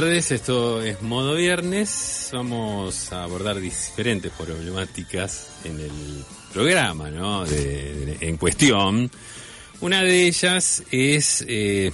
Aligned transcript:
Tardes, 0.00 0.30
esto 0.30 0.80
es 0.80 1.02
Modo 1.02 1.34
Viernes. 1.34 2.30
Vamos 2.32 3.12
a 3.12 3.22
abordar 3.22 3.60
diferentes 3.60 4.32
problemáticas 4.32 5.48
en 5.64 5.78
el 5.78 6.24
programa, 6.54 7.10
¿no? 7.10 7.44
De, 7.44 8.16
en 8.22 8.38
cuestión. 8.38 9.10
Una 9.82 10.02
de 10.02 10.26
ellas 10.26 10.84
es 10.90 11.44
eh, 11.46 11.92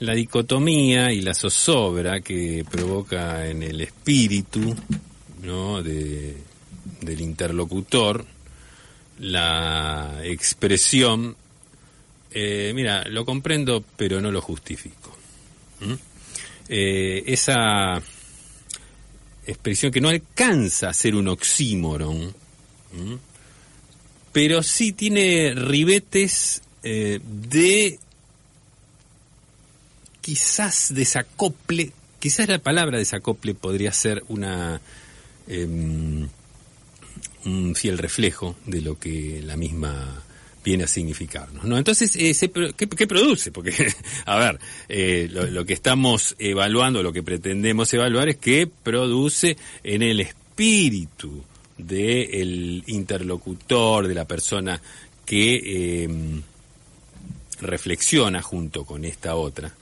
la 0.00 0.14
dicotomía 0.14 1.12
y 1.12 1.20
la 1.20 1.34
zozobra 1.34 2.22
que 2.22 2.64
provoca 2.70 3.46
en 3.46 3.62
el 3.62 3.82
espíritu. 3.82 4.74
De, 5.42 6.34
del 7.02 7.20
interlocutor 7.20 8.24
la 9.18 10.20
expresión, 10.22 11.36
eh, 12.30 12.72
mira, 12.74 13.04
lo 13.08 13.26
comprendo 13.26 13.84
pero 13.98 14.22
no 14.22 14.32
lo 14.32 14.40
justifico. 14.40 15.14
Eh, 16.68 17.24
esa 17.26 18.02
expresión 19.46 19.92
que 19.92 20.00
no 20.00 20.08
alcanza 20.08 20.88
a 20.88 20.94
ser 20.94 21.14
un 21.14 21.28
oxímoron, 21.28 22.34
pero 24.32 24.62
sí 24.62 24.92
tiene 24.92 25.52
ribetes 25.54 26.62
eh, 26.82 27.20
de 27.22 27.98
quizás 30.20 30.94
desacople, 30.94 31.92
quizás 32.18 32.48
la 32.48 32.58
palabra 32.58 32.98
desacople 32.98 33.54
podría 33.54 33.92
ser 33.92 34.24
una 34.28 34.80
em, 35.46 36.26
un 37.44 37.74
fiel 37.74 37.98
reflejo 37.98 38.56
de 38.64 38.80
lo 38.80 38.98
que 38.98 39.42
la 39.44 39.56
misma 39.56 40.23
viene 40.64 40.84
a 40.84 40.88
significarnos. 40.88 41.64
¿no? 41.64 41.76
Entonces, 41.76 42.16
eh, 42.16 42.34
¿qué, 42.76 43.06
produce? 43.06 43.52
Porque, 43.52 43.92
a 44.24 44.38
ver, 44.38 44.58
eh, 44.88 45.28
lo, 45.30 45.64
que 45.64 45.74
estamos 45.74 46.34
evaluando, 46.38 47.02
lo 47.02 47.12
que 47.12 47.22
pretendemos 47.22 47.92
evaluar 47.92 48.30
es 48.30 48.36
qué 48.38 48.66
produce 48.66 49.56
en 49.84 50.02
el 50.02 50.20
espíritu 50.20 51.44
del 51.76 52.82
interlocutor, 52.86 54.08
de 54.08 54.14
la 54.14 54.24
persona 54.24 54.80
que 55.26 56.04
em, 56.04 56.42
reflexiona 57.60 58.40
junto 58.42 58.84
con 58.84 59.04
esta 59.04 59.36
otra 59.36 59.72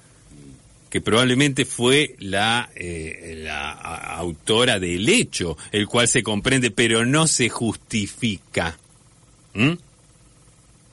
que 0.89 1.01
probablemente 1.01 1.65
fue 1.65 2.17
la, 2.19 2.69
eh, 2.77 3.49
autora 3.49 4.79
del 4.79 5.09
hecho, 5.09 5.57
el 5.71 5.87
cual 5.87 6.07
se 6.07 6.23
comprende 6.23 6.71
pero 6.71 7.07
no 7.07 7.27
se 7.27 7.49
justifica. 7.49 8.79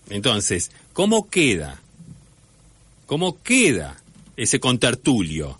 Entonces, 0.09 0.71
¿cómo 0.93 1.29
queda? 1.29 1.79
¿Cómo 3.05 3.41
queda 3.41 3.97
ese 4.37 4.59
contertulio? 4.59 5.57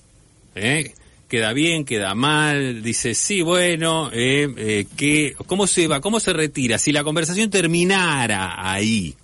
¿Eh? 0.56 0.94
¿Queda 1.28 1.54
bien? 1.54 1.86
¿Queda 1.86 2.16
mal? 2.16 2.82
Dice, 2.82 3.14
sí, 3.14 3.42
bueno, 3.42 4.10
eh, 4.12 4.52
eh, 4.58 4.86
¿qué, 4.98 5.36
¿cómo 5.46 5.68
se 5.68 5.88
va? 5.88 6.02
¿Cómo 6.02 6.20
se 6.20 6.34
retira? 6.34 6.80
Si 6.80 6.92
la 6.92 7.04
conversación 7.04 7.50
terminara 7.50 8.72
ahí, 8.72 9.16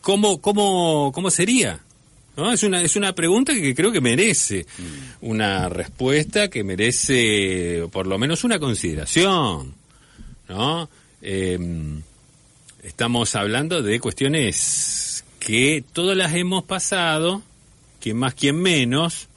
¿cómo, 0.00 0.40
cómo, 0.40 1.12
cómo 1.14 1.30
sería? 1.30 1.80
¿No? 2.36 2.52
Es, 2.52 2.62
una, 2.62 2.82
es 2.82 2.96
una 2.96 3.14
pregunta 3.14 3.52
que 3.52 3.74
creo 3.74 3.92
que 3.92 4.00
merece 4.00 4.66
una 5.20 5.68
respuesta, 5.68 6.48
que 6.48 6.64
merece 6.64 7.86
por 7.92 8.06
lo 8.06 8.18
menos 8.18 8.42
una 8.42 8.58
consideración. 8.58 9.74
¿no? 10.48 10.88
Em, 11.20 12.02
estamos 12.82 13.34
hablando 13.36 13.82
de 13.82 14.00
cuestiones 14.00 15.24
que 15.38 15.84
todas 15.92 16.16
las 16.16 16.34
hemos 16.34 16.64
pasado, 16.64 17.42
quien 18.00 18.16
más, 18.16 18.34
quien 18.34 18.56
menos, 18.56 19.28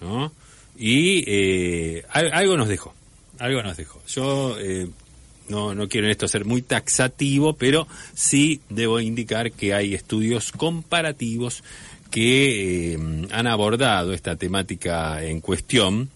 ¿no? 0.00 0.32
Y 0.78 1.24
eh, 1.26 2.04
algo 2.10 2.56
nos 2.56 2.68
dejó, 2.68 2.94
algo 3.38 3.62
nos 3.62 3.76
dejó. 3.76 4.00
Yo 4.06 4.56
eh, 4.58 4.88
no, 5.48 5.74
no 5.74 5.88
quiero 5.88 6.06
en 6.06 6.12
esto 6.12 6.26
ser 6.26 6.44
muy 6.44 6.62
taxativo, 6.62 7.54
pero 7.54 7.86
sí 8.14 8.60
debo 8.70 9.00
indicar 9.00 9.52
que 9.52 9.74
hay 9.74 9.94
estudios 9.94 10.52
comparativos 10.52 11.62
que 12.10 12.94
eh, 12.94 12.98
han 13.30 13.46
abordado 13.46 14.14
esta 14.14 14.36
temática 14.36 15.22
en 15.24 15.40
cuestión 15.40 16.10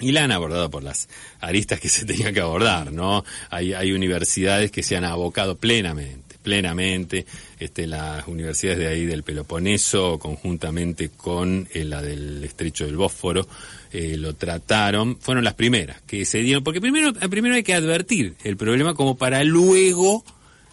y 0.00 0.12
la 0.12 0.24
han 0.24 0.32
abordado 0.32 0.70
por 0.70 0.82
las 0.82 1.08
aristas 1.40 1.80
que 1.80 1.88
se 1.88 2.04
tenían 2.06 2.34
que 2.34 2.40
abordar, 2.40 2.92
¿no? 2.92 3.24
Hay, 3.50 3.72
hay 3.72 3.92
universidades 3.92 4.70
que 4.70 4.82
se 4.82 4.96
han 4.96 5.04
abocado 5.04 5.56
plenamente, 5.56 6.36
plenamente, 6.42 7.26
este, 7.58 7.86
las 7.86 8.26
universidades 8.28 8.78
de 8.78 8.88
ahí 8.88 9.06
del 9.06 9.22
Peloponeso, 9.22 10.18
conjuntamente 10.18 11.10
con 11.16 11.68
eh, 11.72 11.84
la 11.84 12.02
del 12.02 12.44
Estrecho 12.44 12.84
del 12.84 12.96
Bósforo, 12.96 13.48
eh, 13.92 14.16
lo 14.16 14.34
trataron, 14.34 15.18
fueron 15.18 15.44
las 15.44 15.54
primeras 15.54 16.02
que 16.02 16.24
se 16.24 16.38
dieron, 16.38 16.62
porque 16.62 16.80
primero, 16.80 17.12
primero 17.14 17.54
hay 17.54 17.62
que 17.62 17.74
advertir 17.74 18.34
el 18.44 18.56
problema 18.56 18.94
como 18.94 19.16
para 19.16 19.42
luego 19.44 20.24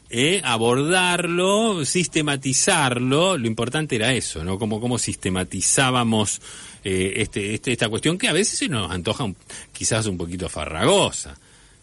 eh, 0.10 0.42
abordarlo, 0.44 1.86
sistematizarlo, 1.86 3.36
lo 3.38 3.48
importante 3.48 3.96
era 3.96 4.14
eso, 4.14 4.44
¿no? 4.44 4.60
Como, 4.60 4.80
como 4.80 5.00
sistematizábamos 5.00 6.40
eh, 6.84 7.14
este, 7.18 7.54
este, 7.54 7.72
esta 7.72 7.90
cuestión 7.90 8.18
que 8.18 8.28
a 8.28 8.34
veces 8.34 8.60
se 8.60 8.68
nos 8.68 8.92
antoja 8.92 9.26
quizás 9.72 10.06
un 10.06 10.18
poquito 10.18 10.50
farragosa, 10.50 11.38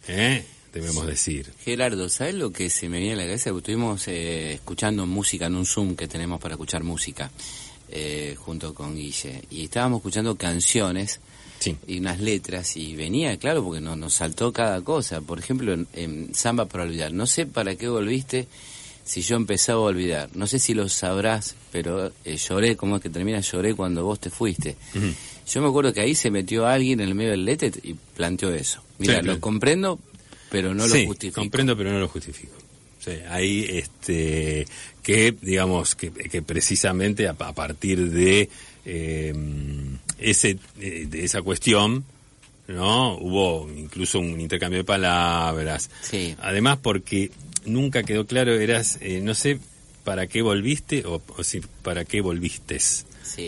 ¿eh? 0.08 0.44
debemos 0.72 1.06
decir. 1.06 1.52
Gerardo, 1.64 2.08
¿sabes 2.08 2.34
lo 2.34 2.52
que 2.52 2.70
se 2.70 2.88
me 2.88 2.98
viene 2.98 3.14
a 3.14 3.16
la 3.16 3.24
cabeza? 3.24 3.50
Estuvimos 3.50 4.06
eh, 4.08 4.54
escuchando 4.54 5.06
música 5.06 5.46
en 5.46 5.56
un 5.56 5.66
Zoom 5.66 5.96
que 5.96 6.08
tenemos 6.08 6.40
para 6.40 6.54
escuchar 6.54 6.84
música 6.84 7.30
eh, 7.90 8.36
junto 8.38 8.72
con 8.74 8.94
Guille 8.94 9.42
y 9.50 9.64
estábamos 9.64 9.98
escuchando 9.98 10.36
canciones 10.36 11.20
y 11.86 11.98
unas 11.98 12.20
letras 12.20 12.76
y 12.76 12.96
venía, 12.96 13.36
claro, 13.36 13.62
porque 13.62 13.80
no, 13.80 13.94
nos 13.96 14.14
saltó 14.14 14.52
cada 14.52 14.80
cosa. 14.80 15.20
Por 15.20 15.38
ejemplo, 15.38 15.76
en, 15.92 16.34
Samba 16.34 16.64
para 16.66 16.84
olvidar. 16.84 17.12
No 17.12 17.26
sé 17.26 17.46
para 17.46 17.74
qué 17.76 17.88
volviste 17.88 18.48
si 19.10 19.22
yo 19.22 19.34
empezaba 19.34 19.80
a 19.80 19.82
olvidar. 19.82 20.30
No 20.34 20.46
sé 20.46 20.60
si 20.60 20.72
lo 20.72 20.88
sabrás, 20.88 21.56
pero 21.72 22.12
eh, 22.24 22.36
lloré, 22.36 22.76
¿cómo 22.76 22.94
es 22.94 23.02
que 23.02 23.10
termina? 23.10 23.40
Lloré 23.40 23.74
cuando 23.74 24.04
vos 24.04 24.20
te 24.20 24.30
fuiste. 24.30 24.76
Yo 25.48 25.60
me 25.60 25.66
acuerdo 25.66 25.92
que 25.92 26.00
ahí 26.00 26.14
se 26.14 26.30
metió 26.30 26.64
alguien 26.64 27.00
en 27.00 27.08
el 27.08 27.16
medio 27.16 27.32
del 27.32 27.44
letet 27.44 27.80
y 27.82 27.94
planteó 27.94 28.54
eso. 28.54 28.84
Mira, 28.98 29.20
lo 29.20 29.40
comprendo, 29.40 29.98
pero 30.48 30.74
no 30.74 30.86
lo 30.86 30.94
justifico. 31.06 31.40
comprendo, 31.40 31.76
pero 31.76 31.90
no 31.90 31.98
lo 31.98 32.06
justifico. 32.06 32.54
Sí, 33.00 33.10
ahí, 33.28 33.66
este, 33.68 34.64
que, 35.02 35.34
digamos, 35.42 35.96
que, 35.96 36.12
que 36.12 36.42
precisamente 36.42 37.26
a, 37.26 37.34
partir 37.34 38.12
de 38.12 38.48
eh, 38.84 39.34
ese, 40.20 40.56
eh, 40.78 41.06
de 41.08 41.24
esa 41.24 41.42
cuestión, 41.42 42.04
¿no? 42.74 43.16
Hubo 43.16 43.68
incluso 43.70 44.18
un 44.18 44.40
intercambio 44.40 44.78
de 44.78 44.84
palabras. 44.84 45.90
Sí. 46.02 46.34
Además, 46.40 46.78
porque 46.82 47.30
nunca 47.64 48.02
quedó 48.02 48.26
claro, 48.26 48.54
eras, 48.54 48.98
eh, 49.00 49.20
no 49.20 49.34
sé 49.34 49.58
para 50.04 50.26
qué 50.26 50.42
volviste 50.42 51.04
o, 51.06 51.20
si 51.42 51.60
para 51.82 52.04
qué 52.04 52.20
volviste, 52.20 52.78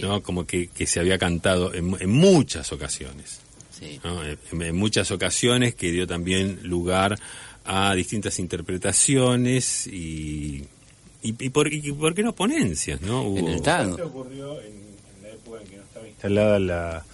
¿no? 0.02 0.22
Como 0.22 0.46
que, 0.46 0.68
que, 0.68 0.86
se 0.86 1.00
había 1.00 1.18
cantado 1.18 1.72
en, 1.74 1.96
en 1.98 2.10
muchas 2.10 2.72
ocasiones. 2.72 3.40
Sí. 3.70 4.00
En, 4.50 4.76
muchas 4.76 5.10
ocasiones 5.10 5.74
que 5.74 5.90
dio 5.90 6.06
también 6.06 6.60
lugar 6.62 7.18
a 7.64 7.94
distintas 7.94 8.38
interpretaciones 8.38 9.86
y, 9.86 10.64
y, 11.22 11.32
por, 11.50 11.70
qué 11.70 12.22
no 12.22 12.34
ponencias, 12.34 13.00
¿no? 13.00 13.22
Hubo... 13.22 13.38
En 13.38 13.48
el 13.48 14.00
ocurrió 14.02 14.58
instalada 16.06 16.58
la 16.60 17.04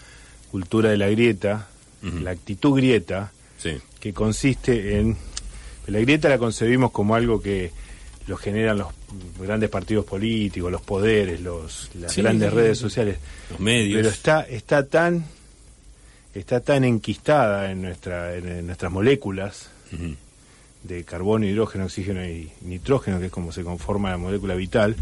cultura 0.51 0.91
de 0.91 0.97
la 0.97 1.09
grieta, 1.09 1.69
la 2.03 2.31
actitud 2.31 2.77
grieta, 2.77 3.33
que 4.01 4.13
consiste 4.13 4.99
en... 4.99 5.17
La 5.87 6.01
grieta 6.01 6.29
la 6.29 6.39
concebimos 6.39 6.91
como 6.91 7.15
algo 7.15 7.41
que 7.41 7.71
lo 8.27 8.37
generan 8.37 8.77
los 8.77 8.89
grandes 9.41 9.71
partidos 9.71 10.05
políticos, 10.05 10.71
los 10.71 10.83
poderes, 10.83 11.41
los, 11.41 11.91
las 11.95 12.15
grandes 12.15 12.53
redes 12.53 12.77
sociales. 12.77 13.17
Los 13.51 13.59
medios. 13.59 13.97
Pero 13.97 14.11
está, 14.11 14.43
está 14.43 14.87
tan 14.87 15.25
está 16.35 16.61
tan 16.61 16.85
enquistada 16.85 17.71
en, 17.71 17.83
nuestra, 17.83 18.35
en, 18.37 18.67
nuestras 18.67 18.93
moléculas 18.93 19.71
de 20.83 21.05
carbono, 21.05 21.47
hidrógeno, 21.47 21.87
oxígeno 21.87 22.25
y 22.25 22.51
nitrógeno, 22.63 23.19
que 23.19 23.27
es 23.27 23.33
como 23.33 23.53
se 23.53 23.65
conforma 23.65 24.11
la 24.11 24.19
molécula 24.19 24.55
vital, 24.55 24.97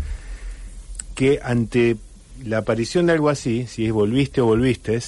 que 1.14 1.40
ante 1.42 1.96
la 2.44 2.58
aparición 2.58 3.06
de 3.06 3.12
algo 3.12 3.28
así, 3.28 3.66
si 3.66 3.86
es 3.86 3.92
volviste 3.92 4.40
o 4.40 4.46
volviste, 4.46 5.00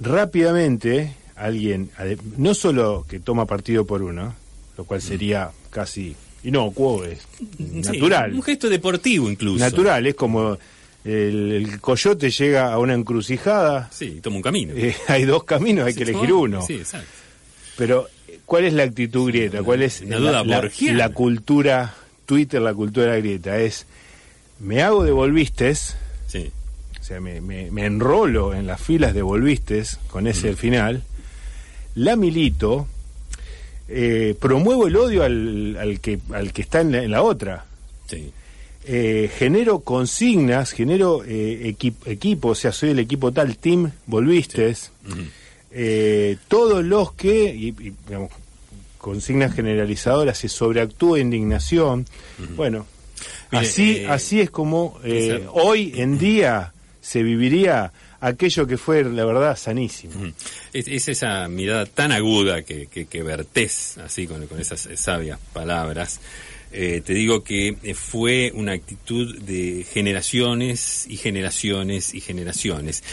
rápidamente 0.00 1.14
alguien, 1.36 1.90
no 2.36 2.54
solo 2.54 3.04
que 3.08 3.20
toma 3.20 3.46
partido 3.46 3.84
por 3.84 4.02
uno, 4.02 4.34
lo 4.76 4.84
cual 4.84 5.02
sería 5.02 5.50
casi 5.70 6.16
inocuo, 6.44 7.04
es 7.04 7.26
natural. 7.58 8.32
Un 8.34 8.42
gesto 8.42 8.68
deportivo 8.68 9.30
incluso. 9.30 9.58
Natural, 9.58 10.06
es 10.06 10.14
como 10.14 10.58
el, 11.04 11.78
coyote 11.80 12.30
llega 12.30 12.72
a 12.72 12.78
una 12.78 12.94
encrucijada. 12.94 13.90
Sí, 13.92 14.20
toma 14.22 14.36
un 14.36 14.42
camino. 14.42 14.74
Eh, 14.76 14.96
hay 15.08 15.24
dos 15.24 15.44
caminos, 15.44 15.86
hay 15.86 15.94
que 15.94 16.04
elegir 16.04 16.32
uno. 16.32 16.62
Sí, 16.62 16.74
exacto. 16.74 17.08
Pero, 17.76 18.08
¿cuál 18.46 18.64
es 18.64 18.72
la 18.72 18.84
actitud 18.84 19.28
grieta? 19.28 19.62
¿Cuál 19.62 19.82
es 19.82 20.00
la, 20.02 20.42
la, 20.44 21.08
cultura 21.10 21.94
Twitter, 22.24 22.62
la 22.62 22.72
cultura 22.72 23.16
grieta? 23.16 23.58
Es 23.58 23.86
me 24.58 24.82
hago 24.82 25.04
de 25.04 25.12
volvistes 25.12 25.96
Sí. 26.26 26.50
O 27.06 27.08
sea, 27.08 27.20
me, 27.20 27.40
me, 27.40 27.86
enrolo 27.86 28.52
en 28.52 28.66
las 28.66 28.80
filas 28.80 29.14
de 29.14 29.22
Volvistes 29.22 30.00
con 30.10 30.26
ese 30.26 30.56
final. 30.56 31.04
La 31.94 32.16
milito, 32.16 32.88
eh, 33.86 34.34
promuevo 34.40 34.88
el 34.88 34.96
odio 34.96 35.22
al, 35.22 35.76
al, 35.78 36.00
que, 36.00 36.18
al 36.32 36.52
que 36.52 36.62
está 36.62 36.80
en 36.80 37.08
la, 37.08 37.22
otra. 37.22 37.64
Sí. 38.10 38.32
Eh, 38.86 39.30
genero 39.38 39.78
consignas, 39.78 40.72
genero 40.72 41.22
eh, 41.24 41.76
equipo, 42.06 42.48
o 42.48 42.54
sea, 42.56 42.72
soy 42.72 42.90
el 42.90 42.98
equipo 42.98 43.30
tal, 43.30 43.56
team, 43.56 43.92
Volvistes. 44.06 44.90
Eh, 45.70 46.38
todos 46.48 46.84
los 46.84 47.12
que, 47.12 47.54
y, 47.54 47.70
digamos, 47.70 48.32
consignas 48.98 49.54
generalizadoras, 49.54 50.38
se 50.38 50.48
sobreactúa 50.48 51.20
indignación. 51.20 52.04
Bueno, 52.56 52.84
así, 53.52 54.04
así 54.06 54.40
es 54.40 54.50
como 54.50 54.98
hoy 55.52 55.92
en 55.94 56.18
día 56.18 56.72
se 57.06 57.22
viviría 57.22 57.92
aquello 58.20 58.66
que 58.66 58.76
fue, 58.76 59.04
la 59.04 59.24
verdad, 59.24 59.56
sanísimo. 59.56 60.32
es, 60.72 61.06
esa 61.06 61.46
mirada 61.48 61.86
tan 61.86 62.10
aguda 62.10 62.62
que, 62.62 62.88
que, 62.88 63.22
vertés 63.22 63.96
así 63.98 64.26
con, 64.26 64.44
con, 64.48 64.58
esas 64.58 64.88
sabias 64.96 65.38
palabras. 65.52 66.18
Eh, 66.72 67.02
te 67.06 67.14
digo 67.14 67.44
que 67.44 67.76
fue 67.94 68.50
una 68.52 68.72
actitud 68.72 69.38
de 69.38 69.86
generaciones 69.88 71.06
y 71.08 71.16
generaciones 71.16 72.12
y 72.12 72.20
generaciones 72.20 73.04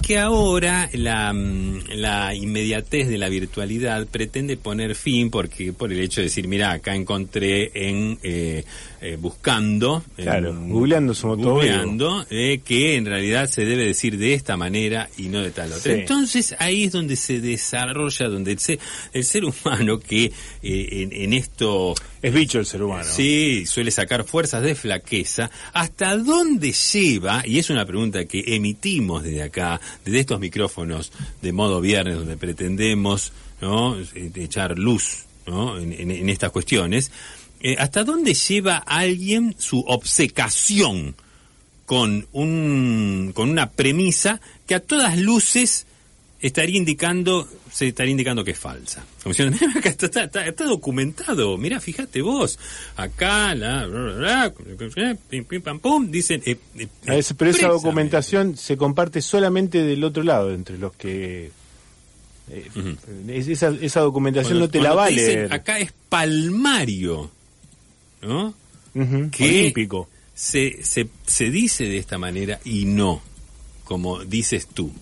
que 0.00 0.18
ahora 0.18 0.88
la, 0.92 1.32
mm, 1.32 1.84
la, 1.94 2.34
inmediatez 2.34 3.08
de 3.08 3.18
la 3.18 3.28
virtualidad 3.28 4.06
pretende 4.06 4.56
poner 4.56 4.94
fin 4.94 5.30
porque 5.30 5.72
por 5.72 5.92
el 5.92 6.00
hecho 6.00 6.20
de 6.20 6.26
decir 6.26 6.48
mira 6.48 6.72
acá 6.72 6.94
encontré 6.94 7.70
en 7.74 8.18
eh, 8.22 8.64
eh, 9.00 9.16
buscando 9.20 10.02
claro 10.16 10.54
googleando 10.66 11.14
somos 11.14 11.38
googleando 11.38 12.26
eh, 12.30 12.60
que 12.64 12.96
en 12.96 13.06
realidad 13.06 13.48
se 13.48 13.64
debe 13.64 13.84
decir 13.84 14.18
de 14.18 14.34
esta 14.34 14.56
manera 14.56 15.08
y 15.18 15.28
no 15.28 15.40
de 15.40 15.50
tal 15.50 15.72
otra. 15.72 15.92
Entonces 15.92 16.54
ahí 16.58 16.84
es 16.84 16.92
donde 16.92 17.16
se 17.16 17.40
desarrolla 17.40 18.28
donde 18.28 18.52
el 18.52 18.58
ser, 18.58 18.78
el 19.12 19.24
ser 19.24 19.44
humano 19.44 19.98
que 19.98 20.32
en, 20.62 21.12
en, 21.12 21.32
esto 21.32 21.94
es 22.22 22.32
bicho 22.32 22.58
el 22.58 22.66
ser 22.66 22.82
humano 22.82 23.04
sí 23.04 23.66
suele 23.66 23.90
sacar 23.90 24.24
fuerzas 24.24 24.62
de 24.62 24.74
flaqueza 24.74 25.50
hasta 25.72 26.16
dónde 26.16 26.72
lleva 26.72 27.42
y 27.44 27.58
es 27.58 27.68
una 27.68 27.84
pregunta 27.84 28.24
que 28.24 28.42
emitimos 28.46 29.22
desde 29.22 29.42
acá 29.42 29.80
desde 30.04 30.20
estos 30.20 30.40
micrófonos 30.40 31.12
de 31.42 31.52
modo 31.52 31.80
viernes 31.80 32.16
donde 32.16 32.36
pretendemos 32.36 33.32
¿no? 33.62 33.98
Eh, 33.98 34.30
echar 34.34 34.78
luz 34.78 35.24
¿no? 35.46 35.78
en, 35.78 36.28
estas 36.28 36.50
cuestiones, 36.50 37.10
eh, 37.60 37.76
¿hasta 37.78 38.04
dónde 38.04 38.34
lleva 38.34 38.76
alguien 38.76 39.54
su 39.58 39.80
obsecación 39.80 41.14
con, 41.86 42.26
un, 42.32 43.32
con 43.34 43.50
una 43.50 43.70
premisa 43.70 44.40
que 44.66 44.74
a 44.74 44.80
todas 44.80 45.16
luces 45.18 45.86
estaría 46.42 46.76
indicando 46.76 47.48
se 47.72 47.88
estaría 47.88 48.10
indicando 48.10 48.44
que 48.44 48.50
es 48.50 48.58
falsa. 48.58 49.04
Como 49.22 49.32
diciendo, 49.32 49.56
acá 49.78 49.88
está, 49.88 50.24
está, 50.24 50.64
documentado, 50.64 51.56
mira, 51.56 51.80
fíjate 51.80 52.20
vos, 52.20 52.58
acá, 52.96 53.54
la, 53.54 54.52
pim, 55.30 55.44
pim, 55.44 55.62
pam, 55.62 55.78
pum, 55.80 56.10
dicen... 56.10 56.42
Eh, 56.44 56.58
eh, 56.76 57.22
pero 57.36 57.50
esa 57.50 57.68
documentación 57.68 58.56
se 58.58 58.76
comparte 58.76 59.22
solamente 59.22 59.82
del 59.82 60.04
otro 60.04 60.22
lado, 60.22 60.52
entre 60.52 60.76
los 60.76 60.92
que... 60.92 61.50
Eh, 62.50 62.96
esa, 63.28 63.68
esa, 63.80 64.00
documentación 64.00 64.58
no 64.58 64.68
te 64.68 64.80
la 64.80 64.92
vale. 64.92 65.48
acá 65.50 65.78
es 65.78 65.92
palmario, 66.08 67.30
¿no? 68.20 68.54
que 69.30 69.72
Se, 70.34 70.82
se, 70.82 71.08
se 71.24 71.50
dice 71.50 71.84
de 71.84 71.96
esta 71.96 72.18
manera 72.18 72.60
y 72.64 72.84
no, 72.84 73.22
como 73.84 74.22
dices 74.24 74.66
tú 74.66 74.92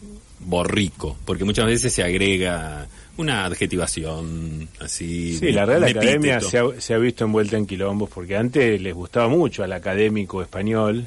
borrico, 0.41 1.17
porque 1.25 1.45
muchas 1.45 1.67
veces 1.67 1.93
se 1.93 2.03
agrega 2.03 2.87
una 3.17 3.45
adjetivación 3.45 4.69
así. 4.81 5.37
Sí, 5.37 5.53
la 5.53 5.67
Real 5.67 5.85
Academia 5.85 6.41
se 6.41 6.59
ha, 6.59 6.81
se 6.81 6.95
ha, 6.95 6.99
visto 6.99 7.25
envuelta 7.25 7.57
en 7.57 7.67
quilombos, 7.67 8.11
porque 8.11 8.37
antes 8.37 8.81
les 8.81 8.95
gustaba 8.95 9.29
mucho 9.29 9.63
al 9.63 9.73
académico 9.73 10.43
español 10.43 11.07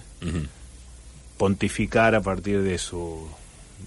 pontificar 1.37 2.15
a 2.15 2.21
partir 2.21 2.61
de 2.61 2.77
su 2.77 3.27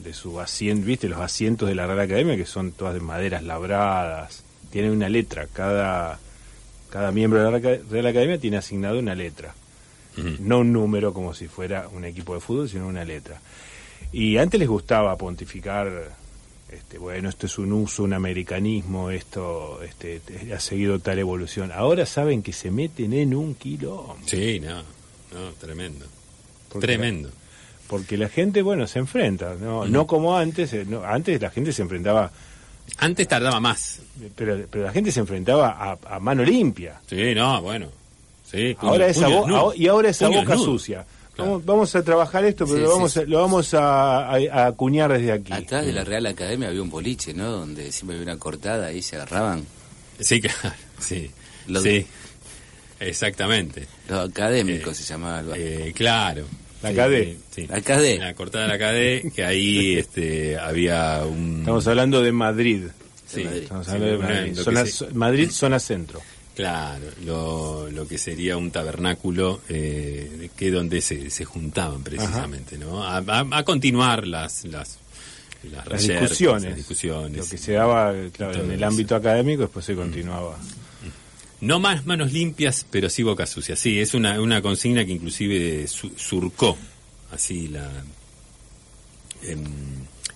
de 0.03 0.13
su 0.13 0.41
asiento, 0.41 0.87
viste, 0.87 1.09
los 1.09 1.21
asientos 1.21 1.69
de 1.69 1.75
la 1.75 1.87
Real 1.87 2.01
Academia 2.01 2.37
que 2.37 2.45
son 2.45 2.73
todas 2.73 2.95
de 2.95 3.01
maderas 3.01 3.43
labradas, 3.43 4.45
tienen 4.71 4.91
una 4.91 5.09
letra, 5.09 5.47
cada, 5.53 6.19
cada 6.91 7.13
miembro 7.13 7.43
de 7.43 7.51
la 7.51 7.59
Real 7.59 8.07
Academia 8.07 8.39
tiene 8.39 8.59
asignado 8.59 8.99
una 8.99 9.15
letra, 9.15 9.55
no 10.41 10.61
un 10.61 10.73
número 10.73 11.13
como 11.13 11.35
si 11.35 11.47
fuera 11.49 11.89
un 11.89 12.05
equipo 12.05 12.35
de 12.35 12.41
fútbol, 12.41 12.69
sino 12.69 12.87
una 12.87 13.05
letra. 13.05 13.41
Y 14.13 14.39
antes 14.39 14.59
les 14.59 14.69
gustaba 14.69 15.17
pontificar, 15.17 16.11
este, 16.71 16.99
bueno, 16.99 17.29
esto 17.29 17.47
es 17.47 17.59
un 17.59 17.73
uso, 17.73 18.03
un 18.03 18.13
americanismo, 18.13 19.11
esto 19.11 19.81
este, 19.83 20.21
ha 20.55 20.61
seguido 20.61 20.99
tal 20.99 21.19
evolución. 21.19 21.73
Ahora 21.73 22.07
saben 22.07 22.43
que 22.43 22.53
se 22.53 22.71
meten 22.71 23.13
en 23.13 23.35
un 23.35 23.55
kilo. 23.55 24.17
Sí, 24.27 24.61
no, 24.61 24.77
no, 24.77 25.53
tremendo. 25.61 26.07
tremendo. 26.81 27.31
porque 27.89 28.17
la 28.17 28.29
gente, 28.29 28.63
bueno, 28.63 28.87
se 28.87 28.99
enfrenta, 28.99 29.55
no, 29.55 29.87
no 29.87 30.07
como 30.07 30.37
antes, 30.37 30.73
eh, 30.73 30.87
antes 31.05 31.41
la 31.41 31.51
gente 31.51 31.73
se 31.73 31.83
enfrentaba... 31.83 32.31
Antes 32.99 33.27
tardaba 33.27 33.59
más. 33.59 34.01
Pero, 34.37 34.65
pero 34.71 34.85
la 34.85 34.93
gente 34.93 35.11
se 35.11 35.19
enfrentaba 35.19 35.99
a, 36.05 36.21
mano 36.21 36.45
limpia. 36.45 37.01
Sí, 37.09 37.35
no, 37.35 37.61
bueno. 37.61 37.89
Sí, 38.49 38.77
ahora 38.79 39.09
esa 39.09 39.29
y 39.75 39.89
ahora 39.89 40.11
esa 40.11 40.29
boca 40.29 40.57
sucia. 40.57 41.05
Vamos, 41.37 41.95
a 41.95 42.03
trabajar 42.03 42.45
esto, 42.45 42.67
pero 42.67 42.81
lo 42.81 42.91
vamos, 42.91 43.17
A, 43.17 43.23
lo 43.25 43.41
vamos 43.41 43.75
a, 43.75 44.67
acuñar 44.67 45.13
desde 45.13 45.33
aquí. 45.33 45.53
Atrás 45.53 45.85
de 45.85 45.93
la 45.93 46.05
Real 46.05 46.27
Academia 46.27 46.69
había 46.69 46.83
un 46.83 46.91
boliche, 46.91 47.35
¿no? 47.35 47.51
Donde 47.51 47.93
siempre 47.93 48.17
había 48.17 48.33
una 48.33 48.39
cortada 48.39 48.93
y 48.93 49.03
se 49.03 49.17
agarraban. 49.17 49.67
Sí, 50.19 50.41
claro, 50.43 50.75
sí. 50.99 51.31
sí, 51.83 52.07
exactamente. 53.01 53.87
Los 54.09 54.31
académicos 54.31 54.99
eh, 54.99 55.03
se 55.03 55.13
llamaba 55.13 55.43
eh, 55.55 55.93
claro. 55.95 56.47
La 56.83 56.95
CADE. 56.95 57.39
Sí. 57.51 57.67
La 57.67 57.81
CADE. 57.81 58.19
La 58.19 58.35
cortada 58.35 58.65
de 58.65 58.71
la 58.71 58.79
CADE, 58.79 59.33
que 59.35 59.45
ahí 59.45 59.97
este, 59.99 60.59
había 60.59 61.23
un... 61.25 61.61
Estamos 61.61 61.87
hablando 61.87 62.23
de 62.23 62.33
Madrid. 62.33 62.85
Sí. 63.27 63.43
Estamos 63.43 63.89
hablando 63.89 64.07
de 64.07 64.19
Madrid. 64.19 65.13
Madrid, 65.15 65.51
zona 65.51 65.81
centro. 65.81 66.21
Claro, 66.57 67.05
lo, 67.27 67.91
lo 67.91 68.09
que 68.09 68.17
sería 68.17 68.57
un 68.57 68.71
tabernáculo 68.71 69.61
eh, 69.69 70.49
que 70.57 70.71
donde 70.71 71.03
se, 71.03 71.29
se 71.29 71.45
juntaban 71.45 72.03
precisamente, 72.03 72.79
¿no? 72.79 73.05
A, 73.05 73.63
continuar 73.63 74.27
las 74.27 74.65
las, 74.65 74.99
las, 75.71 76.09
discusiones, 76.09 76.75
discusiones, 76.75 77.37
Lo 77.37 77.47
que 77.47 77.59
se 77.59 77.73
daba 77.73 78.15
claro, 78.33 78.65
en 78.65 78.71
el 78.71 78.83
ámbito 78.85 79.15
académico 79.15 79.65
después 79.65 79.85
se 79.85 79.95
continuaba. 79.95 80.57
No 81.61 81.79
más 81.79 82.07
manos 82.07 82.33
limpias, 82.33 82.87
pero 82.91 83.11
sí 83.11 83.23
boca 83.23 83.45
sucia. 83.45 83.77
Sí, 83.77 84.01
es 84.01 84.15
una, 84.15 84.41
una 84.41 84.63
consigna 84.63 85.05
que 85.05 85.13
inclusive 85.13 85.87
surcó 85.87 86.79
así 87.33 87.69
la 87.69 87.91
en, 89.43 89.65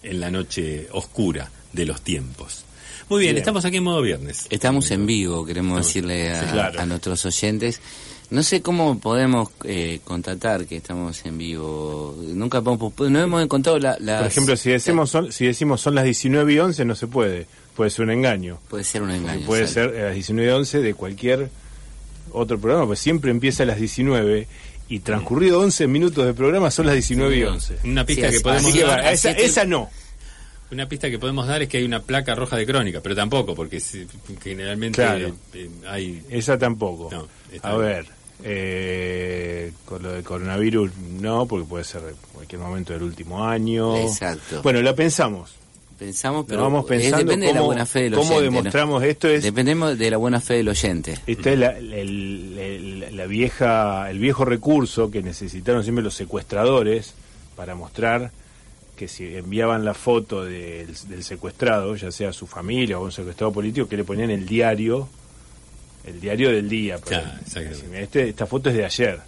en 0.03 0.21
la 0.21 0.31
noche 0.31 0.89
oscura 0.93 1.51
de 1.73 1.87
los 1.87 2.03
tiempos. 2.03 2.65
Muy 3.11 3.23
bien, 3.23 3.37
estamos 3.37 3.65
aquí 3.65 3.79
en 3.79 3.83
modo 3.83 4.01
viernes. 4.03 4.47
Estamos 4.51 4.89
en 4.93 5.05
vivo, 5.05 5.45
queremos 5.45 5.85
decirle 5.85 6.33
a, 6.33 6.87
nuestros 6.87 7.27
oyentes. 7.27 7.81
No 8.31 8.45
sé 8.45 8.63
cómo 8.63 9.01
podemos 9.01 9.49
eh, 9.65 9.99
contactar 10.05 10.65
que 10.67 10.77
estamos 10.77 11.27
en 11.27 11.37
vivo. 11.37 12.17
Nunca 12.29 12.61
no 12.61 13.19
hemos 13.19 13.43
encontrado 13.43 13.81
la, 13.81 13.97
Por 13.97 14.27
ejemplo, 14.29 14.57
si 14.57 14.71
decimos, 14.71 15.11
son, 15.11 15.33
si 15.33 15.45
decimos 15.45 15.81
son 15.81 15.97
las 15.97 16.05
19 16.05 16.53
y 16.53 16.59
11, 16.61 16.85
no 16.85 16.95
se 16.95 17.09
puede. 17.09 17.49
Puede 17.75 17.91
ser 17.91 18.05
un 18.05 18.13
engaño. 18.13 18.61
Puede 18.69 18.85
ser 18.85 19.03
un 19.03 19.11
engaño. 19.11 19.45
Puede 19.45 19.67
ser 19.67 19.93
las 19.93 20.15
19 20.15 20.49
y 20.49 20.55
11 20.55 20.81
de 20.81 20.95
cualquier 20.95 21.51
otro 22.33 22.61
programa, 22.61 22.87
pues 22.87 23.01
siempre 23.01 23.33
empieza 23.33 23.65
a 23.65 23.67
las 23.67 23.81
19 23.81 24.47
y 24.91 24.99
transcurrido 24.99 25.61
11 25.61 25.87
minutos 25.87 26.27
de 26.27 26.35
programa 26.35 26.71
son 26.71 26.87
las 26.87 26.97
19 26.97 27.37
y 27.37 27.43
11. 27.45 27.79
Una 27.85 28.05
pista 28.05 28.29
que 28.29 28.41
podemos... 28.41 28.75
esa 28.75 29.65
no. 29.65 29.89
Una 30.73 30.89
pista 30.89 31.09
que 31.09 31.19
podemos 31.19 31.47
dar 31.47 31.63
es 31.63 31.69
que 31.69 31.79
hay 31.79 31.85
una 31.85 32.03
placa 32.03 32.35
roja 32.35 32.57
de 32.57 32.67
crónica, 32.67 33.01
pero 33.01 33.15
tampoco, 33.15 33.55
porque 33.55 33.81
generalmente 34.43 35.03
eh, 35.55 35.71
hay... 35.87 36.23
Esa 36.29 36.59
tampoco. 36.59 37.09
a 37.63 37.75
ver, 37.77 38.07
eh, 38.43 39.73
con 39.85 40.03
lo 40.03 40.13
del 40.13 40.25
coronavirus 40.25 40.91
no, 41.21 41.47
porque 41.47 41.69
puede 41.69 41.85
ser 41.85 42.03
en 42.09 42.17
cualquier 42.33 42.61
momento 42.61 42.93
del 42.93 43.05
último 43.05 43.45
año. 43.45 43.97
Exacto. 43.97 44.61
Bueno, 44.63 44.83
lo 44.83 44.95
pensamos. 44.95 45.60
Pensamos, 46.01 46.47
pero 46.49 46.63
vamos 46.63 46.87
pensando 46.87 47.19
depende 47.19 47.49
cómo, 47.49 47.59
de 47.59 47.61
la 47.61 47.67
buena 47.67 47.85
fe 47.85 48.01
del 48.05 48.15
cómo 48.15 48.41
demostramos 48.41 49.05
esto 49.05 49.29
es 49.29 49.43
dependemos 49.43 49.99
de 49.99 50.11
la 50.11 50.17
buena 50.17 50.41
fe 50.41 50.55
del 50.55 50.71
oyente. 50.71 51.19
Esta 51.27 51.53
es 51.53 51.59
la, 51.59 51.79
la, 51.79 53.27
vieja 53.27 54.11
el 54.11 54.19
viejo 54.19 54.47
recurso 54.47 55.11
que 55.11 55.23
necesitaron 55.23 55.83
siempre 55.83 56.03
los 56.03 56.15
secuestradores 56.15 57.13
para 57.55 57.75
mostrar 57.75 58.31
que 58.97 59.09
si 59.09 59.37
enviaban 59.37 59.85
la 59.85 59.93
foto 59.93 60.43
del, 60.43 60.97
secuestrado, 61.23 61.95
ya 61.97 62.11
sea 62.11 62.33
su 62.33 62.47
familia 62.47 62.99
o 62.99 63.05
un 63.05 63.13
secuestrado 63.13 63.53
político, 63.53 63.87
que 63.87 63.99
le 63.99 64.05
ponían 64.05 64.31
el 64.31 64.47
diario, 64.47 65.07
el 66.07 66.19
diario 66.19 66.51
del 66.51 66.67
día. 66.67 66.99
este, 67.93 68.31
esta 68.31 68.47
foto 68.47 68.71
es 68.71 68.77
de 68.77 68.87
ayer. 68.87 69.21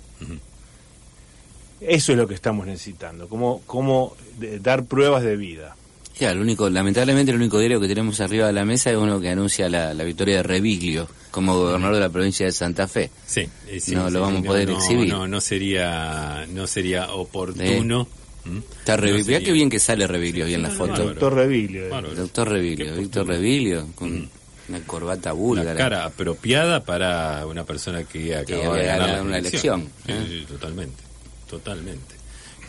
Eso 1.82 2.12
es 2.12 2.18
lo 2.18 2.26
que 2.26 2.32
estamos 2.32 2.66
necesitando, 2.66 3.28
cómo, 3.28 3.60
cómo 3.66 4.16
dar 4.62 4.86
pruebas 4.86 5.22
de 5.22 5.36
vida. 5.36 5.76
Ya, 6.22 6.32
único, 6.34 6.70
lamentablemente 6.70 7.32
el 7.32 7.36
único 7.36 7.58
diario 7.58 7.80
que 7.80 7.88
tenemos 7.88 8.20
arriba 8.20 8.46
de 8.46 8.52
la 8.52 8.64
mesa 8.64 8.92
es 8.92 8.96
uno 8.96 9.20
que 9.20 9.28
anuncia 9.28 9.68
la, 9.68 9.92
victoria 10.04 10.36
de 10.36 10.44
Reviglio 10.44 11.08
como 11.32 11.56
gobernador 11.56 11.96
de 11.96 12.00
la 12.00 12.10
provincia 12.10 12.46
de 12.46 12.52
Santa 12.52 12.86
Fe. 12.86 13.10
Sí, 13.26 13.48
no 13.88 14.08
lo 14.08 14.20
vamos 14.20 14.42
a 14.42 14.44
poder 14.44 14.70
exhibir. 14.70 15.08
No, 15.08 15.26
no 15.26 15.40
sería, 15.40 16.46
no 16.48 16.68
sería 16.68 17.12
oportuno. 17.12 18.06
¿Mm? 18.44 18.58
Está 18.78 18.96
Reviglio, 18.96 19.40
qué 19.40 19.50
bien 19.50 19.68
que 19.68 19.80
sale 19.80 20.06
Reviglio 20.06 20.46
bien 20.46 20.60
en 20.60 20.70
la 20.70 20.70
foto. 20.70 21.06
Doctor 21.06 21.34
Reviglio. 21.34 21.88
Doctor 22.14 22.50
Reviglio, 22.50 22.94
Víctor 22.94 23.26
Reviglio, 23.26 23.88
con 23.96 24.20
mm. 24.20 24.28
una 24.68 24.80
corbata 24.86 25.32
búlgara. 25.32 25.72
Una 25.72 25.76
cara 25.76 26.04
apropiada 26.04 26.84
para 26.84 27.44
una 27.48 27.64
persona 27.64 28.04
que 28.04 28.36
acaba 28.36 28.76
de 28.76 28.86
ganar 28.86 29.22
una 29.22 29.38
elección. 29.38 29.88
¿eh? 30.06 30.44
totalmente, 30.48 31.02
totalmente. 31.50 32.21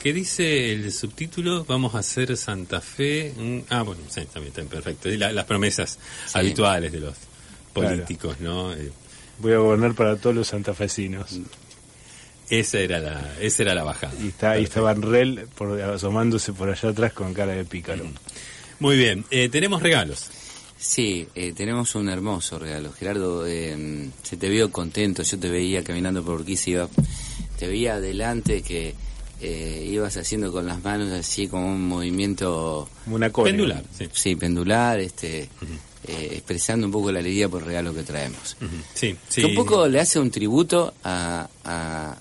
¿Qué 0.03 0.11
dice 0.11 0.73
el 0.73 0.91
subtítulo? 0.91 1.63
Vamos 1.63 1.95
a 1.95 1.99
hacer 1.99 2.35
Santa 2.35 2.81
Fe. 2.81 3.33
Ah, 3.69 3.83
bueno, 3.83 4.01
sí, 4.09 4.19
también 4.25 4.53
está 4.53 4.61
perfecto. 4.65 5.07
las 5.07 5.45
promesas 5.45 5.97
habituales 6.33 6.91
de 6.91 6.99
los 6.99 7.15
políticos, 7.71 8.35
¿no? 8.41 8.73
Eh, 8.73 8.91
Voy 9.39 9.53
a 9.53 9.59
gobernar 9.59 9.93
para 9.93 10.17
todos 10.17 10.35
los 10.35 10.49
santafesinos. 10.49 11.39
Esa 12.49 12.79
era 12.79 12.99
la, 12.99 13.33
esa 13.39 13.63
era 13.63 13.73
la 13.73 13.85
bajada. 13.85 14.13
Y 14.21 14.27
está, 14.27 14.51
ahí 14.51 14.65
estaba 14.65 14.93
Rel 14.93 15.47
por, 15.55 15.81
asomándose 15.81 16.51
por 16.51 16.69
allá 16.69 16.89
atrás 16.89 17.13
con 17.13 17.33
cara 17.33 17.53
de 17.53 17.63
pícaro. 17.63 18.03
Muy 18.81 18.97
bien, 18.97 19.23
eh, 19.31 19.47
tenemos 19.47 19.81
regalos. 19.81 20.29
Sí, 20.77 21.29
eh, 21.33 21.53
tenemos 21.53 21.95
un 21.95 22.09
hermoso 22.09 22.59
regalo. 22.59 22.91
Gerardo, 22.91 23.45
se 23.45 24.37
te 24.37 24.49
vio 24.49 24.69
contento, 24.69 25.23
yo 25.23 25.39
te 25.39 25.49
veía 25.49 25.81
caminando 25.81 26.25
por 26.25 26.41
Urquiza, 26.41 26.89
te 27.57 27.67
veía 27.67 27.93
adelante 27.93 28.61
que 28.63 28.95
eh, 29.43 29.89
ibas 29.91 30.15
haciendo 30.15 30.53
con 30.53 30.65
las 30.65 30.81
manos 30.81 31.11
así 31.11 31.49
como 31.49 31.67
un 31.67 31.85
movimiento 31.85 32.87
una 33.07 33.29
pendular 33.29 33.83
sí. 34.13 34.35
pendular 34.37 35.01
este 35.01 35.49
eh, 36.07 36.29
expresando 36.31 36.85
un 36.87 36.93
poco 36.93 37.11
la 37.11 37.19
alegría 37.19 37.49
por 37.49 37.61
el 37.61 37.67
regalo 37.67 37.93
que 37.93 38.03
traemos. 38.03 38.55
Sí, 38.93 39.15
que 39.33 39.45
un 39.45 39.55
poco 39.55 39.87
le 39.87 39.99
hace 39.99 40.19
un 40.19 40.31
tributo 40.31 40.93
a, 41.03 41.47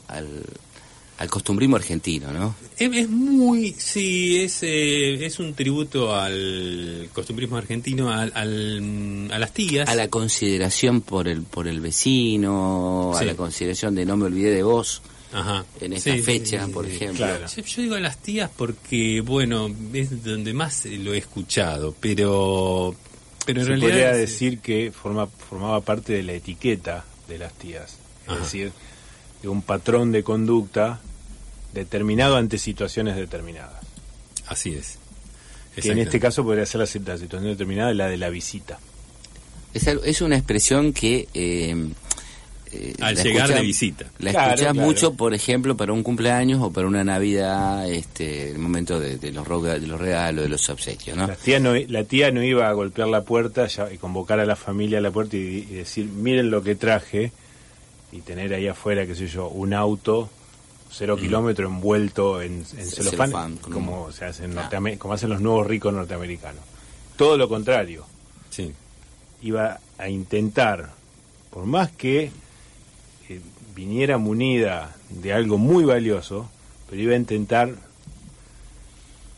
al, 0.09 1.29
costumbrismo 1.31 1.77
argentino 1.77 2.33
no 2.33 2.57
es, 2.77 3.09
muy 3.09 3.73
sí 3.79 4.41
es 4.41 4.65
eh, 4.65 5.25
es 5.25 5.39
un 5.39 5.55
tributo 5.55 6.13
al 6.13 7.09
costumbrismo 7.13 7.57
argentino 7.57 8.11
al, 8.11 8.33
a 9.33 9.39
las 9.39 9.53
tías. 9.55 9.89
A 9.89 9.95
la 9.95 10.09
consideración 10.09 11.01
por 11.01 11.29
el 11.29 11.43
por 11.43 11.69
el 11.69 11.81
vecino 11.81 13.13
a 13.15 13.23
la 13.25 13.35
consideración 13.37 13.95
de 13.95 14.05
no 14.05 14.17
me 14.17 14.25
olvidé 14.25 14.51
de 14.51 14.65
vos 14.65 15.03
en 15.81 15.93
esta 15.93 16.15
fecha, 16.17 16.69
por 16.69 16.87
ejemplo. 16.87 17.27
Yo, 17.47 17.83
digo 17.83 17.95
a 17.95 18.01
las 18.01 18.19
tías 18.19 18.51
porque, 18.55 19.21
bueno, 19.21 19.71
es 19.93 20.23
donde 20.23 20.53
más 20.53 20.85
lo 20.85 21.15
he 21.15 21.19
escuchado, 21.19 21.95
pero, 21.99 22.95
pero 23.47 23.61
en 23.61 23.67
Se 23.67 23.71
realidad... 23.71 23.89
podría 23.89 24.13
decir 24.13 24.59
que 24.59 24.93
forma, 24.93 25.27
formaba 25.27 25.81
parte 25.81 26.13
de 26.13 26.23
la 26.23 26.33
etiqueta 26.33 27.05
de 27.29 27.39
las 27.39 27.53
tías, 27.55 27.97
es 28.29 28.39
decir, 28.39 28.73
de 29.41 29.49
un 29.49 29.63
patrón 29.63 30.13
de 30.13 30.23
conducta 30.23 31.01
determinado 31.73 32.37
ante 32.37 32.59
situaciones 32.59 33.17
determinadas. 33.17 33.83
Así 34.47 34.75
es. 34.75 34.99
Que 35.75 35.91
en 35.91 35.99
este 35.99 36.21
caso 36.21 36.45
podría 36.45 36.67
ser 36.67 36.81
la, 36.81 36.87
situación 36.87 37.45
determinada, 37.45 37.95
la 37.95 38.09
de 38.09 38.19
la 38.19 38.29
visita. 38.29 38.79
Es, 39.73 39.87
es 39.87 40.21
una 40.21 40.37
expresión 40.37 40.93
que... 40.93 41.29
Eh, 41.33 41.89
eh, 42.73 42.95
al 43.01 43.17
llegar 43.17 43.53
de 43.53 43.61
visita. 43.61 44.07
La 44.19 44.31
escuchás 44.31 44.75
mucho, 44.75 45.13
por 45.13 45.35
ejemplo, 45.35 45.77
para 45.77 45.93
un 45.93 46.03
cumpleaños 46.03 46.63
o 46.63 46.73
para 46.73 46.87
una 46.87 47.05
Navidad, 47.05 47.91
este, 47.91 48.51
el 48.51 48.59
momento 48.59 48.99
de, 48.99 49.31
los, 49.31 49.47
de 49.63 49.87
los 49.87 50.01
regalos, 50.01 50.43
de 50.45 50.49
los 50.49 50.71
obsequios, 50.71 51.17
¿no? 51.17 51.27
La 51.27 51.37
tía 51.37 51.61
no, 51.61 51.75
la 51.75 52.05
tía 52.05 52.31
no 52.31 52.43
iba 52.43 52.69
a 52.69 52.73
golpear 52.73 53.09
la 53.09 53.25
puerta 53.25 53.67
y 53.93 53.99
convocar 53.99 54.41
a 54.41 54.47
la 54.47 54.57
familia 54.57 54.99
a 54.99 55.01
la 55.03 55.11
puerta 55.11 55.37
y, 55.37 55.61
decir, 55.67 56.07
miren 56.07 56.51
lo 56.51 56.63
que 56.63 56.75
traje, 56.75 57.33
y 58.11 58.21
tener 58.21 58.55
ahí 58.55 58.69
afuera, 58.69 59.07
qué 59.07 59.15
sé 59.15 59.27
yo, 59.27 59.49
un 59.49 59.75
auto 59.75 60.31
cero 60.91 61.17
mm. 61.17 61.21
kilómetro 61.21 61.67
envuelto 61.67 62.41
en, 62.41 62.65
celofán, 62.65 63.57
como, 63.57 64.13
se 64.13 64.25
hace 64.27 64.49
como 64.99 65.15
hacen 65.15 65.31
los 65.31 65.41
nuevos 65.41 65.67
ricos 65.67 65.93
norteamericanos. 65.93 66.63
Todo 67.17 67.37
lo 67.37 67.49
contrario. 67.49 68.05
Sí. 68.49 68.73
Iba 69.43 69.79
a 69.99 70.09
intentar, 70.09 70.91
por 71.51 71.67
más 71.67 71.91
que 71.93 72.31
viniera 73.83 74.17
munida 74.17 74.95
de 75.11 75.33
algo 75.33 75.59
muy 75.59 75.85
valioso, 75.85 76.49
pero 76.89 77.03
iba 77.03 77.15
a 77.15 77.17
intentar 77.17 77.75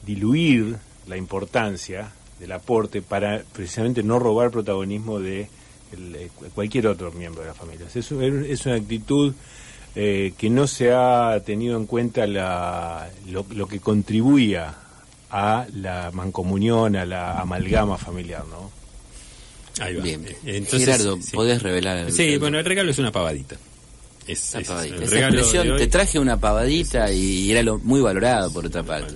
diluir 0.04 0.76
la 1.06 1.16
importancia 1.16 2.12
del 2.38 2.52
aporte 2.52 3.00
para 3.00 3.42
precisamente 3.54 4.02
no 4.02 4.18
robar 4.18 4.50
protagonismo 4.50 5.18
de 5.18 5.48
cualquier 6.54 6.88
otro 6.88 7.10
miembro 7.12 7.40
de 7.40 7.48
la 7.48 7.54
familia. 7.54 7.86
Es, 7.86 8.12
es 8.12 8.66
una 8.66 8.74
actitud 8.74 9.32
eh, 9.94 10.34
que 10.36 10.50
no 10.50 10.66
se 10.66 10.92
ha 10.92 11.40
tenido 11.46 11.78
en 11.78 11.86
cuenta 11.86 12.26
la, 12.26 13.08
lo, 13.30 13.66
que 13.66 13.80
contribuía 13.80 14.74
a 15.30 15.66
la 15.72 16.10
mancomunión, 16.12 16.96
a 16.96 17.06
la 17.06 17.40
amalgama 17.40 17.96
familiar, 17.96 18.44
¿no? 18.46 18.70
Ahí 19.82 19.96
va. 19.96 20.02
Bien. 20.02 20.26
Entonces, 20.44 20.84
Gerardo, 20.84 21.18
¿podés 21.32 21.62
revelar? 21.62 22.12
sí, 22.12 22.36
bueno, 22.36 22.58
el 22.58 22.64
regalo 22.66 22.90
es 22.90 22.98
una 22.98 23.10
pavadita. 23.10 23.56
Es, 24.26 24.54
expresión, 24.54 25.76
te 25.76 25.86
traje 25.86 26.18
una 26.18 26.38
pavadita 26.38 27.12
y 27.12 27.50
era 27.50 27.62
lo 27.62 27.78
muy 27.78 28.00
valorado 28.00 28.50
por 28.52 28.64
otra 28.64 28.82
parte. 28.82 29.14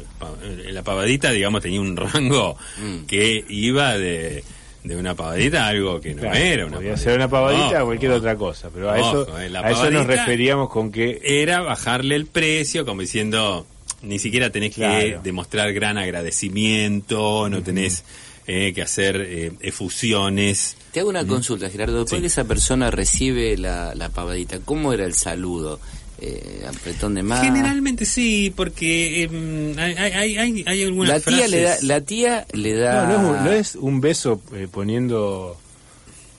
La 0.70 0.82
pavadita, 0.82 1.30
digamos, 1.30 1.62
tenía 1.62 1.80
un 1.80 1.96
rango 1.96 2.56
mm. 2.78 3.06
que 3.06 3.44
iba 3.48 3.96
de, 3.96 4.44
de 4.84 4.96
una 4.96 5.14
pavadita 5.14 5.64
a 5.64 5.68
algo 5.68 6.00
que 6.00 6.14
no 6.14 6.32
era 6.32 6.66
una 6.66 6.76
Podía 6.76 6.96
ser 6.96 7.16
una 7.16 7.28
pavadita 7.28 7.82
o 7.82 7.86
cualquier 7.86 8.12
otra 8.12 8.36
cosa, 8.36 8.70
pero 8.72 8.90
a, 8.90 8.98
eso, 8.98 9.38
eh, 9.38 9.50
a 9.54 9.70
eso 9.70 9.90
nos 9.90 10.06
referíamos 10.06 10.68
con 10.70 10.92
que... 10.92 11.20
Era 11.22 11.60
bajarle 11.60 12.14
el 12.14 12.26
precio, 12.26 12.84
como 12.84 13.00
diciendo, 13.00 13.66
ni 14.02 14.18
siquiera 14.18 14.50
tenés 14.50 14.74
que 14.74 15.18
demostrar 15.22 15.72
gran 15.72 15.98
agradecimiento, 15.98 17.48
no 17.48 17.62
tenés 17.62 18.04
eh, 18.48 18.72
que 18.74 18.82
hacer 18.82 19.16
eh, 19.20 19.52
efusiones 19.60 20.76
te 20.92 21.00
hago 21.00 21.10
una 21.10 21.26
consulta, 21.26 21.68
Gerardo. 21.68 22.00
Después 22.00 22.20
que 22.20 22.28
esa 22.28 22.44
persona 22.44 22.90
recibe 22.90 23.56
la, 23.56 23.94
la 23.94 24.08
pavadita, 24.08 24.60
¿cómo 24.60 24.92
era 24.92 25.04
el 25.04 25.14
saludo? 25.14 25.78
Eh, 26.20 26.66
apretón 26.68 27.14
de 27.14 27.22
mano. 27.22 27.44
Generalmente 27.44 28.04
sí, 28.04 28.52
porque 28.56 29.22
em, 29.22 29.78
hay, 29.78 29.94
hay, 30.36 30.64
hay, 30.66 30.82
algunas 30.82 31.08
la 31.10 31.20
tía 31.20 31.46
Le 31.46 31.62
da, 31.62 31.76
la 31.82 32.00
tía 32.00 32.46
le 32.52 32.74
da... 32.74 33.06
No, 33.06 33.52
es, 33.52 33.76
un 33.76 34.00
beso 34.00 34.42
eh, 34.52 34.66
poniendo 34.68 35.56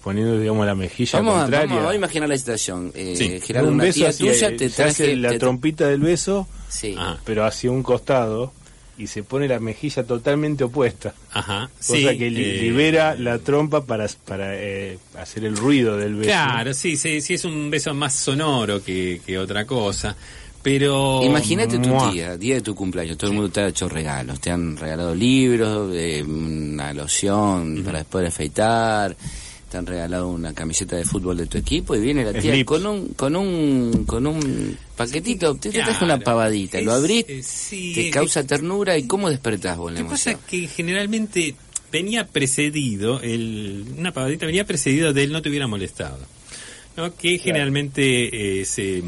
poniendo 0.03 0.37
digamos 0.37 0.65
la 0.65 0.75
mejilla 0.75 1.19
vamos, 1.19 1.41
contraria. 1.43 1.75
Vamos, 1.75 1.91
a 1.91 1.95
imaginar 1.95 2.27
la 2.27 2.37
situación. 2.37 2.91
Eh, 2.93 3.39
Gerardo, 3.41 3.69
un 3.69 3.75
una 3.75 3.85
beso 3.85 3.99
tía 3.99 4.11
tuya 4.11 4.57
te 4.57 4.69
traje... 4.69 5.15
la 5.15 5.37
trompita 5.37 5.87
del 5.87 6.01
beso, 6.01 6.49
sí. 6.67 6.97
pero 7.23 7.45
hacia 7.45 7.71
un 7.71 7.81
costado 7.81 8.51
y 8.99 9.07
se 9.07 9.23
pone 9.23 9.47
la 9.47 9.59
mejilla 9.59 10.03
totalmente 10.03 10.65
opuesta. 10.65 11.13
Ajá. 11.31 11.69
Cosa 11.77 12.15
que 12.15 12.27
eh, 12.27 12.31
libera 12.31 13.15
la 13.15 13.39
trompa 13.39 13.85
para, 13.85 14.07
para 14.25 14.55
eh, 14.55 14.99
hacer 15.17 15.45
el 15.45 15.55
ruido 15.55 15.97
del 15.97 16.15
beso. 16.15 16.29
Claro, 16.29 16.73
sí, 16.73 16.97
sí, 16.97 17.21
sí, 17.21 17.35
es 17.35 17.45
un 17.45 17.69
beso 17.69 17.93
más 17.93 18.13
sonoro 18.13 18.83
que, 18.83 19.21
que 19.25 19.39
otra 19.39 19.65
cosa. 19.65 20.15
Pero. 20.61 21.21
Imagínate 21.23 21.79
tu 21.79 22.11
día, 22.11 22.35
día 22.35 22.55
de 22.55 22.61
tu 22.61 22.75
cumpleaños, 22.75 23.17
todo 23.17 23.29
el 23.29 23.37
mundo 23.37 23.49
te 23.49 23.61
ha 23.61 23.67
hecho 23.67 23.87
regalos. 23.87 24.41
Te 24.41 24.51
han 24.51 24.75
regalado 24.75 25.15
libros, 25.15 25.95
eh, 25.95 26.21
una 26.21 26.93
loción 26.93 27.81
para 27.85 27.99
después 27.99 28.27
afeitar 28.27 29.15
te 29.69 29.77
han 29.77 29.85
regalado 29.85 30.27
una 30.27 30.53
camiseta 30.53 30.95
de 30.95 31.05
fútbol 31.05 31.37
de 31.37 31.45
tu 31.45 31.57
equipo 31.57 31.95
y 31.95 31.99
viene 31.99 32.23
la 32.25 32.33
tía 32.39 32.63
con 32.65 32.85
un 32.85 33.09
con 33.09 33.35
un 33.35 34.05
con 34.05 34.25
un 34.25 34.77
paquetito, 34.95 35.55
te, 35.55 35.69
traes 35.69 36.01
una 36.01 36.19
pavadita, 36.19 36.81
lo 36.81 36.91
abrís, 36.91 37.25
te 37.69 38.09
causa 38.09 38.45
ternura 38.45 38.97
y 38.97 39.03
cómo 39.03 39.29
despertás 39.29 39.77
vos 39.77 39.91
la 39.91 39.99
Lo 39.99 40.05
que 40.07 40.11
pasa 40.11 40.39
que 40.47 40.67
generalmente 40.67 41.55
venía 41.91 42.27
precedido, 42.27 43.21
el, 43.21 43.85
una 43.97 44.11
pavadita 44.11 44.45
venía 44.45 44.65
precedido 44.65 45.13
de 45.13 45.23
él 45.23 45.31
no 45.31 45.41
te 45.41 45.49
hubiera 45.49 45.67
molestado, 45.67 46.19
¿no? 46.97 47.15
que 47.15 47.37
generalmente 47.37 48.61
eh, 48.61 48.65
se, 48.65 49.03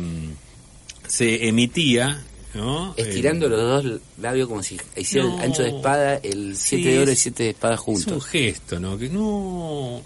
se 1.07 1.47
emitía 1.47 2.23
¿No? 2.53 2.93
Estirando 2.97 3.47
los 3.47 3.85
dos 3.85 4.01
labios 4.19 4.49
como 4.49 4.61
si 4.61 4.77
hiciera 4.97 5.25
el 5.25 5.39
ancho 5.39 5.63
de 5.63 5.69
espada, 5.69 6.15
el 6.17 6.57
siete 6.57 6.89
de 6.89 6.99
oro 6.99 7.11
y 7.11 7.15
siete 7.15 7.43
de 7.43 7.49
espada 7.51 7.77
juntos. 7.77 8.07
Es 8.07 8.11
un 8.11 8.21
gesto, 8.21 8.77
¿no? 8.77 8.97
Que 8.97 9.07
no, 9.07 10.01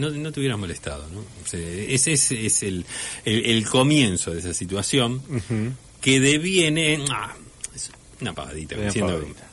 no, 0.00 0.10
no 0.10 0.32
te 0.32 0.40
hubieras 0.40 0.58
molestado, 0.58 1.06
¿no? 1.10 1.24
ese 1.52 2.12
es, 2.12 2.62
el, 2.62 2.84
el, 3.24 3.68
comienzo 3.68 4.32
de 4.32 4.40
esa 4.40 4.54
situación 4.54 5.22
que 6.00 6.20
deviene... 6.20 7.04
Ah, 7.10 7.34
Una 8.20 8.32
pavadita, 8.32 8.76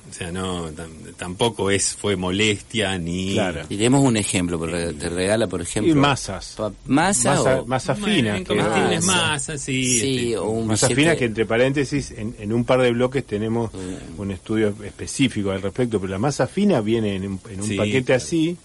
o 0.10 0.14
sea, 0.14 0.32
no, 0.32 0.70
tampoco 1.18 1.70
es 1.70 1.96
fue 1.96 2.16
molestia 2.16 2.98
ni... 2.98 3.34
Claro. 3.34 3.64
Y 3.70 3.86
un 3.88 4.16
ejemplo, 4.16 4.58
porque 4.58 4.94
te 4.94 5.10
regala, 5.10 5.48
por 5.48 5.62
ejemplo... 5.62 5.92
Y 5.92 5.96
masas. 5.96 6.56
¿Masa, 6.86 7.32
masa 7.36 7.62
o...? 7.62 7.66
Masa 7.66 7.96
fina. 7.96 8.42
Comestibles 8.44 9.06
masa, 9.06 9.58
sí. 9.58 9.84
sí 9.84 10.18
este, 10.18 10.38
o 10.38 10.50
un 10.50 10.68
masa 10.68 10.88
fina 10.90 11.16
que, 11.16 11.26
entre 11.26 11.46
paréntesis, 11.46 12.12
en, 12.12 12.54
un 12.54 12.64
par 12.64 12.82
de 12.82 12.92
bloques 12.92 13.26
tenemos 13.26 13.74
mm. 13.74 14.20
un 14.20 14.32
estudio 14.32 14.74
específico 14.84 15.52
al 15.52 15.62
respecto, 15.62 16.00
pero 16.00 16.12
la 16.12 16.20
masa 16.20 16.48
fina 16.48 16.80
viene 16.80 17.16
en 17.16 17.26
un, 17.26 17.40
paquete 17.40 18.14
así, 18.14 18.56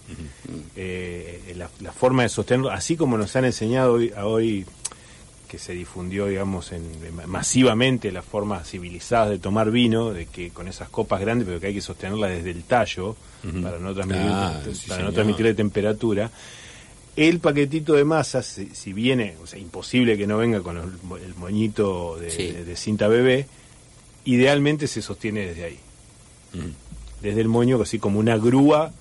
eh, 0.77 1.55
la, 1.57 1.91
forma 1.91 2.23
de 2.23 2.29
sostenerlo, 2.29 2.71
así 2.71 2.95
como 2.95 3.17
nos 3.17 3.35
han 3.35 3.45
enseñado 3.45 3.93
hoy, 3.93 4.13
a 4.15 4.25
hoy 4.25 4.65
que 5.53 5.59
se 5.59 5.73
difundió, 5.73 6.25
digamos, 6.25 6.71
en, 6.71 6.83
masivamente 7.27 8.11
las 8.11 8.25
formas 8.25 8.67
civilizadas 8.67 9.29
de 9.29 9.37
tomar 9.37 9.69
vino, 9.69 10.11
de 10.11 10.25
que 10.25 10.49
con 10.49 10.67
esas 10.67 10.89
copas 10.89 11.21
grandes, 11.21 11.47
pero 11.47 11.59
que 11.59 11.67
hay 11.67 11.75
que 11.75 11.81
sostenerla 11.81 12.25
desde 12.25 12.49
el 12.49 12.63
tallo 12.63 13.15
para 13.61 13.77
no 13.77 13.93
transmitir, 13.93 14.87
para 14.87 15.03
no 15.03 15.11
transmitir 15.13 15.55
temperatura. 15.55 16.31
El 17.15 17.39
paquetito 17.39 17.93
de 17.93 18.03
masas, 18.03 18.61
si, 18.73 18.93
viene, 18.93 19.35
o 19.43 19.45
sea, 19.45 19.59
imposible 19.59 20.17
que 20.17 20.25
no 20.25 20.39
venga 20.39 20.61
con 20.61 20.75
el, 20.75 21.35
moñito 21.35 22.17
de, 22.17 22.75
cinta 22.75 23.07
bebé, 23.07 23.45
idealmente 24.25 24.87
se 24.87 25.03
sostiene 25.03 25.45
desde 25.45 25.65
ahí. 25.65 25.79
Desde 27.21 27.41
el 27.41 27.47
moño, 27.47 27.79
así 27.79 27.99
como 27.99 28.17
una 28.17 28.37
grúa 28.37 28.91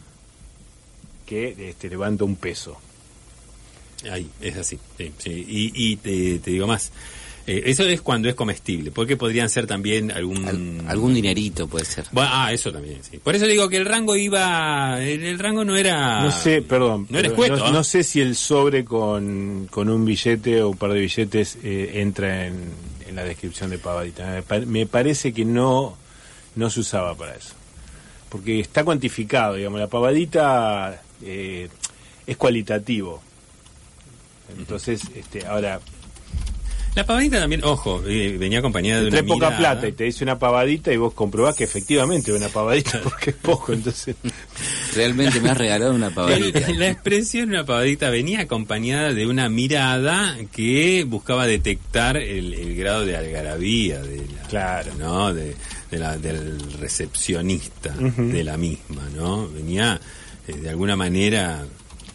que 1.24 1.70
este, 1.70 1.88
levanta 1.88 2.24
un 2.24 2.36
peso. 2.36 2.76
Ahí, 4.10 4.28
es 4.40 4.56
así. 4.56 4.78
Sí, 5.18 5.46
Y, 5.48 5.96
te, 5.96 6.50
digo 6.50 6.66
más. 6.66 6.92
Eh, 7.44 7.64
eso 7.66 7.82
es 7.82 8.00
cuando 8.00 8.28
es 8.28 8.36
comestible, 8.36 8.92
porque 8.92 9.16
podrían 9.16 9.48
ser 9.48 9.66
también 9.66 10.12
algún... 10.12 10.84
algún 10.86 11.12
dinerito 11.12 11.66
puede 11.66 11.84
ser. 11.84 12.04
ah, 12.16 12.52
eso 12.52 12.70
también, 12.70 13.02
sí. 13.02 13.18
Por 13.18 13.34
eso 13.34 13.46
digo 13.46 13.68
que 13.68 13.78
el 13.78 13.84
rango 13.84 14.14
iba... 14.14 15.02
El, 15.02 15.38
rango 15.38 15.64
no 15.64 15.76
era... 15.76 16.22
No 16.22 16.30
sé, 16.30 16.62
perdón. 16.62 17.06
No 17.10 17.18
era 17.18 17.28
escueto. 17.28 17.72
No, 17.72 17.82
sé 17.82 18.04
si 18.04 18.20
el 18.20 18.36
sobre 18.36 18.84
con, 18.84 19.66
con, 19.70 19.88
un 19.88 20.04
billete 20.04 20.62
o 20.62 20.70
un 20.70 20.76
par 20.76 20.92
de 20.92 21.00
billetes 21.00 21.58
eh, 21.64 21.92
entra 21.94 22.46
en, 22.46 22.54
en, 23.08 23.16
la 23.16 23.24
descripción 23.24 23.70
de 23.70 23.78
pavadita. 23.78 24.42
Me, 24.66 24.86
parece 24.86 25.32
que 25.32 25.44
no, 25.44 25.96
no 26.54 26.70
se 26.70 26.80
usaba 26.80 27.16
para 27.16 27.34
eso. 27.34 27.54
Porque 28.28 28.60
está 28.60 28.84
cuantificado, 28.84 29.54
digamos, 29.54 29.80
la 29.80 29.88
pavadita 29.88 31.02
eh, 31.22 31.68
es 32.24 32.36
cualitativo 32.36 33.20
entonces, 34.58 35.02
este, 35.14 35.46
ahora 35.46 35.80
la 36.94 37.06
pavadita 37.06 37.40
también, 37.40 37.64
ojo, 37.64 38.02
eh, 38.06 38.36
venía 38.38 38.58
acompañada 38.58 39.00
de 39.00 39.08
una 39.08 39.16
Trae 39.16 39.28
poca 39.28 39.56
plata 39.56 39.88
y 39.88 39.92
te 39.92 40.04
dice 40.04 40.24
una 40.24 40.38
pavadita 40.38 40.92
y 40.92 40.98
vos 40.98 41.14
comprobás 41.14 41.56
que 41.56 41.64
efectivamente 41.64 42.30
es 42.30 42.36
una 42.36 42.50
pavadita 42.50 43.00
porque 43.02 43.30
es 43.30 43.36
poco, 43.36 43.72
entonces... 43.72 44.14
Realmente 44.94 45.40
me 45.40 45.48
has 45.48 45.56
regalado 45.56 45.94
una 45.94 46.10
pavadita. 46.10 46.70
La, 46.76 46.90
expresión 46.90 47.48
una 47.48 47.64
pavadita 47.64 48.10
venía 48.10 48.42
acompañada 48.42 49.14
de 49.14 49.26
una 49.26 49.48
mirada 49.48 50.36
que 50.52 51.04
buscaba 51.08 51.46
detectar 51.46 52.18
el, 52.18 52.76
grado 52.76 53.06
de 53.06 53.16
algarabía 53.16 54.02
de 54.02 54.18
la, 54.18 54.42
claro. 54.48 54.92
¿no? 54.98 55.32
de, 55.32 55.56
la, 55.92 56.18
del 56.18 56.60
recepcionista 56.74 57.94
de 57.94 58.44
la 58.44 58.58
misma, 58.58 59.08
¿no? 59.16 59.48
Venía 59.48 59.98
eh, 60.46 60.52
de 60.52 60.68
alguna 60.68 60.96
manera 60.96 61.64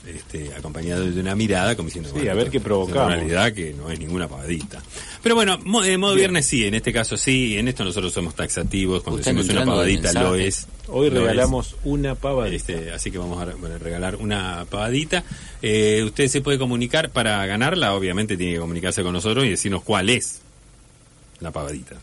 este, 0.08 0.54
acompañado 0.56 1.10
de 1.10 1.20
una 1.20 1.36
mirada 1.36 1.76
como 1.76 1.88
diciendo 1.88 2.12
sí, 2.14 2.28
a 2.28 2.34
ver 2.34 2.50
qué 2.50 2.60
provocamos 2.60 3.14
en 3.14 3.20
realidad 3.20 3.54
que 3.54 3.74
no 3.74 3.90
es 3.90 4.00
ninguna 4.00 4.28
pavadita. 4.28 4.82
Pero 5.22 5.36
bueno 5.36 5.60
en 5.84 6.00
modo 6.00 6.16
viernes 6.16 6.46
sí 6.46 6.66
en 6.66 6.74
este 6.74 6.94
caso 6.94 7.18
sí 7.18 7.58
en 7.58 7.68
esto 7.68 7.84
nosotros 7.84 8.14
somos 8.14 8.36
taxativos 8.36 9.04
cuando 9.04 9.18
decimos 9.18 9.48
una 9.50 9.66
pavadita 9.66 10.14
lo 10.14 10.36
es 10.36 10.68
hoy 10.88 11.10
regalamos 11.10 11.76
una 11.84 12.16
pavadita. 12.16 12.56
Este, 12.56 12.92
así 12.92 13.12
que 13.12 13.18
vamos 13.18 13.42
a 13.42 13.46
regalar 13.78 14.16
una 14.16 14.66
pavadita. 14.70 15.24
Eh, 15.62 16.04
usted 16.06 16.28
se 16.28 16.42
puede 16.42 16.58
comunicar 16.58 17.10
para 17.10 17.46
ganarla 17.46 17.94
obviamente 17.94 18.38
tiene 18.38 18.54
que 18.54 18.60
comunicarse 18.60 19.04
con 19.04 19.14
nosotros 19.14 19.46
y 19.46 19.50
decirnos 19.50 19.84
cuál 19.84 20.10
es 20.10 20.42
la 21.40 21.52
pavadita 21.52 21.98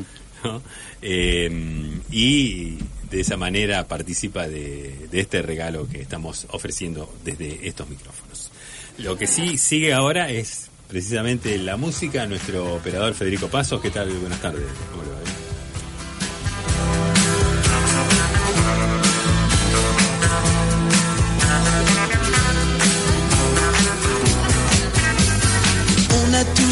Em, 1.01 2.01
y 2.11 2.77
de 3.09 3.19
esa 3.19 3.37
manera 3.37 3.87
participa 3.87 4.47
de, 4.47 5.07
de 5.11 5.19
este 5.19 5.41
regalo 5.41 5.87
que 5.87 6.01
estamos 6.01 6.47
ofreciendo 6.51 7.13
desde 7.23 7.67
estos 7.67 7.89
micrófonos. 7.89 8.51
Lo 8.97 9.17
que 9.17 9.27
sí 9.27 9.57
sigue 9.57 9.93
ahora 9.93 10.29
es 10.29 10.69
precisamente 10.87 11.57
la 11.57 11.77
música. 11.77 12.25
Nuestro 12.25 12.75
operador 12.75 13.13
Federico 13.13 13.47
Pasos, 13.47 13.81
¿qué 13.81 13.91
tal? 13.91 14.09
Buenas 14.09 14.41
tardes. 14.41 14.65
¿Cómo 14.91 15.03
le 15.03 15.09
va? 15.09 15.46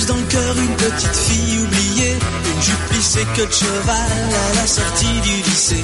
Dans 0.07 0.15
le 0.15 0.23
cœur 0.29 0.55
une 0.57 0.75
petite 0.75 1.15
fille 1.15 1.57
oubliée, 1.59 2.13
une 2.13 2.61
jupe 2.61 2.85
plissée 2.89 3.25
que 3.35 3.41
de 3.41 3.51
cheval 3.51 4.11
à 4.45 4.55
la 4.55 4.67
sortie 4.67 5.19
du 5.23 5.41
lycée. 5.49 5.83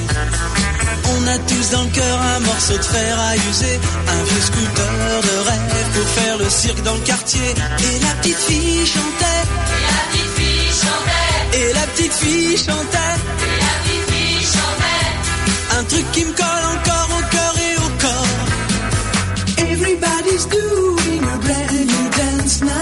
On 1.04 1.26
a 1.26 1.38
tous 1.38 1.70
dans 1.70 1.82
le 1.82 1.88
cœur 1.90 2.20
un 2.36 2.40
morceau 2.40 2.76
de 2.76 2.82
fer 2.82 3.18
à 3.18 3.36
user, 3.36 3.80
un 4.06 4.22
vieux 4.22 4.40
scooter 4.40 5.22
de 5.22 5.36
rêve 5.48 5.88
pour 5.94 6.08
faire 6.10 6.38
le 6.38 6.48
cirque 6.48 6.82
dans 6.84 6.94
le 6.94 7.00
quartier. 7.00 7.40
Et 7.40 7.98
la 8.00 8.14
petite 8.20 8.38
fille 8.38 8.86
chantait, 8.86 9.42
et 9.74 9.82
la 9.90 10.02
petite 10.06 10.32
fille 10.38 10.72
chantait, 10.82 11.58
et 11.58 11.72
la 11.72 11.86
petite 11.88 12.12
fille 12.12 12.56
chantait, 12.56 13.16
et 13.42 13.58
la 13.64 13.72
petite 13.82 14.06
fille 14.12 14.46
chantait. 14.46 15.78
Un 15.78 15.84
truc 15.84 16.06
qui 16.12 16.24
me 16.24 16.32
colle 16.32 16.66
encore 16.76 17.08
au 17.18 17.22
cœur 17.34 17.54
et 17.66 17.76
au 17.78 17.90
corps. 17.98 18.30
Everybody's 19.72 20.46
doing 20.46 21.24
a 21.24 21.38
brand 21.38 21.86
new 21.86 22.10
dance 22.10 22.62
now. 22.62 22.81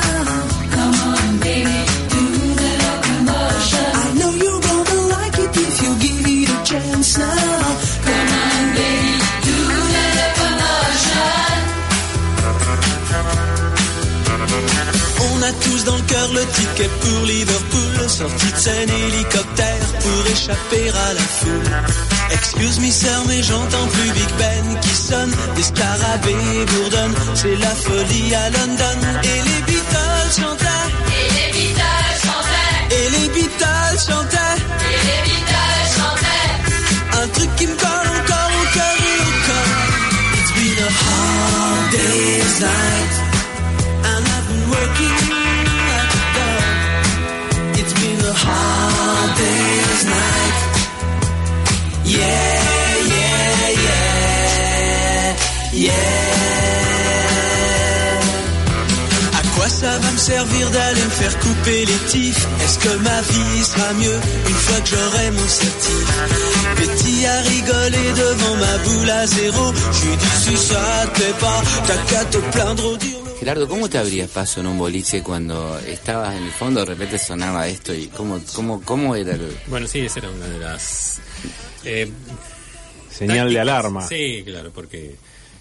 Dans 15.87 15.97
le 15.97 16.03
cœur 16.03 16.29
le 16.35 16.45
ticket 16.47 16.90
pour 17.01 17.25
Liverpool, 17.25 18.09
sortie 18.09 18.53
de 18.53 18.57
scène 18.59 18.90
hélicoptère 18.90 19.87
pour 20.01 20.27
échapper 20.31 20.90
à 20.90 21.14
la 21.14 21.21
foule. 21.21 21.71
Excuse 22.33 22.81
me 22.81 22.90
sœur 22.90 23.23
mais 23.29 23.43
j'entends 23.43 23.87
plus 23.87 24.11
Big 24.12 24.29
Ben 24.38 24.81
qui 24.81 24.95
sonne, 24.95 25.35
des 25.57 25.62
scarabées 25.62 26.66
bourdonnent, 26.66 27.14
c'est 27.35 27.57
la 27.57 27.75
folie 27.75 28.35
à 28.35 28.51
London 28.51 28.99
et 29.23 29.40
les 29.49 29.62
Beatles 29.66 30.33
chantaient. 30.38 30.88
Et 31.19 31.29
les 31.37 31.51
Beatles 31.53 32.19
chantaient. 32.27 32.97
Et 32.97 33.11
les 33.11 33.29
Beatles 33.29 34.01
chantaient. 34.07 34.59
Et 34.87 34.99
les 35.09 35.21
Beatles 35.29 35.88
chantaient. 35.97 37.23
Un 37.23 37.29
truc 37.29 37.57
qui 37.57 37.66
me 37.66 37.77
colle 37.77 38.09
encore 38.21 38.53
au 38.61 38.66
cœur 38.75 38.97
et 39.11 39.19
au 39.29 39.33
corps. 39.49 39.79
It's 40.37 40.53
been 40.53 40.79
a 40.85 40.90
hard 41.01 41.90
day's 41.93 42.61
night. 42.61 42.89
Yeah. 55.81 55.93
Yeah. 55.93 56.71
ça 59.81 59.99
va 59.99 60.12
me 60.12 60.19
servir 60.19 60.71
d'aller 60.71 61.05
me 61.05 61.11
faire 61.11 61.38
couper 61.38 61.87
les 61.87 62.01
tifs 62.09 62.47
Est-ce 62.62 62.79
que 62.81 62.95
ma 62.99 63.21
vie 63.23 63.64
sera 63.64 63.93
mieux 63.95 64.19
une 64.51 64.61
fois 64.66 64.81
que 64.81 64.88
j'aurai 64.93 65.31
mon 65.31 65.49
certif 65.49 66.05
Petit 66.77 67.27
a 67.27 67.40
rigolé 67.53 68.05
devant 68.23 68.57
ma 68.57 68.79
boule 68.85 69.11
à 69.11 69.27
zéro 69.27 69.73
J'ai 69.99 70.16
dit 70.16 70.37
si 70.45 70.57
ça 70.57 71.07
te 71.07 71.21
plaît 71.21 71.37
pas, 71.40 71.62
t'as 71.87 72.03
qu'à 72.11 72.25
te 72.27 72.38
plaindre 72.53 72.85
au 72.93 72.97
dur 72.97 73.19
Gerardo, 73.38 73.66
¿cómo 73.69 73.88
te 73.88 73.97
abrías 73.97 74.29
paso 74.29 74.61
en 74.61 74.66
un 74.66 74.77
boliche 74.77 75.23
cuando 75.23 75.79
estabas 75.87 76.37
en 76.37 76.45
el 76.45 76.53
fondo, 76.53 76.81
de 76.81 76.87
repente 76.87 77.16
sonaba 77.16 77.66
esto 77.69 77.95
y 77.95 78.09
cómo, 78.09 78.38
cómo, 78.55 78.83
cómo 78.83 79.16
era 79.16 79.33
el... 79.33 79.57
Bueno, 79.66 79.87
sí, 79.87 80.01
esa 80.01 80.19
era 80.19 80.29
una 80.29 80.47
de 80.47 80.59
las... 80.59 81.21
Eh, 81.85 82.11
Señal 83.11 83.51
de 83.51 83.61
alarma. 83.61 84.07
Sí, 84.07 84.43
claro, 84.45 84.71
porque 84.75 85.16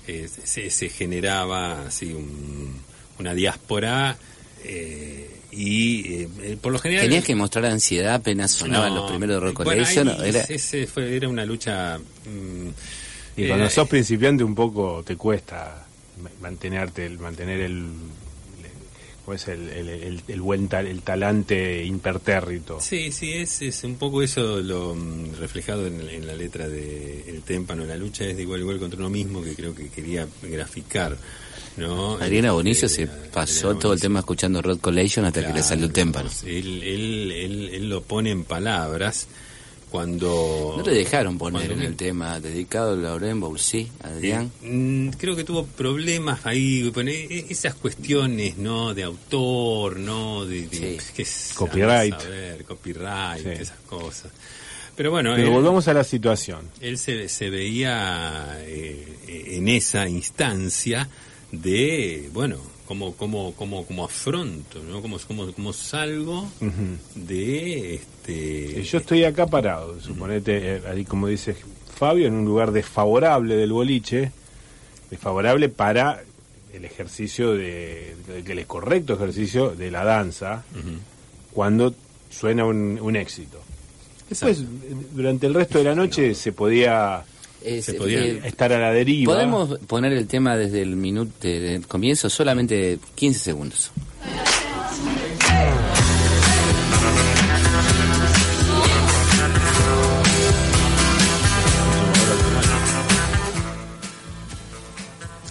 eh, 0.09 0.27
se, 0.27 0.69
se 0.69 0.89
generaba 0.89 1.87
así 1.87 2.13
un 2.13 2.89
una 3.19 3.33
diáspora 3.33 4.17
eh, 4.63 5.29
y 5.51 6.23
eh, 6.23 6.57
por 6.59 6.71
lo 6.71 6.79
general... 6.79 7.05
¿Tenías 7.05 7.23
que 7.23 7.35
mostrar 7.35 7.65
ansiedad 7.65 8.15
apenas 8.15 8.51
sonaban 8.51 8.95
los 8.95 9.09
primeros 9.09 9.41
de 9.41 9.51
Rock 9.51 9.67
era... 10.23 10.41
Ese 10.41 10.87
fue, 10.87 11.15
era 11.15 11.27
una 11.27 11.45
lucha... 11.45 11.97
Mm, 11.97 12.69
y 13.37 13.47
cuando 13.47 13.69
sos 13.69 13.87
principiante 13.87 14.43
un 14.43 14.55
poco 14.55 15.03
te 15.05 15.15
cuesta 15.15 15.85
mantenerte, 16.41 17.05
el, 17.05 17.19
mantener 17.19 17.61
el, 17.61 17.87
pues 19.29 19.47
el, 19.47 19.69
el, 19.69 20.23
el, 20.27 20.41
buen 20.41 20.67
el 20.71 21.03
talante 21.03 21.85
impertérrito. 21.85 22.81
Sí, 22.81 23.11
sí, 23.11 23.33
es, 23.33 23.61
es 23.61 23.83
un 23.83 23.93
poco 23.93 24.23
eso 24.23 24.59
lo 24.59 24.95
mm, 24.95 25.35
reflejado 25.37 25.85
en, 25.85 26.25
la 26.25 26.33
letra 26.33 26.67
de 26.67 27.29
El 27.29 27.43
Témpano. 27.43 27.85
La 27.85 27.95
lucha 27.95 28.25
es 28.25 28.37
de 28.37 28.41
igual 28.41 28.61
igual 28.61 28.79
contra 28.79 28.97
uno 28.97 29.11
mismo, 29.11 29.43
que 29.43 29.53
creo 29.53 29.75
que 29.75 29.89
quería 29.89 30.27
graficar. 30.41 31.15
¿no? 31.77 32.15
Adriana 32.15 32.53
Bonicio 32.53 32.87
este, 32.87 33.05
se 33.05 33.07
pasó 33.07 33.75
todo 33.75 33.93
el 33.93 34.01
tema 34.01 34.21
escuchando 34.21 34.63
Rod 34.63 34.79
Collation 34.79 35.25
hasta 35.25 35.45
que 35.45 35.53
le 35.53 35.61
salió 35.61 35.85
el 35.85 35.93
Témpano. 35.93 36.31
Él, 36.47 36.81
él, 36.81 37.31
él, 37.31 37.69
él 37.71 37.87
lo 37.87 38.01
pone 38.01 38.31
en 38.31 38.45
palabras 38.45 39.27
cuando... 39.89 40.75
No 40.77 40.83
le 40.83 40.93
dejaron 40.93 41.37
poner 41.37 41.71
en 41.71 41.81
el 41.81 41.95
tema 41.95 42.39
dedicado 42.39 42.93
a 42.93 42.95
Lauren 42.95 43.39
Boulcy, 43.39 43.89
Adrián. 44.03 44.51
Mm, 44.61 45.09
creo 45.09 45.35
que 45.35 45.43
tuvo 45.43 45.65
problemas 45.65 46.45
ahí, 46.45 46.91
e, 46.95 47.45
esas 47.49 47.75
cuestiones, 47.75 48.57
¿no? 48.57 48.93
De 48.93 49.03
autor, 49.03 49.97
¿no? 49.97 50.45
De, 50.45 50.99
copyright. 51.55 52.15
copyright, 52.67 53.45
esas 53.45 53.79
cosas. 53.87 54.31
Pero 54.95 55.11
bueno... 55.11 55.33
Pero 55.35 55.51
volvamos 55.51 55.87
a 55.87 55.93
la 55.93 56.03
situación. 56.03 56.69
Él 56.81 56.97
se, 56.97 57.29
se 57.29 57.49
veía 57.49 58.57
eh, 58.61 59.55
en 59.55 59.67
esa 59.67 60.07
instancia 60.07 61.07
de, 61.51 62.29
bueno, 62.33 62.57
cómo, 62.89 63.13
cómo, 63.13 63.53
cómo, 63.53 63.85
cómo 63.85 64.05
afronto, 64.05 64.81
¿no? 64.89 64.99
Cómo, 65.03 65.19
cómo, 65.27 65.53
cómo 65.53 65.73
salgo 65.73 66.49
de 67.13 67.93
este... 67.93 68.81
Yo 68.81 68.97
estoy 68.97 69.25
acá 69.25 69.45
parado, 69.45 70.01
suponete, 70.01 70.77
eh, 70.77 70.81
ahí 70.89 71.05
como 71.05 71.27
dice 71.27 71.55
Fabio, 71.95 72.25
en 72.25 72.33
un 72.33 72.45
lugar 72.45 72.71
desfavorable 72.71 73.55
del 73.55 73.71
boliche, 73.73 74.31
desfavorable 75.11 75.69
para 75.69 76.23
el 76.73 76.83
ejercicio 76.83 77.53
de, 77.53 78.15
el 78.43 78.65
correcto 78.65 79.13
ejercicio 79.13 79.69
de 79.69 79.91
la 79.91 80.03
danza, 80.03 80.63
cuando 81.53 81.93
suena 82.31 82.65
un, 82.65 82.97
un 82.99 83.15
éxito. 83.15 83.59
Después, 84.27 84.63
durante 85.13 85.45
el 85.45 85.53
resto 85.53 85.77
de 85.77 85.83
la 85.83 85.93
noche 85.93 86.33
se 86.33 86.53
podía 86.53 87.23
se 87.81 87.93
podía 87.95 88.19
eh, 88.19 88.41
estar 88.45 88.71
a 88.73 88.79
la 88.79 88.91
deriva. 88.91 89.33
Podemos 89.33 89.79
poner 89.79 90.13
el 90.13 90.27
tema 90.27 90.55
desde 90.57 90.81
el 90.81 90.95
minuto 90.95 91.31
de, 91.41 91.81
comienzo, 91.87 92.29
solamente 92.29 92.99
15 93.15 93.39
segundos. 93.39 93.91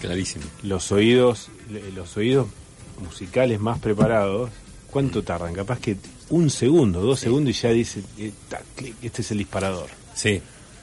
Clarísimo. 0.01 0.45
Los 0.63 0.93
oídos, 0.93 1.49
los 1.95 2.17
oídos 2.17 2.47
musicales 3.03 3.61
más 3.61 3.79
preparados, 3.79 4.51
¿cuánto 4.91 5.23
tardan? 5.23 5.53
Capaz 5.55 5.81
que 5.81 5.97
un 6.31 6.51
segundo, 6.51 7.01
dos 7.01 7.21
segundos 7.21 7.57
y 7.57 7.61
ya 7.61 7.71
dice, 7.71 8.03
eh, 8.19 8.33
este 9.03 9.23
es 9.23 9.31
el 9.33 9.39
disparador. 9.39 9.89
Sí. 10.15 10.41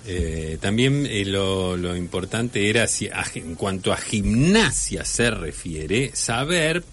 Eh, 0.08 0.58
también 0.62 1.08
eh, 1.10 1.26
lo, 1.26 1.96
importante 1.96 2.70
era, 2.70 2.88
si, 2.88 3.10
en 3.36 3.56
cuanto 3.56 3.91
a 3.91 3.98
gimnasia 3.98 5.04
se 5.04 5.32
refiere, 5.32 6.12
saber 6.13 6.84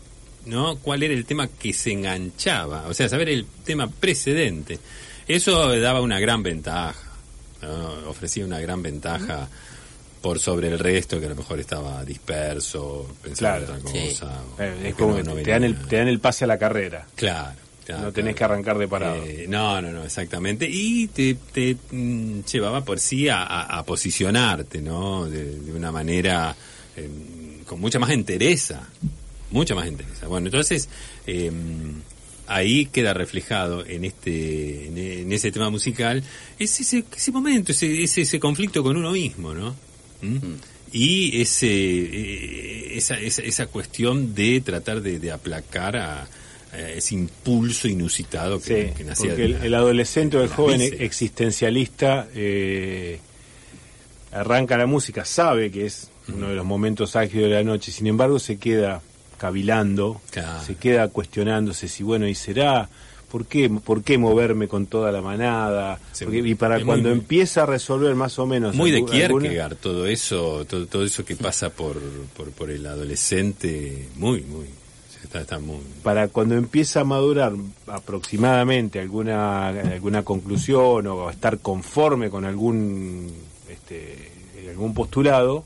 ¿no? 0.47 0.77
cuál 0.77 1.03
era 1.03 1.13
el 1.13 1.27
tema 1.27 1.49
que 1.49 1.73
se 1.73 1.93
enganchaba, 1.93 2.87
o 2.89 2.95
sea, 2.95 3.09
saber 3.09 3.29
el 3.29 3.47
tema 3.65 3.89
precedente. 3.89 4.79
Eso 5.29 5.77
daba 5.79 6.01
una 6.01 6.19
gran 6.21 6.43
ventaja, 6.43 7.13
ofrecía 8.07 8.45
una 8.45 8.61
gran 8.61 8.83
ventaja 8.83 9.49
por 10.21 10.39
sobre 10.39 10.69
el 10.69 10.79
resto 10.79 11.21
que 11.21 11.27
a 11.27 11.31
lo 11.31 11.37
mejor 11.37 11.61
estaba 11.61 12.05
disperso, 12.05 13.15
pensando 13.23 13.75
en 13.75 13.81
otra 13.81 13.93
cosa. 13.93 14.43
Eh, 14.59 14.89
es 14.89 14.95
como 14.95 15.17
que 15.17 15.23
te, 15.23 15.51
dan 15.51 15.65
el, 15.65 15.77
te 15.77 15.97
dan 15.97 16.09
el 16.09 16.19
pase 16.19 16.45
a 16.45 16.47
la 16.47 16.59
carrera. 16.59 17.07
Claro 17.15 17.63
no 17.89 18.13
tenés 18.13 18.35
que 18.35 18.45
arrancar 18.45 18.79
de 18.79 18.89
parado. 18.89 19.25
Eh, 19.25 19.47
no, 19.49 19.81
no, 19.81 19.91
no, 19.91 20.05
exactamente. 20.05 20.69
Y 20.71 21.09
te, 21.09 21.35
te 21.53 21.77
mm, 21.91 22.41
llevaba 22.43 22.85
por 22.85 22.99
sí 23.01 23.29
a, 23.29 23.83
posicionarte, 23.87 24.81
¿no? 24.81 25.27
De, 25.27 25.73
una 25.73 25.91
manera 25.91 26.55
em, 26.97 27.65
con 27.65 27.81
mucha 27.81 27.99
más 27.99 28.11
entereza. 28.11 28.89
Mucha 29.51 29.75
más 29.75 29.87
entereza. 29.87 30.29
Bueno, 30.29 30.47
entonces 30.47 30.89
em, 31.27 32.01
ahí 32.47 32.87
queda 32.87 33.13
reflejado 33.15 33.85
en 33.85 34.05
este 34.05 35.21
en, 35.23 35.33
ese 35.33 35.51
tema 35.51 35.69
musical 35.71 36.23
ese, 36.59 36.83
ese, 36.83 37.33
momento, 37.33 37.73
ese, 37.73 38.03
ese, 38.03 38.41
conflicto 38.41 38.83
con 38.83 38.97
uno 38.97 39.13
mismo, 39.13 39.53
¿no? 39.55 39.75
¿Mm? 40.23 40.35
Mm. 40.35 40.57
Y 40.95 41.41
ese, 41.41 41.69
eh, 41.69 42.97
esa, 42.97 43.19
esa, 43.19 43.43
esa, 43.43 43.67
cuestión 43.67 44.35
de 44.35 44.61
tratar 44.61 45.01
de 45.01 45.33
aplacar 45.33 45.97
a, 45.97 46.29
ese 46.73 47.15
impulso 47.15 47.87
inusitado 47.87 48.61
que, 48.61 48.95
sí, 49.15 49.27
Porque 49.29 49.45
el, 49.45 49.75
adolescente 49.75 50.39
o 50.39 50.43
el 50.43 50.49
joven 50.49 50.81
existencialista 50.81 52.29
eh, 52.35 53.21
arranca 54.33 54.79
la 54.79 54.87
música, 54.87 55.25
sabe 55.25 55.71
que 55.71 55.87
es 55.87 56.11
uno 56.29 56.49
de 56.49 56.55
los 56.55 56.65
momentos 56.65 57.15
álgidos 57.17 57.51
de 57.51 57.57
la 57.57 57.63
noche, 57.63 57.93
sin 57.93 58.07
embargo 58.07 58.39
se 58.39 58.57
queda 58.59 59.03
cavilando, 59.37 60.21
se 60.65 60.77
queda 60.77 61.09
cuestionándose 61.09 61.89
si, 61.89 62.03
bueno, 62.03 62.27
¿y 62.27 62.35
será? 62.35 62.89
¿Por 63.31 63.47
qué, 63.47 63.69
¿Por 63.69 64.03
qué 64.03 64.19
moverme 64.19 64.69
con 64.69 64.87
toda 64.87 65.11
la 65.11 65.23
manada? 65.23 65.99
y 66.31 66.55
para 66.55 66.85
cuando 66.85 67.11
empieza 67.11 67.63
a 67.63 67.67
resolver 67.67 68.15
más 68.15 68.39
o 68.39 68.47
menos... 68.47 68.75
Muy 68.75 68.91
de 68.91 69.05
Kierkegaard, 69.05 69.77
todo 69.77 70.07
eso, 70.07 70.67
todo, 70.67 70.87
todo 70.87 71.05
eso 71.05 71.25
que 71.25 71.35
pasa 71.49 71.71
por, 71.71 71.99
por, 72.37 72.51
por 72.51 72.71
el 72.71 72.87
adolescente, 72.87 74.09
muy, 74.17 74.43
muy 74.43 74.67
para 76.03 76.29
cuando 76.29 76.57
empieza 76.57 77.01
a 77.01 77.05
madurar 77.05 77.53
aproximadamente 77.87 79.01
alguna, 79.01 79.69
alguna 79.69 80.23
conclusión 80.23 81.07
o 81.07 81.31
estar 81.31 81.59
conforme 81.59 82.29
con 82.29 82.45
algún, 82.45 83.33
este, 83.69 84.31
algún 84.69 84.95
postulado, 84.95 85.65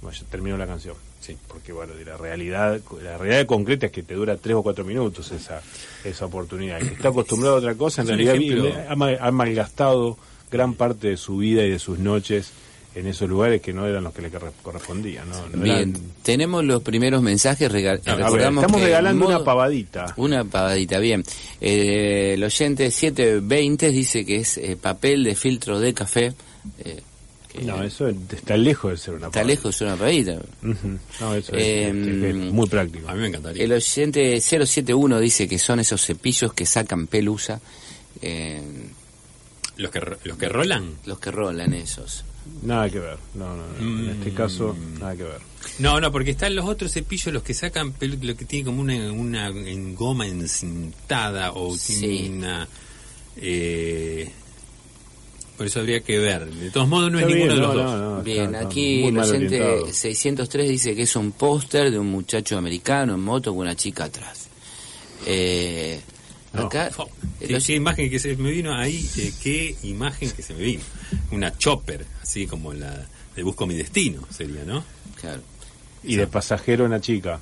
bueno, 0.00 0.16
ya 0.16 0.26
terminó 0.26 0.56
la 0.56 0.66
canción. 0.66 0.96
Sí. 1.20 1.36
Porque 1.46 1.72
bueno, 1.72 1.94
de 1.94 2.04
la 2.04 2.16
realidad, 2.16 2.80
la 3.02 3.16
realidad 3.16 3.46
concreta 3.46 3.86
es 3.86 3.92
que 3.92 4.02
te 4.02 4.14
dura 4.14 4.36
tres 4.36 4.56
o 4.56 4.62
cuatro 4.62 4.84
minutos 4.84 5.30
esa, 5.30 5.62
esa 6.02 6.26
oportunidad. 6.26 6.80
El 6.80 6.88
que 6.88 6.94
está 6.94 7.08
acostumbrado 7.08 7.56
a 7.56 7.58
otra 7.58 7.74
cosa, 7.76 8.02
en 8.02 8.08
realidad 8.08 8.86
ha 9.20 9.30
malgastado 9.30 10.18
gran 10.50 10.74
parte 10.74 11.08
de 11.08 11.16
su 11.16 11.38
vida 11.38 11.64
y 11.64 11.70
de 11.70 11.78
sus 11.78 11.98
noches 11.98 12.52
en 12.94 13.06
esos 13.06 13.28
lugares 13.28 13.62
que 13.62 13.72
no 13.72 13.86
eran 13.86 14.04
los 14.04 14.12
que 14.12 14.22
le 14.22 14.30
correspondían. 14.62 15.26
Bien, 15.54 15.94
tenemos 16.22 16.64
los 16.64 16.82
primeros 16.82 17.22
mensajes. 17.22 17.72
estamos 17.72 18.80
regalando 18.80 19.26
una 19.26 19.42
pavadita. 19.44 20.12
Una 20.16 20.44
pavadita, 20.44 20.98
bien. 20.98 21.24
Eh, 21.60 22.34
el 22.34 22.44
oyente 22.44 22.90
720 22.90 23.90
dice 23.90 24.26
que 24.26 24.36
es 24.36 24.58
eh, 24.58 24.76
papel 24.80 25.24
de 25.24 25.34
filtro 25.34 25.80
de 25.80 25.94
café. 25.94 26.34
Eh, 26.84 27.00
no, 27.62 27.82
eso 27.82 28.08
está 28.08 28.56
lejos 28.56 28.92
de 28.92 28.96
ser 28.98 29.14
una 29.14 29.30
pavadita. 29.30 29.40
Está 29.40 29.48
lejos 29.48 29.74
de 29.74 29.78
ser 29.78 29.86
una 29.88 29.96
pavadita. 29.96 30.38
No, 31.20 31.34
eso 31.34 31.52
es, 31.54 31.94
muy 31.94 32.68
práctico. 32.68 33.08
A 33.08 33.14
mí 33.14 33.20
me 33.20 33.28
encantaría. 33.28 33.64
El 33.64 33.72
oyente 33.72 34.38
071 34.40 35.18
dice 35.18 35.48
que 35.48 35.58
son 35.58 35.80
esos 35.80 36.04
cepillos 36.04 36.52
que 36.52 36.66
sacan 36.66 37.06
pelusa. 37.06 37.60
los 39.76 39.90
que 39.90 40.00
los 40.24 40.36
que 40.36 40.48
rolan. 40.50 40.96
Los 41.06 41.18
que 41.18 41.30
rolan 41.30 41.72
esos. 41.72 42.24
Nada 42.62 42.88
que 42.90 42.98
ver, 42.98 43.18
no, 43.34 43.56
no, 43.56 43.64
en 43.80 44.10
este 44.10 44.30
mm. 44.30 44.34
caso 44.34 44.76
nada 44.98 45.16
que 45.16 45.22
ver. 45.24 45.40
No, 45.78 46.00
no, 46.00 46.10
porque 46.10 46.32
están 46.32 46.54
los 46.54 46.66
otros 46.66 46.92
cepillos 46.92 47.32
los 47.32 47.42
que 47.42 47.54
sacan 47.54 47.94
lo 48.00 48.36
que 48.36 48.44
tiene 48.44 48.64
como 48.64 48.80
una, 48.80 49.12
una 49.12 49.48
en 49.48 49.94
goma 49.94 50.26
encintada 50.26 51.52
o 51.52 51.76
tiene 51.76 52.30
una... 52.30 52.68
Eh, 53.36 54.30
por 55.56 55.66
eso 55.66 55.80
habría 55.80 56.00
que 56.00 56.18
ver. 56.18 56.50
De 56.52 56.70
todos 56.70 56.88
modos 56.88 57.12
no 57.12 57.20
es 57.20 57.26
ninguno 57.26 57.54
de 57.54 57.60
los 57.60 57.74
dos. 57.74 58.24
bien, 58.24 58.54
aquí 58.56 59.04
el 59.04 59.18
oyente 59.18 59.92
603 59.92 60.68
dice 60.68 60.96
que 60.96 61.02
es 61.02 61.14
un 61.16 61.32
póster 61.32 61.90
de 61.90 61.98
un 61.98 62.10
muchacho 62.10 62.58
americano 62.58 63.14
en 63.14 63.20
moto 63.20 63.52
con 63.52 63.60
una 63.60 63.76
chica 63.76 64.04
atrás. 64.04 64.48
Eh, 65.26 66.00
Acá, 66.52 66.90
¿Qué, 67.40 67.74
imagen 67.74 68.10
que 68.10 68.18
se 68.18 68.36
me 68.36 68.50
vino 68.50 68.74
ahí? 68.74 69.08
Eh, 69.16 69.32
¿Qué 69.42 69.74
imagen 69.84 70.30
que 70.30 70.42
se 70.42 70.54
me 70.54 70.62
vino? 70.62 70.82
Una 71.30 71.56
chopper, 71.56 72.04
así 72.22 72.46
como 72.46 72.72
la 72.72 73.06
de 73.34 73.42
Busco 73.42 73.66
mi 73.66 73.74
destino, 73.74 74.26
sería, 74.30 74.64
¿no? 74.64 74.84
Claro. 75.20 75.40
Y 76.02 76.16
de 76.16 76.26
pasajero 76.26 76.84
una 76.84 77.00
chica. 77.00 77.40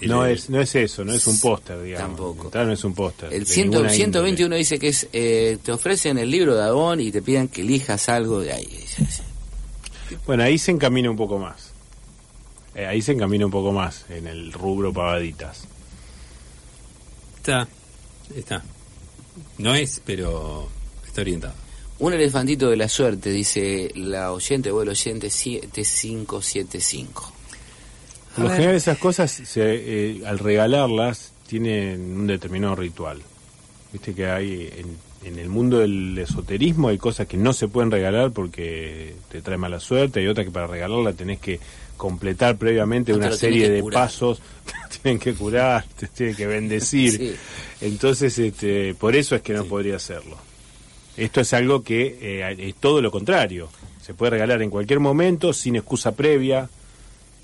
No 0.00 0.26
es, 0.26 0.50
no 0.50 0.60
es 0.60 0.74
eso, 0.74 1.04
no 1.04 1.12
es 1.12 1.26
un 1.28 1.38
póster, 1.38 1.80
digamos. 1.80 2.08
Tampoco. 2.08 2.50
no 2.52 2.72
es 2.72 2.82
un 2.82 2.94
póster. 2.94 3.32
El 3.32 3.46
121 3.46 4.56
dice 4.56 4.78
que 4.78 4.88
es, 4.88 5.06
eh, 5.12 5.58
te 5.62 5.70
ofrecen 5.70 6.18
el 6.18 6.28
libro 6.28 6.56
de 6.56 6.64
Avon 6.64 7.00
y 7.00 7.12
te 7.12 7.22
piden 7.22 7.46
que 7.46 7.60
elijas 7.60 8.08
algo 8.08 8.40
de 8.40 8.52
ahí. 8.52 8.84
Bueno, 10.26 10.42
ahí 10.42 10.58
se 10.58 10.72
encamina 10.72 11.08
un 11.10 11.16
poco 11.16 11.38
más. 11.38 11.72
Eh, 12.74 12.86
ahí 12.86 13.00
se 13.02 13.12
encamina 13.12 13.46
un 13.46 13.52
poco 13.52 13.70
más 13.70 14.06
en 14.10 14.26
el 14.26 14.52
rubro 14.52 14.92
pavaditas. 14.92 15.68
Está, 17.42 17.66
está. 18.36 18.62
No 19.58 19.74
es, 19.74 20.00
pero 20.04 20.68
está 21.06 21.22
orientado. 21.22 21.54
Un 21.98 22.12
elefantito 22.12 22.70
de 22.70 22.76
la 22.76 22.88
suerte, 22.88 23.30
dice 23.30 23.90
la 23.94 24.32
oyente 24.32 24.70
o 24.70 24.82
el 24.82 24.88
oyente 24.88 25.28
7575. 25.28 27.32
Por 28.34 28.44
lo 28.44 28.50
general 28.50 28.76
esas 28.76 28.98
cosas, 28.98 29.30
se, 29.30 29.62
eh, 29.62 30.22
al 30.24 30.38
regalarlas, 30.38 31.32
tienen 31.46 32.16
un 32.16 32.26
determinado 32.26 32.76
ritual. 32.76 33.20
Viste 33.92 34.14
que 34.14 34.26
hay 34.26 34.72
en, 34.74 34.96
en 35.24 35.38
el 35.38 35.48
mundo 35.48 35.78
del 35.78 36.16
esoterismo 36.18 36.88
hay 36.88 36.98
cosas 36.98 37.26
que 37.26 37.36
no 37.36 37.52
se 37.52 37.68
pueden 37.68 37.90
regalar 37.90 38.30
porque 38.30 39.14
te 39.30 39.42
trae 39.42 39.58
mala 39.58 39.80
suerte, 39.80 40.20
hay 40.20 40.28
otras 40.28 40.46
que 40.46 40.52
para 40.52 40.66
regalarla 40.66 41.12
tenés 41.12 41.40
que 41.40 41.60
completar 41.96 42.56
previamente 42.56 43.12
una 43.12 43.32
serie 43.32 43.68
de 43.68 43.80
curar. 43.80 44.04
pasos, 44.04 44.40
tienen 45.02 45.18
que 45.18 45.34
curar, 45.34 45.84
te 45.98 46.06
tienen 46.06 46.36
que 46.36 46.46
bendecir. 46.46 47.16
Sí. 47.16 47.34
Entonces, 47.80 48.38
este, 48.38 48.94
por 48.94 49.16
eso 49.16 49.34
es 49.34 49.42
que 49.42 49.52
no 49.52 49.64
podría 49.64 49.96
hacerlo. 49.96 50.36
Esto 51.16 51.40
es 51.40 51.52
algo 51.52 51.82
que 51.82 52.18
eh, 52.20 52.56
es 52.58 52.74
todo 52.76 53.02
lo 53.02 53.10
contrario. 53.10 53.68
Se 54.00 54.14
puede 54.14 54.30
regalar 54.30 54.62
en 54.62 54.70
cualquier 54.70 55.00
momento, 55.00 55.52
sin 55.52 55.76
excusa 55.76 56.12
previa. 56.12 56.68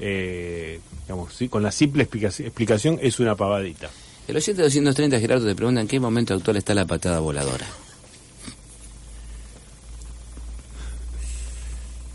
eh, 0.00 0.80
digamos, 1.06 1.34
sí, 1.34 1.48
con 1.48 1.62
la 1.62 1.72
simple 1.72 2.02
explicación, 2.04 2.46
explicación 2.46 2.98
es 3.02 3.18
una 3.18 3.34
pavadita. 3.34 3.90
El 4.28 4.36
oyente 4.36 4.62
230, 4.62 5.18
Gerardo, 5.20 5.46
te 5.46 5.54
pregunta 5.54 5.80
en 5.80 5.88
qué 5.88 5.98
momento 5.98 6.34
actual 6.34 6.58
está 6.58 6.74
la 6.74 6.86
patada 6.86 7.18
voladora. 7.20 7.66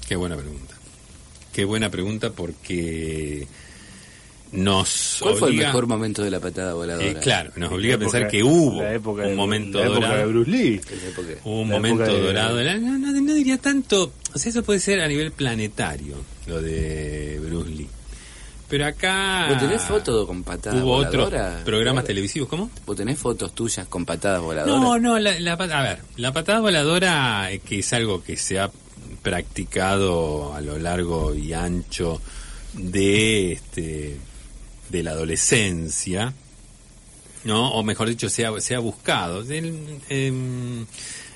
Qué 0.08 0.16
buena 0.16 0.36
pregunta. 0.36 0.76
Qué 1.54 1.66
buena 1.66 1.90
pregunta 1.90 2.32
porque 2.32 3.48
nos 4.54 5.18
¿Cuál 5.22 5.36
fue 5.36 5.50
el 5.50 5.56
mejor 5.58 5.88
momento 5.88 6.22
de 6.24 6.32
la 6.32 6.40
patada 6.40 6.74
voladora? 6.74 7.06
Eh, 7.08 7.18
claro, 7.22 7.52
nos 7.56 7.72
obliga 7.72 7.96
a 7.96 7.98
pensar 8.00 8.28
que 8.28 8.44
hubo 8.44 8.82
la 8.82 8.94
época 8.94 9.24
un 9.24 9.30
de- 9.30 9.36
momento 9.36 9.80
la 9.80 9.86
época 9.86 10.00
dorado. 10.08 10.18
de 10.20 10.26
Bruce 10.34 10.52
Lee. 10.52 10.82
En 10.92 10.98
la 11.02 11.08
época- 11.10 11.28
Hubo 11.44 11.62
un 11.62 11.70
La 11.70 11.76
momento 11.76 12.04
época 12.04 12.18
de- 12.18 12.24
dorado. 12.26 12.56
de 12.58 12.64
la- 12.64 12.78
no, 12.78 12.98
no- 13.00 13.12
no 13.22 13.34
diría 13.34 13.58
tanto. 13.58 14.12
O 14.34 14.38
sea, 14.40 14.50
eso 14.50 14.64
puede 14.64 14.80
ser 14.80 15.02
a 15.02 15.08
nivel 15.08 15.32
planetario, 15.32 16.16
lo 16.48 16.62
de 16.62 17.40
Bruce 17.44 17.70
Lee. 17.72 17.88
Pero 18.70 18.88
acá. 18.88 19.48
¿Vos 19.50 19.60
tenés 19.60 19.82
fotos 19.84 20.26
con 20.26 20.42
patadas 20.44 20.82
Hubo 20.82 20.94
otros 20.96 21.26
voladoras? 21.30 21.62
programas 21.64 22.06
televisivos, 22.06 22.50
¿cómo? 22.50 22.72
¿Vos 22.88 22.96
tenés 22.96 23.20
fotos 23.20 23.54
tuyas 23.54 23.86
con 23.88 24.04
patadas 24.06 24.42
voladoras? 24.42 24.80
No, 24.82 24.98
no, 24.98 25.20
la, 25.20 25.40
la 25.40 25.54
a 25.54 25.82
ver, 25.84 26.00
la 26.18 26.32
patada 26.32 26.60
voladora, 26.60 27.52
eh, 27.52 27.60
que 27.60 27.80
es 27.80 27.94
algo 27.94 28.24
que 28.24 28.36
se 28.36 28.60
ha 28.60 28.72
practicado 29.22 30.54
a 30.56 30.62
lo 30.62 30.78
largo 30.80 31.34
y 31.36 31.54
ancho 31.54 32.20
de 32.74 33.54
este 33.54 34.18
de 34.94 35.04
la 35.04 35.12
adolescencia, 35.12 36.34
¿no? 37.44 37.74
O 37.74 37.84
mejor 37.84 38.08
dicho, 38.08 38.30
se 38.30 38.46
ha, 38.46 38.60
se 38.62 38.76
ha 38.76 38.80
buscado. 38.80 39.42
El, 39.42 40.00
em, 40.10 40.86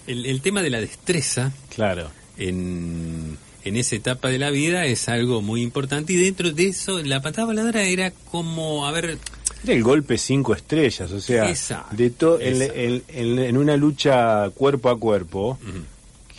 el- 0.07 0.25
el 0.25 0.41
tema 0.41 0.61
de 0.61 0.69
la 0.69 0.79
destreza 0.79 1.51
Claro. 1.75 2.09
en, 2.37 3.37
en 3.65 3.75
esa 3.75 3.95
etapa 3.97 4.29
de 4.29 4.37
la 4.39 4.49
vida 4.51 4.85
es 4.85 5.09
algo 5.09 5.41
muy 5.41 5.61
importante 5.61 6.13
y 6.13 6.15
dentro 6.15 6.51
de 6.51 6.67
eso 6.67 7.01
la 7.03 7.21
patada 7.21 7.45
voladora 7.47 7.83
era 7.83 8.11
como, 8.31 8.85
a 8.87 8.91
ver, 8.91 9.17
Era 9.63 9.73
el 9.73 9.83
golpe 9.83 10.17
cinco 10.17 10.53
estrellas, 10.53 11.11
o 11.11 11.19
sea, 11.19 11.43
de 11.91 12.09
to- 12.11 12.39
en, 12.39 12.61
exacto. 12.61 12.79
en- 12.79 13.03
en- 13.09 13.39
en 13.39 13.57
una 13.57 13.75
lucha 13.75 14.49
cuerpo 14.51 14.89
a 14.89 14.97
cuerpo, 14.99 15.57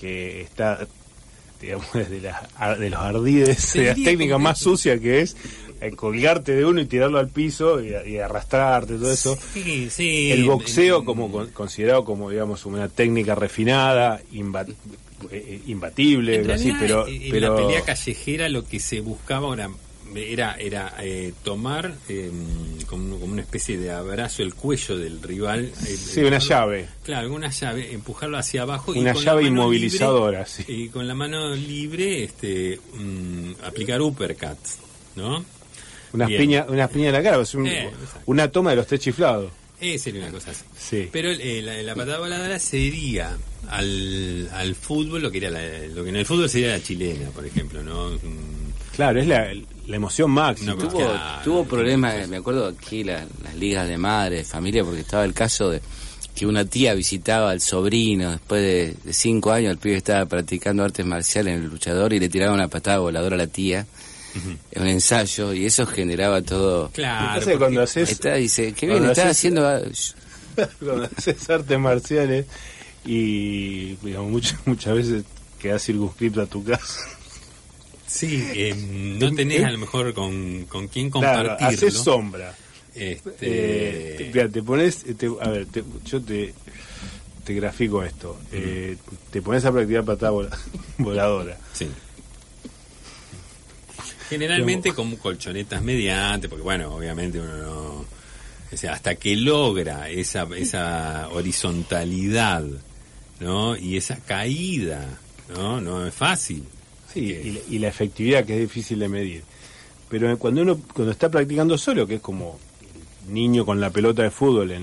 que 0.01 0.41
está, 0.43 0.87
digamos, 1.61 1.87
desde 1.93 2.21
las- 2.21 2.79
de 2.79 2.89
los 2.91 3.01
ardides, 3.01 3.73
de 3.75 3.95
técnicas 3.97 4.35
como 4.35 4.45
más 4.45 4.61
sucias 4.61 5.01
que 5.01 5.21
es 5.23 5.37
colgarte 5.97 6.55
de 6.55 6.65
uno 6.65 6.81
y 6.81 6.87
tirarlo 6.87 7.19
al 7.19 7.29
piso 7.29 7.81
y, 7.83 7.95
y 8.11 8.19
arrastrarte, 8.19 8.95
todo 8.97 9.13
eso. 9.13 9.37
sí, 9.55 9.89
sí, 9.91 10.31
El 10.33 10.45
boxeo 10.45 11.05
como 11.05 11.31
con- 11.31 11.49
considerado 11.51 12.05
como 12.05 12.31
digamos 12.31 12.67
una 12.67 12.89
técnica 12.89 13.35
refinada, 13.35 14.21
imba- 14.33 14.67
eh, 14.69 14.75
eh, 15.33 15.61
imbatible, 15.67 16.37
En 16.37 16.51
así, 16.51 16.73
pero, 16.79 17.07
en 17.07 17.31
pero 17.31 17.51
la 17.51 17.57
pelea 17.57 17.83
callejera 17.83 18.49
lo 18.49 18.65
que 18.65 18.81
se 18.81 19.01
buscaba 19.01 19.53
era 19.55 19.71
era, 20.15 20.55
era 20.55 20.95
eh, 21.03 21.35
tomar 21.45 21.95
eh, 22.09 22.31
como, 22.87 23.19
como 23.21 23.33
una 23.35 23.43
especie 23.43 23.77
de 23.77 23.91
abrazo 23.91 24.43
el 24.43 24.55
cuello 24.55 24.97
del 24.97 25.21
rival. 25.21 25.67
eh, 25.67 25.97
sí, 25.99 26.23
una 26.23 26.39
llave. 26.39 26.89
Claro, 27.03 27.31
una 27.35 27.51
llave, 27.51 27.93
empujarlo 27.93 28.39
hacia 28.39 28.63
abajo. 28.63 28.95
y 28.95 29.01
Una 29.01 29.13
con 29.13 29.23
llave 29.23 29.43
inmovilizadora, 29.45 30.47
libre- 30.47 30.51
sí. 30.51 30.65
Y 30.67 30.89
con 30.89 31.07
la 31.07 31.15
mano 31.15 31.55
libre 31.55 32.25
este, 32.25 32.81
mm, 32.95 33.51
aplicar 33.65 34.01
uppercut, 34.01 34.57
¿no? 35.17 35.45
Unas 36.13 36.29
piñas 36.31 36.67
una 36.69 36.89
piña 36.89 37.09
en 37.09 37.13
la 37.13 37.23
cara, 37.23 37.41
es 37.41 37.55
un- 37.55 37.67
Eh, 37.67 37.91
una 38.27 38.51
toma 38.51 38.71
de 38.71 38.77
los 38.77 38.87
tres 38.87 39.01
chiflados. 39.01 39.51
Eh, 39.81 39.97
sería 39.99 40.23
una 40.23 40.33
cosa 40.33 40.51
así. 40.51 40.65
Sí. 40.77 41.09
Pero 41.13 41.31
eh, 41.31 41.63
la, 41.63 41.81
la 41.83 41.95
patada 41.95 42.19
voladora 42.19 42.59
sería 42.59 43.37
al, 43.69 44.49
al 44.53 44.75
fútbol 44.75 45.23
lo 45.23 45.31
que 45.31 45.39
era 45.39 45.51
la- 45.51 45.87
lo 45.95 46.03
que 46.03 46.11
en 46.11 46.17
el 46.17 46.27
fútbol 46.27 46.49
sería 46.49 46.69
la 46.71 46.83
chilena, 46.83 47.31
por 47.31 47.47
ejemplo, 47.47 47.83
¿no? 47.83 48.11
Mm, 48.11 48.59
Claro, 48.97 49.21
es 49.21 49.29
la, 49.29 49.53
la 49.87 49.97
emoción 49.97 50.33
máxima. 50.33 50.73
No, 50.73 50.79
Tuvo, 50.79 50.99
Claro. 50.99 51.43
tuvo 51.45 51.65
problemas, 51.65 52.27
me 52.29 52.39
acuerdo 52.39 52.67
aquí 52.67 53.05
la- 53.05 53.25
las 53.45 53.55
ligas 53.55 53.87
de 53.89 53.97
madre, 53.97 54.39
de 54.39 54.45
familia, 54.45 54.83
porque 54.83 55.01
estaba 55.03 55.25
el 55.25 55.35
caso 55.35 55.71
de 55.71 55.81
que 56.35 56.47
una 56.47 56.65
tía 56.65 56.95
visitaba 56.95 57.51
al 57.53 57.61
sobrino 57.61 58.33
después 58.33 58.61
de, 58.63 58.95
de 59.05 59.13
cinco 59.13 59.53
años, 59.53 59.71
el 59.73 59.79
pibe 59.79 59.97
estaba 59.97 60.27
practicando 60.27 60.83
artes 60.83 61.07
marciales 61.07 61.55
en 61.57 61.63
el 61.65 61.71
luchador 61.71 62.13
y 62.13 62.19
le 62.19 62.29
tiraba 62.29 62.53
una 62.55 62.67
patada 62.67 62.99
voladora 62.99 63.35
a 63.37 63.39
la 63.39 63.47
tía 63.47 63.87
en 64.73 64.83
un 64.83 64.89
ensayo 64.89 65.53
y 65.53 65.67
eso 65.67 65.87
generaba 65.87 66.43
todo. 66.43 66.91
Claro. 66.91 67.29
Entonces, 67.35 67.59
cuando 67.59 67.83
haces, 67.83 68.11
Está, 68.11 68.35
dice, 68.35 68.73
qué 68.73 68.87
bien, 68.87 69.05
está 69.07 69.23
haces- 69.25 69.31
haciendo... 69.31 69.63
cuando 70.81 71.09
haces 71.17 71.51
artes 71.51 71.79
marciales 71.79 72.47
y 73.05 73.95
digamos, 73.97 74.31
muchas, 74.31 74.59
muchas 74.67 74.95
veces 74.95 75.25
quedas 75.59 75.83
circunscrito 75.83 76.43
a 76.43 76.47
tu 76.47 76.63
casa. 76.65 77.01
Sí, 78.07 78.43
eh, 78.55 78.75
no 78.75 79.35
tenés 79.35 79.65
a 79.65 79.71
lo 79.71 79.79
mejor 79.79 80.15
con, 80.15 80.65
con 80.65 80.89
quién 80.89 81.11
Claro, 81.11 81.51
compartirlo. 81.51 81.89
haces 81.89 81.95
sombra. 81.95 82.55
Este, 82.95 83.33
Eh, 83.43 84.31
te, 84.33 84.49
te 84.49 84.63
pones, 84.63 85.05
te- 85.17 85.27
a 85.41 85.49
ver, 85.51 85.67
te- 85.67 85.85
yo 86.07 86.21
te, 86.23 86.55
te 87.45 87.55
grafico 87.55 88.03
esto. 88.03 88.39
Eh, 88.51 88.97
te 89.31 89.43
pones 89.43 89.65
a 89.67 89.73
practicar 89.73 90.05
patada 90.05 90.31
vola- 90.33 90.59
voladora. 90.99 91.59
sí. 91.73 91.87
Generalmente 94.29 94.93
con 94.93 95.17
colchonetas 95.17 95.83
mediante, 95.83 96.49
porque 96.49 96.63
bueno, 96.63 96.95
obviamente 96.95 97.41
uno 97.41 97.57
no... 97.57 98.05
O 98.71 98.77
sea, 98.77 98.93
hasta 98.93 99.15
que 99.15 99.35
logra 99.35 100.11
esa, 100.11 100.47
esa 100.57 101.29
horizontalidad, 101.33 102.65
¿no? 103.41 103.77
Y 103.77 103.97
esa 103.97 104.17
caída, 104.17 105.07
¿no? 105.55 105.81
No 105.81 106.07
es 106.07 106.13
fácil. 106.15 106.65
Sí, 107.13 107.29
que- 107.29 107.43
y, 107.43 107.51
la- 107.53 107.61
y 107.71 107.79
la 107.79 107.89
efectividad 107.89 108.45
que 108.45 108.55
es 108.55 108.61
difícil 108.61 108.99
de 108.99 109.09
medir. 109.09 109.43
Pero 110.11 110.39
cuando 110.39 110.61
uno 110.63 110.79
cuando 110.95 111.13
está 111.13 111.31
practicando 111.31 111.79
solo, 111.79 112.07
que 112.07 112.17
es 112.17 112.21
como 112.21 112.59
el 113.27 113.33
niño 113.35 113.65
con 113.65 113.81
la 113.81 113.89
pelota 113.91 114.23
de 114.23 114.31
fútbol 114.31 114.71
en, 114.73 114.83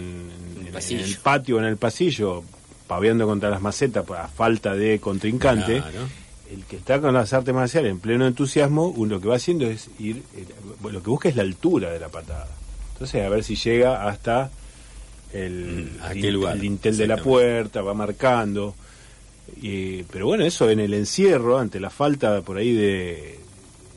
en- 0.60 0.65
en 0.67 0.73
pasillo. 0.73 1.03
el 1.05 1.17
patio 1.17 1.58
o 1.58 1.60
en 1.60 1.65
el 1.65 1.77
pasillo, 1.77 2.43
paveando 2.88 3.27
contra 3.27 3.49
las 3.51 3.62
macetas 3.62 4.03
a 4.10 4.27
falta 4.27 4.73
de 4.73 4.99
contrincante, 4.99 5.77
Claro. 5.81 6.08
El 6.51 6.63
que 6.65 6.77
está 6.77 7.01
con 7.01 7.13
las 7.13 7.34
artes 7.34 7.53
marciales 7.53 7.91
en 7.91 7.99
pleno 7.99 8.25
entusiasmo, 8.27 8.88
uno 8.88 9.15
lo 9.15 9.21
que 9.21 9.27
va 9.27 9.36
haciendo 9.38 9.65
es 9.67 9.89
ir, 9.99 10.23
eh, 10.36 10.45
lo 10.84 11.01
que 11.01 11.10
busca 11.10 11.29
es 11.29 11.36
la 11.36 11.41
altura 11.43 11.91
de 11.91 11.99
la 11.99 12.10
patada. 12.10 12.47
Entonces, 12.93 13.25
a 13.25 13.29
ver 13.29 13.43
si 13.43 13.55
llega 13.55 14.08
hasta 14.08 14.51
el, 15.34 15.89
Mm, 15.99 16.03
¿a 16.03 16.12
el- 16.13 16.21
qué 16.21 16.31
lugar? 16.31 16.53
el 16.55 16.62
dintel 16.62 16.95
de 16.97 17.08
la 17.08 17.17
puerta, 17.17 17.81
va 17.81 17.93
marcando. 17.93 18.75
Y, 19.62 20.03
pero 20.03 20.27
bueno, 20.27 20.45
eso 20.45 20.69
en 20.69 20.79
el 20.79 20.93
encierro, 20.93 21.58
ante 21.58 21.79
la 21.79 21.89
falta 21.89 22.41
por 22.41 22.58
ahí 22.58 22.73
de, 22.73 23.39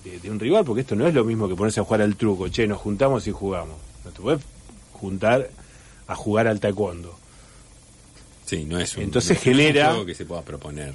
de, 0.05 0.19
de 0.21 0.31
un 0.31 0.39
rival, 0.41 0.65
porque 0.65 0.81
esto 0.83 0.95
no 0.97 1.07
es 1.07 1.15
lo 1.15 1.25
mismo 1.25 1.49
que 1.49 1.55
ponerse 1.55 1.81
a 1.81 1.85
jugar 1.85 2.03
al 2.03 2.17
truco, 2.17 2.49
che, 2.49 2.67
nos 2.67 2.79
juntamos 2.79 3.27
y 3.27 3.31
jugamos. 3.33 3.77
No 4.05 4.11
te 4.11 4.21
puedes 4.21 4.41
juntar 4.93 5.49
a 6.07 6.15
jugar 6.15 6.49
al 6.49 6.61
taekwondo. 6.61 7.17
Sí, 8.47 8.65
no 8.65 8.79
es 8.79 8.97
un, 8.97 9.03
Entonces 9.05 9.31
no 9.31 9.35
es 9.43 9.47
un 9.47 9.53
genera- 9.55 9.89
juego 9.91 10.07
que 10.07 10.15
se 10.15 10.25
pueda 10.25 10.43
proponer. 10.43 10.95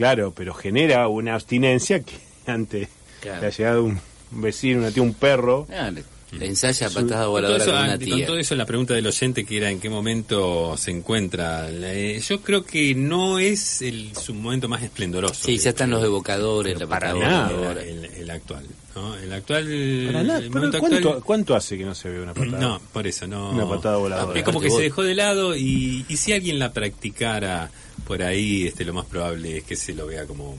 Claro, 0.00 0.32
pero 0.34 0.54
genera 0.54 1.06
una 1.08 1.34
abstinencia 1.34 2.00
que 2.00 2.14
ante 2.46 2.88
Claro. 3.20 3.42
la 3.42 3.50
llegada 3.50 3.74
de 3.74 3.80
un 3.82 4.00
vecino, 4.30 4.78
una 4.80 4.90
tía, 4.90 5.02
un 5.02 5.12
perro. 5.12 5.66
ah, 5.70 5.90
le, 6.32 6.38
le 6.38 6.46
ensaya 6.46 6.88
Su- 6.88 6.94
patada 6.94 7.24
Con 7.24 7.32
voladora 7.32 7.62
eso, 7.62 7.72
con 7.72 7.80
una 7.82 7.92
ah, 7.92 7.98
con 7.98 8.04
tía. 8.04 8.26
todo 8.26 8.38
eso, 8.38 8.54
la 8.54 8.66
pregunta 8.66 8.94
del 8.94 9.06
oyente 9.06 9.44
que 9.44 9.56
era 9.56 9.70
en 9.70 9.80
qué 9.80 9.88
momento 9.90 10.76
se 10.76 10.90
encuentra. 10.90 11.68
eh, 11.70 12.20
yo 12.26 12.40
creo 12.40 12.64
que 12.64 12.94
no 12.94 13.38
es 13.38 13.82
el, 13.82 14.14
su 14.16 14.34
momento 14.34 14.68
más 14.68 14.82
esplendoroso. 14.82 15.34
Sí, 15.46 15.58
ya 15.58 15.70
están 15.70 15.90
los 15.90 16.02
evocadores, 16.04 16.78
la 16.78 16.86
para 16.86 17.14
nada. 17.14 17.80
el, 17.82 18.04
el 18.04 18.30
actual. 18.30 18.64
¿no? 18.94 19.14
El 19.16 19.32
actual. 19.32 19.64
Para 20.06 20.22
nada, 20.24 20.38
el 20.38 20.44
pero 20.48 20.54
momento 20.54 20.78
¿cuánto, 20.78 20.96
actual- 20.96 21.22
cuánto 21.22 21.54
hace 21.56 21.78
que 21.78 21.84
no 21.84 21.94
se 21.94 22.08
ve 22.10 22.20
una 22.22 22.34
patada? 22.34 22.58
No, 22.58 22.80
por 22.92 23.06
eso 23.06 23.26
no. 23.26 23.50
Una 23.50 23.68
patada 23.68 23.96
voladora. 23.98 24.38
Es 24.38 24.44
como 24.44 24.60
que 24.60 24.70
se 24.70 24.82
dejó 24.82 25.02
de 25.02 25.14
lado 25.14 25.56
y, 25.56 26.04
y 26.08 26.16
si 26.16 26.32
alguien 26.32 26.58
la 26.58 26.72
practicara 26.72 27.70
por 28.06 28.22
ahí, 28.22 28.66
este, 28.66 28.84
lo 28.84 28.92
más 28.94 29.06
probable 29.06 29.58
es 29.58 29.64
que 29.64 29.76
se 29.76 29.94
lo 29.94 30.06
vea 30.06 30.26
como 30.26 30.56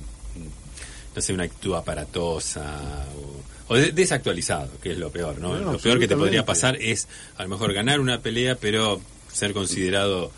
no 1.14 1.22
sé, 1.22 1.34
una 1.34 1.44
actitud 1.44 1.74
aparatosa 1.76 3.06
o, 3.18 3.42
o 3.72 3.76
de- 3.76 3.92
desactualizado, 3.92 4.70
que 4.82 4.92
es 4.92 4.98
lo 4.98 5.10
peor, 5.12 5.40
¿no? 5.40 5.58
No, 5.60 5.72
lo 5.74 5.80
peor 5.80 6.00
que 6.00 6.08
te 6.08 6.16
podría 6.18 6.46
pasar 6.46 6.76
es 6.82 7.08
a 7.38 7.44
lo 7.44 7.50
mejor 7.50 7.74
ganar 7.74 8.00
una 8.00 8.20
pelea, 8.20 8.56
pero 8.56 9.02
ser 9.32 9.54
considerado 9.54 10.32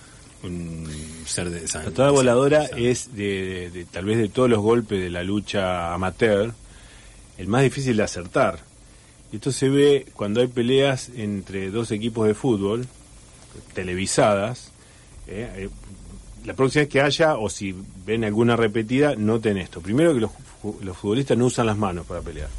un 0.44 0.88
ser 1.26 1.50
de 1.50 1.62
La 1.62 1.86
patada 1.86 2.12
voladora 2.12 2.66
es, 2.66 3.16
de, 3.16 3.24
de- 3.24 3.70
de- 3.72 3.86
tal 3.86 4.06
vez 4.06 4.18
de 4.18 4.28
todos 4.30 4.50
los 4.50 4.60
golpes 4.60 5.02
de 5.02 5.10
la 5.10 5.24
lucha 5.24 5.94
amateur, 5.94 6.52
el 7.38 7.48
más 7.48 7.64
difícil 7.64 7.96
de 7.98 8.04
acertar. 8.04 8.60
Y 9.32 9.38
esto 9.38 9.52
se 9.52 9.70
ve 9.70 10.06
cuando 10.14 10.42
hay 10.42 10.48
peleas 10.48 11.10
entre 11.16 11.72
dos 11.72 11.92
equipos 11.92 12.28
de 12.28 12.34
fútbol, 12.36 12.88
televisadas. 13.74 14.72
eh, 15.28 15.50
eh, 15.56 15.70
la 16.46 16.54
próxima 16.56 16.82
vez 16.82 16.90
que 16.90 17.00
haya, 17.00 17.38
o 17.38 17.50
si 17.50 17.74
ven 18.06 18.26
alguna 18.26 18.58
repetida, 18.58 19.16
noten 19.16 19.58
esto. 19.58 19.80
Primero 19.80 20.14
que 20.14 20.20
los 20.20 20.98
futbolistas 20.98 21.38
no 21.38 21.46
usan 21.46 21.66
las 21.68 21.78
manos 21.78 22.06
para 22.06 22.20
pelear. 22.22 22.50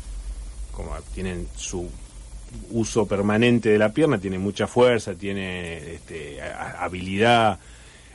Como 0.75 0.95
tienen 1.15 1.49
su 1.57 1.89
uso 2.71 3.07
permanente 3.07 3.69
de 3.69 3.79
la 3.79 3.91
pierna, 3.93 4.19
tiene 4.19 4.39
mucha 4.39 4.67
fuerza, 4.67 5.15
tiene 5.15 5.95
este, 5.95 6.41
habilidad, 6.79 7.59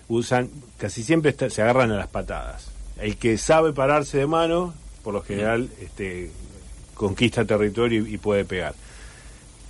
usan, 0.07 0.49
casi 0.77 1.03
siempre 1.03 1.31
está- 1.31 1.49
se 1.49 1.61
agarran 1.61 1.91
a 1.91 1.95
las 1.97 2.07
patadas. 2.07 2.67
El 2.99 3.17
que 3.17 3.37
sabe 3.37 3.73
pararse 3.73 4.17
de 4.17 4.27
mano, 4.27 4.73
por 5.03 5.13
lo 5.13 5.21
general, 5.21 5.69
este, 5.81 6.31
conquista 6.95 7.45
territorio 7.45 8.05
y, 8.05 8.15
y 8.15 8.17
puede 8.17 8.45
pegar. 8.45 8.75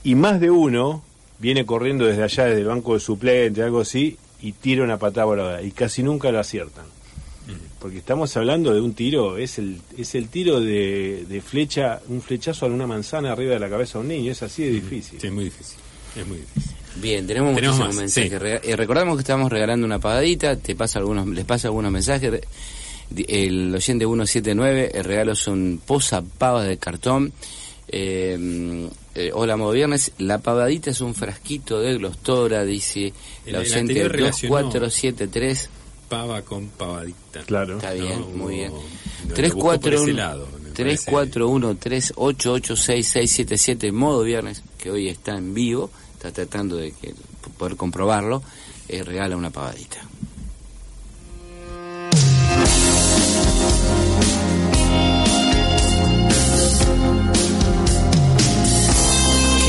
Y 0.04 0.15
más 0.15 0.39
de 0.39 0.49
uno 0.49 1.04
viene 1.39 1.65
corriendo 1.65 2.06
desde 2.06 2.23
allá, 2.23 2.45
desde 2.45 2.62
el 2.62 2.67
banco 2.67 2.93
de 2.95 2.99
suplente, 2.99 3.62
algo 3.63 3.82
así, 3.82 4.17
y 4.41 4.54
tira 4.54 4.84
una 4.84 4.97
patada 4.97 5.25
voladora, 5.25 5.62
y 5.62 5.71
casi 5.71 6.02
nunca 6.04 6.32
lo 6.32 6.39
aciertan. 6.39 6.86
Porque 7.79 7.97
estamos 7.99 8.35
hablando 8.35 8.73
de 8.73 8.81
un 8.81 8.93
tiro, 8.93 9.37
es 9.37 9.57
el, 9.57 9.79
es 9.97 10.13
el 10.15 10.27
tiro 10.27 10.59
de, 10.59 11.25
de 11.29 11.41
flecha, 11.41 12.01
un 12.09 12.21
flechazo 12.21 12.65
a 12.65 12.69
una 12.69 12.85
manzana 12.85 13.31
arriba 13.31 13.53
de 13.53 13.59
la 13.59 13.69
cabeza 13.69 13.97
de 13.99 14.01
un 14.03 14.07
niño, 14.09 14.31
es 14.33 14.43
así 14.43 14.63
de 14.63 14.71
difícil. 14.71 15.19
Sí, 15.21 15.27
es 15.27 15.33
muy 15.33 15.45
difícil. 15.45 15.77
Es 16.15 16.27
muy 16.27 16.37
difícil. 16.39 16.71
Bien, 16.95 17.25
tenemos, 17.25 17.55
Tenemos 17.55 17.77
muchísimos 17.77 17.95
más, 17.95 18.19
mensajes. 18.21 18.61
sí. 18.61 18.69
Eh, 18.71 18.75
recordamos 18.75 19.15
que 19.15 19.21
estamos 19.21 19.49
regalando 19.49 19.85
una 19.85 19.99
pagadita, 19.99 20.57
te 20.57 20.75
pasa 20.75 20.99
algunos, 20.99 21.25
les 21.27 21.45
pasa 21.45 21.69
algunos 21.69 21.91
mensajes. 21.91 22.41
El 23.27 23.73
oyente 23.73 24.05
179, 24.05 24.91
el 24.93 25.03
regalo 25.05 25.33
son 25.35 25.79
posa 25.85 26.21
pavas 26.21 26.67
de 26.67 26.77
cartón. 26.77 27.31
Eh, 27.87 28.87
eh, 29.15 29.31
hola, 29.33 29.55
modo 29.57 29.71
viernes. 29.71 30.11
La 30.19 30.37
pavadita 30.39 30.91
es 30.91 31.01
un 31.01 31.15
frasquito 31.15 31.79
de 31.79 31.95
glostora, 31.97 32.63
dice 32.65 33.13
El- 33.45 33.53
la 33.53 33.59
el 33.59 33.65
oyente 33.65 33.79
anterior 33.79 34.11
relacionó- 34.11 34.55
2473. 34.63 35.69
Pava 36.09 36.41
con 36.41 36.67
pavadita. 36.69 37.41
Claro. 37.45 37.75
Está 37.77 37.93
bien, 37.93 38.19
No, 38.19 38.25
muy 38.37 38.55
bien. 38.55 38.73
no, 38.73 38.79
lo 39.35 39.53
busco 39.53 39.79
por 39.79 39.93
ese 39.93 40.13
lado, 40.13 40.47
me 40.63 40.71
parece. 40.71 41.11
341-3886-677, 41.11 43.91
modo 43.91 44.23
viernes, 44.23 44.63
que 44.77 44.89
hoy 44.91 45.09
está 45.09 45.37
en 45.37 45.53
vivo, 45.53 45.89
está 46.13 46.31
tratando 46.31 46.77
de 46.77 46.91
que, 46.93 47.13
poder 47.57 47.75
comprobarlo, 47.75 48.41
eh, 48.87 49.03
regala 49.03 49.35
una 49.37 49.49
pavadita. 49.51 49.97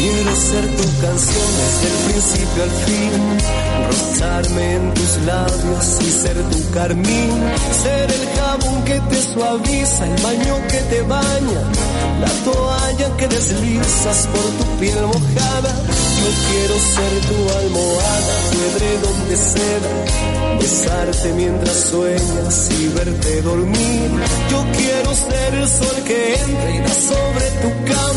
Quiero 0.01 0.35
ser 0.35 0.65
tu 0.79 0.85
canción 1.03 1.49
desde 1.61 1.87
el 1.91 1.97
principio 2.09 2.63
al 2.63 2.71
fin, 2.87 3.13
rozarme 3.87 4.75
en 4.77 4.95
tus 4.95 5.17
labios 5.27 5.99
y 6.01 6.11
ser 6.11 6.43
tu 6.49 6.71
carmín, 6.71 7.33
ser 7.83 8.11
el 8.11 8.29
jabón 8.35 8.83
que 8.85 8.99
te 8.99 9.23
suaviza, 9.23 10.07
el 10.07 10.23
baño 10.23 10.57
que 10.71 10.79
te 10.89 11.03
baña, 11.03 11.63
la 12.19 12.31
toalla 12.51 13.17
que 13.19 13.29
deslizas 13.29 14.27
por 14.29 14.49
tu 14.59 14.65
piel 14.81 15.03
mojada. 15.05 15.73
Yo 16.21 16.31
quiero 16.49 16.77
ser 16.97 17.13
tu 17.29 17.39
almohada, 17.59 18.35
tu 18.53 18.59
edredón 18.71 19.29
de 19.29 19.37
seda, 19.37 20.59
besarte 20.61 21.33
mientras 21.35 21.77
sueñas 21.91 22.71
y 22.81 22.89
verte 22.89 23.43
dormir. 23.43 24.11
Yo 24.51 24.65
quiero 24.79 25.15
ser 25.15 25.55
el 25.57 25.69
sol 25.69 26.05
que 26.07 26.35
entra 26.37 26.71
y 26.71 26.79
da 26.79 26.95
sobre 26.95 27.51
tu 27.61 27.93
cama 27.93 28.11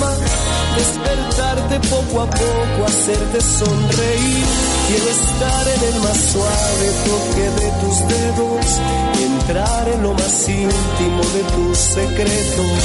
poco 1.79 2.21
a 2.21 2.29
poco, 2.29 2.85
hacerte 2.87 3.41
sonreír. 3.41 4.45
Quiero 4.87 5.09
estar 5.09 5.67
en 5.67 5.93
el 5.93 6.01
más 6.01 6.17
suave 6.31 6.87
toque 7.05 7.45
de 7.61 7.71
tus 7.81 7.97
dedos, 8.07 8.65
entrar 9.21 9.89
en 9.89 10.03
lo 10.03 10.13
más 10.13 10.49
íntimo 10.49 11.21
de 11.33 11.43
tus 11.55 11.77
secretos. 11.77 12.79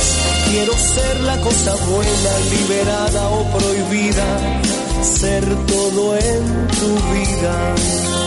Quiero 0.51 0.73
ser 0.73 1.21
la 1.21 1.37
cosa 1.41 1.75
buena, 1.87 2.33
liberada 2.55 3.29
o 3.31 3.45
prohibida, 3.59 4.63
ser 5.03 5.45
todo 5.67 6.17
en 6.17 6.69
tu 6.69 6.95
vida. 7.13 8.18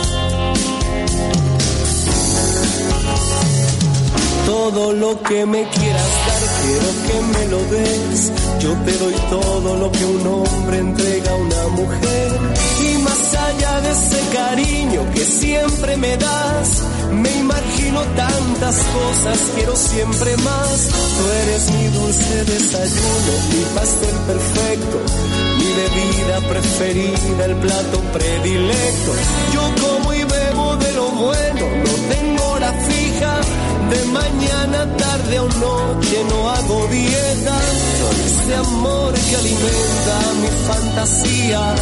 Todo 4.52 4.92
lo 4.92 5.18
que 5.22 5.46
me 5.46 5.66
quieras 5.66 6.10
dar, 6.26 6.42
quiero 6.62 6.90
que 7.06 7.16
me 7.32 7.46
lo 7.52 7.58
des. 7.72 8.32
Yo 8.60 8.72
te 8.84 8.92
doy 8.98 9.14
todo 9.30 9.76
lo 9.78 9.90
que 9.90 10.04
un 10.04 10.26
hombre 10.26 10.78
entrega 10.78 11.30
a 11.30 11.36
una 11.36 11.68
mujer. 11.68 12.32
Y 12.84 12.98
más 12.98 13.34
allá 13.34 13.80
de 13.80 13.90
ese 13.92 14.20
cariño 14.30 15.00
que 15.14 15.24
siempre 15.24 15.96
me 15.96 16.18
das, 16.18 16.82
me 17.12 17.34
imagino 17.38 18.02
tantas 18.14 18.76
cosas, 18.76 19.38
quiero 19.56 19.74
siempre 19.74 20.36
más. 20.36 20.88
Tú 21.16 21.24
eres 21.44 21.70
mi 21.70 21.86
dulce 21.86 22.44
desayuno, 22.44 23.32
mi 23.52 23.64
pastel 23.74 24.16
perfecto, 24.32 24.98
mi 25.60 25.70
bebida 25.80 26.36
preferida, 26.52 27.44
el 27.46 27.56
plato 27.56 28.00
predilecto. 28.12 29.12
Yo 29.54 29.62
como 29.82 30.12
y 30.12 30.24
bebo 30.24 30.76
de 30.76 30.92
lo 30.92 31.08
bueno, 31.08 31.66
no 31.86 32.14
tengo 32.14 32.44
hora 32.50 32.70
fija. 32.86 33.61
De 33.92 34.04
mañana, 34.06 34.96
tarde 34.96 35.38
o 35.38 35.48
noche 35.48 36.24
no 36.30 36.48
hago 36.48 36.86
dieta. 36.88 37.60
Ese 38.24 38.54
amor 38.54 39.12
que 39.12 39.36
alimenta 39.36 40.16
mi 40.40 40.48
fantasía. 40.66 41.74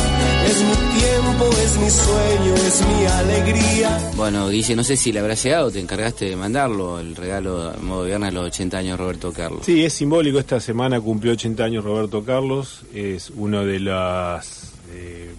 Es 0.44 0.60
mi 0.60 0.98
tiempo, 0.98 1.50
es 1.62 1.78
mi 1.78 1.88
sueño, 1.88 2.54
es 2.56 2.82
mi 2.84 3.06
alegría. 3.06 4.10
Bueno, 4.16 4.48
Guille, 4.48 4.74
no 4.74 4.82
sé 4.82 4.96
si 4.96 5.12
le 5.12 5.20
habrá 5.20 5.34
llegado, 5.34 5.70
te 5.70 5.78
encargaste 5.78 6.24
de 6.24 6.34
mandarlo, 6.34 6.98
el 6.98 7.14
regalo 7.14 7.72
en 7.72 7.84
modo 7.84 8.04
viernes 8.06 8.30
a 8.30 8.32
los 8.32 8.46
80 8.46 8.78
años 8.78 8.98
Roberto 8.98 9.32
Carlos. 9.32 9.60
Sí, 9.64 9.84
es 9.84 9.92
simbólico. 9.92 10.40
Esta 10.40 10.58
semana 10.58 11.00
cumplió 11.00 11.34
80 11.34 11.62
años 11.62 11.84
Roberto 11.84 12.24
Carlos. 12.24 12.80
Es 12.92 13.30
una 13.36 13.62
de 13.62 13.78
las 13.78 14.72
eh, 14.92 15.30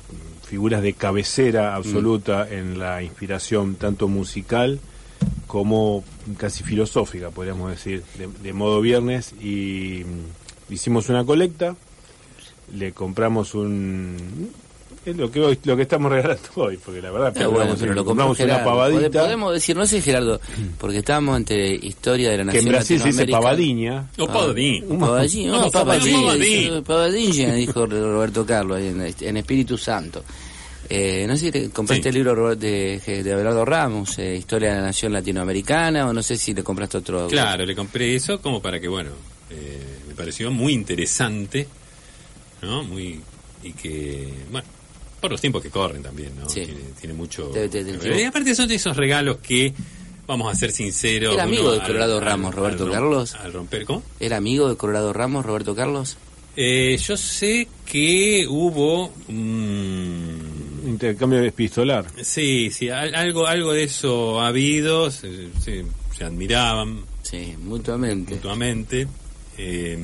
figuras 0.47 0.81
de 0.81 0.93
cabecera 0.93 1.75
absoluta 1.75 2.47
en 2.49 2.79
la 2.79 3.03
inspiración 3.03 3.75
tanto 3.75 4.07
musical 4.07 4.79
como 5.51 6.01
casi 6.37 6.63
filosófica, 6.63 7.29
podríamos 7.29 7.69
decir, 7.71 8.03
de, 8.17 8.29
de 8.41 8.53
modo 8.53 8.79
viernes. 8.79 9.33
Y 9.41 10.03
mm, 10.05 10.73
hicimos 10.73 11.09
una 11.09 11.25
colecta, 11.25 11.75
le 12.73 12.93
compramos 12.93 13.53
un... 13.53 14.49
Es 15.05 15.17
lo 15.17 15.29
que 15.29 15.41
hoy, 15.41 15.59
lo 15.65 15.75
que 15.75 15.81
estamos 15.81 16.09
regalando 16.09 16.47
hoy, 16.55 16.77
porque 16.77 17.01
la 17.01 17.11
verdad 17.11 17.29
Está 17.35 17.47
bueno, 17.47 17.75
pero 17.77 17.93
lo 17.93 18.05
compramos 18.05 18.37
una 18.39 18.45
Gerardo. 18.47 18.65
pavadita 18.69 19.01
Pode- 19.09 19.19
Podemos 19.23 19.53
decir, 19.53 19.75
no 19.75 19.85
sé 19.85 20.01
Gerardo, 20.01 20.39
porque 20.77 20.99
estábamos 20.99 21.35
entre 21.37 21.75
historia 21.75 22.29
de 22.29 22.37
la 22.37 22.43
que 22.43 22.45
nación 22.47 22.65
en 22.67 22.71
Brasil 22.71 22.99
se 23.01 23.07
dice 23.07 23.27
pavadiña. 23.27 24.09
O 24.19 24.27
pavadín. 24.27 24.85
Un 24.89 24.99
pavadín, 24.99 25.47
no, 25.51 25.61
No, 25.63 25.71
pavadín, 25.71 26.21
pavadín. 26.21 26.83
pavadín, 26.83 27.55
dijo 27.55 27.85
Roberto 27.87 28.45
Carlos 28.45 28.77
ahí 28.77 28.87
en, 28.87 29.13
en 29.19 29.37
Espíritu 29.37 29.77
Santo. 29.77 30.23
Eh, 30.93 31.25
no 31.25 31.37
sé 31.37 31.45
si 31.45 31.51
te 31.51 31.69
compraste 31.69 32.03
Sí. 32.03 32.09
el 32.09 32.15
libro 32.15 32.53
de, 32.53 32.99
de 33.23 33.31
Abelardo 33.33 33.63
Ramos, 33.63 34.19
eh, 34.19 34.35
Historia 34.35 34.71
de 34.71 34.75
la 34.75 34.87
Nación 34.87 35.13
Latinoamericana, 35.13 36.05
o 36.09 36.11
no 36.11 36.21
sé 36.21 36.35
si 36.37 36.53
le 36.53 36.63
compraste 36.63 36.97
otro. 36.97 37.27
Claro, 37.27 37.65
le 37.65 37.73
compré 37.73 38.13
eso 38.13 38.41
como 38.41 38.61
para 38.61 38.77
que, 38.77 38.89
bueno, 38.89 39.11
eh, 39.49 39.79
me 40.09 40.13
pareció 40.15 40.51
muy 40.51 40.73
interesante, 40.73 41.65
¿no? 42.61 42.83
Muy. 42.83 43.21
Y 43.63 43.71
que, 43.71 44.33
bueno, 44.51 44.67
por 45.21 45.31
los 45.31 45.39
tiempos 45.39 45.61
que 45.61 45.69
corren 45.69 46.03
también, 46.03 46.31
¿no? 46.37 46.49
Sí. 46.49 46.65
Tiene, 46.65 46.79
tiene 46.99 47.13
mucho. 47.13 47.43
Te- 47.51 47.69
te- 47.69 47.85
te- 47.85 48.21
y 48.21 48.23
aparte 48.23 48.53
son 48.53 48.67
de 48.67 48.75
esos 48.75 48.97
regalos 48.97 49.37
que, 49.37 49.73
vamos 50.27 50.51
a 50.51 50.55
ser 50.59 50.73
sinceros. 50.73 51.33
¿Era 51.35 51.43
amigo 51.43 51.71
de 51.71 51.79
Colorado 51.79 52.19
Ramos, 52.19 52.53
Roberto 52.53 52.91
Carlos? 52.91 53.33
Al 53.35 53.53
romper, 53.53 53.85
¿cómo? 53.85 54.03
¿Era 54.19 54.35
amigo 54.37 54.67
de 54.67 54.75
Colorado 54.75 55.13
Ramos, 55.13 55.45
Roberto 55.45 55.73
Carlos? 55.73 56.17
Eh, 56.57 56.97
yo 56.97 57.15
sé 57.15 57.69
que 57.85 58.45
hubo. 58.49 59.13
un 59.29 60.40
Intercambio 60.85 61.39
epistolar. 61.43 62.05
sí, 62.21 62.69
sí, 62.71 62.89
al- 62.89 63.15
algo, 63.15 63.47
algo 63.47 63.73
de 63.73 63.83
eso 63.83 64.39
ha 64.41 64.47
habido, 64.47 65.11
se, 65.11 65.49
se- 65.59 65.85
se 66.15 66.23
admiraban 66.23 67.01
Sí, 67.23 67.55
mutuamente. 67.61 68.35
mutuamente. 68.35 69.07
eh, 69.57 69.97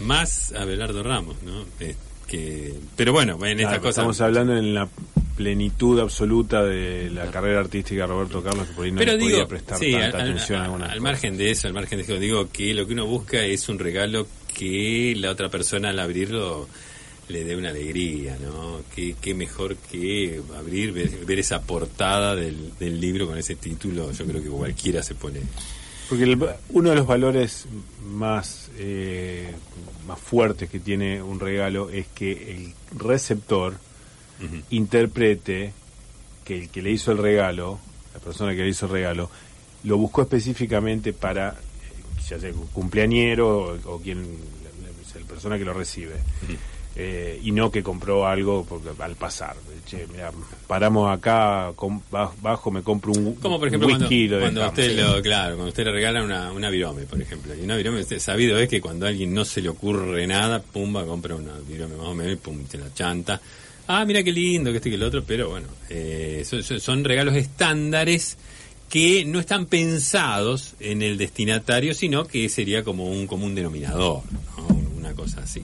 más 0.00 0.52
Abelardo 0.52 1.02
Ramos, 1.02 1.36
¿no? 1.44 1.64
Eh, 1.80 1.94
que, 2.26 2.72
pero 2.96 3.12
bueno, 3.12 3.34
en 3.44 3.58
estas 3.58 3.64
Claro, 3.74 3.82
cosas. 3.82 3.90
Estamos 3.98 4.20
hablando 4.22 4.56
en 4.56 4.72
la 4.74 4.88
plenitud 5.36 5.98
absoluta 6.00 6.62
de 6.62 7.10
la 7.10 7.26
carrera 7.30 7.60
artística 7.60 8.02
de 8.02 8.06
Roberto 8.06 8.42
Carlos, 8.42 8.68
que 8.68 8.72
por 8.74 8.84
ahí 8.86 8.92
no 8.92 8.98
Pero 8.98 9.18
podía 9.18 9.46
prestar 9.46 9.78
sí, 9.78 9.92
tanta 9.92 10.18
al, 10.18 10.22
atención 10.30 10.58
a 10.58 10.64
al- 10.64 10.70
algunas 10.70 10.90
al 10.90 11.00
margen 11.00 11.36
de 11.36 11.50
eso, 11.50 11.66
al 11.66 11.74
margen 11.74 11.98
de 11.98 12.04
eso, 12.04 12.18
digo 12.18 12.48
que 12.50 12.72
lo 12.72 12.86
que 12.86 12.92
uno 12.94 13.04
busca 13.06 13.44
es 13.44 13.68
un 13.68 13.78
regalo 13.78 14.26
que 14.56 15.14
la 15.18 15.30
otra 15.32 15.48
persona 15.50 15.90
al 15.90 15.98
abrirlo 15.98 16.68
le 17.28 17.44
dé 17.44 17.56
una 17.56 17.70
alegría, 17.70 18.36
¿no? 18.40 18.80
Qué, 18.94 19.16
qué 19.20 19.34
mejor 19.34 19.76
que 19.76 20.40
abrir, 20.56 20.92
ver, 20.92 21.10
ver 21.24 21.38
esa 21.38 21.62
portada 21.62 22.34
del, 22.36 22.72
del 22.78 23.00
libro 23.00 23.26
con 23.26 23.38
ese 23.38 23.56
título, 23.56 24.12
yo 24.12 24.24
creo 24.26 24.42
que 24.42 24.48
cualquiera 24.50 25.02
se 25.02 25.14
pone. 25.14 25.40
Porque 26.08 26.24
el- 26.24 26.38
uno 26.70 26.90
de 26.90 26.96
los 26.96 27.06
valores 27.06 27.64
más, 28.06 28.70
eh, 28.78 29.50
más 30.06 30.18
fuertes 30.20 30.68
que 30.68 30.78
tiene 30.80 31.22
un 31.22 31.40
regalo 31.40 31.88
es 31.90 32.06
que 32.08 32.32
el 32.54 32.72
receptor 32.98 33.74
interprete 34.70 35.72
que 36.44 36.58
el 36.62 36.68
que 36.68 36.82
le 36.82 36.90
hizo 36.90 37.12
el 37.12 37.18
regalo, 37.18 37.78
la 38.12 38.20
persona 38.20 38.52
que 38.54 38.62
le 38.62 38.68
hizo 38.68 38.86
el 38.86 38.92
regalo, 38.92 39.30
lo 39.84 39.96
buscó 39.96 40.22
específicamente 40.22 41.12
para, 41.14 41.50
eh, 41.50 42.22
ya 42.28 42.38
sea 42.38 42.52
cumpleañero 42.72 43.58
o, 43.84 43.94
o 43.94 44.00
quien, 44.00 44.18
la, 44.22 45.20
la 45.20 45.26
persona 45.26 45.56
que 45.58 45.64
lo 45.64 45.72
recibe. 45.72 46.14
Eh, 46.96 47.40
y 47.42 47.50
no 47.50 47.72
que 47.72 47.82
compró 47.82 48.24
algo 48.26 48.64
porque, 48.68 48.90
al 49.02 49.16
pasar. 49.16 49.56
Che, 49.84 50.06
mira, 50.12 50.30
paramos 50.68 51.12
acá, 51.12 51.72
com- 51.74 52.00
bajo, 52.40 52.70
me 52.70 52.82
compro 52.82 53.10
un, 53.12 53.34
Como 53.34 53.58
por 53.58 53.66
ejemplo 53.68 53.88
cuando, 53.88 54.06
whisky, 54.06 54.28
lo 54.28 54.38
cuando 54.40 54.66
usted 54.68 54.96
lo, 54.98 55.20
claro, 55.22 55.56
cuando 55.56 55.68
usted 55.70 55.84
le 55.84 55.92
regala 55.92 56.22
una, 56.22 56.52
una 56.52 56.70
virome, 56.70 57.02
por 57.02 57.20
ejemplo. 57.20 57.52
Y 57.54 57.62
una 57.62 57.76
virome, 57.76 58.00
usted 58.00 58.18
sabido 58.20 58.56
es 58.58 58.68
que 58.68 58.80
cuando 58.80 59.06
a 59.06 59.08
alguien 59.08 59.34
no 59.34 59.44
se 59.44 59.60
le 59.60 59.68
ocurre 59.70 60.26
nada, 60.28 60.62
pumba, 60.62 61.04
compra 61.04 61.34
una 61.34 61.52
virome 61.68 61.96
más 61.96 62.06
o 62.06 62.14
menos 62.14 62.32
y 62.34 62.36
pum, 62.36 62.64
te 62.64 62.78
la 62.78 62.94
chanta. 62.94 63.40
Ah, 63.88 64.04
mira 64.06 64.22
qué 64.22 64.32
lindo, 64.32 64.70
que 64.70 64.76
este 64.78 64.88
que 64.88 64.96
el 64.96 65.02
otro, 65.02 65.24
pero 65.24 65.50
bueno, 65.50 65.66
eh, 65.90 66.42
son, 66.46 66.62
son- 66.62 66.80
son 66.80 67.04
regalos 67.04 67.34
estándares 67.34 68.38
que 68.88 69.24
no 69.24 69.40
están 69.40 69.66
pensados 69.66 70.74
en 70.78 71.02
el 71.02 71.18
destinatario, 71.18 71.92
sino 71.92 72.24
que 72.26 72.48
sería 72.48 72.84
como 72.84 73.08
un 73.10 73.26
común 73.26 73.54
denominador, 73.54 74.22
¿no? 74.56 74.66
una 74.96 75.12
cosa 75.12 75.40
así. 75.42 75.62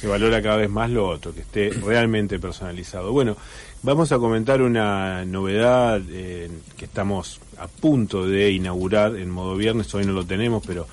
Se 0.00 0.06
valora 0.06 0.40
cada 0.40 0.56
vez 0.56 0.70
más 0.70 0.90
lo 0.90 1.06
otro, 1.06 1.34
que 1.34 1.40
esté 1.40 1.70
realmente 1.70 2.38
personalizado. 2.38 3.12
Bueno, 3.12 3.36
vamos 3.82 4.12
a 4.12 4.18
comentar 4.18 4.62
una 4.62 5.24
novedad 5.26 6.00
eh, 6.10 6.48
que 6.78 6.86
estamos 6.86 7.38
a 7.58 7.68
punto 7.68 8.26
de 8.26 8.50
inaugurar 8.50 9.16
en 9.16 9.28
modo 9.30 9.56
viernes, 9.56 9.94
hoy 9.94 10.06
no 10.06 10.12
lo 10.12 10.24
tenemos, 10.24 10.62
pero 10.66 10.86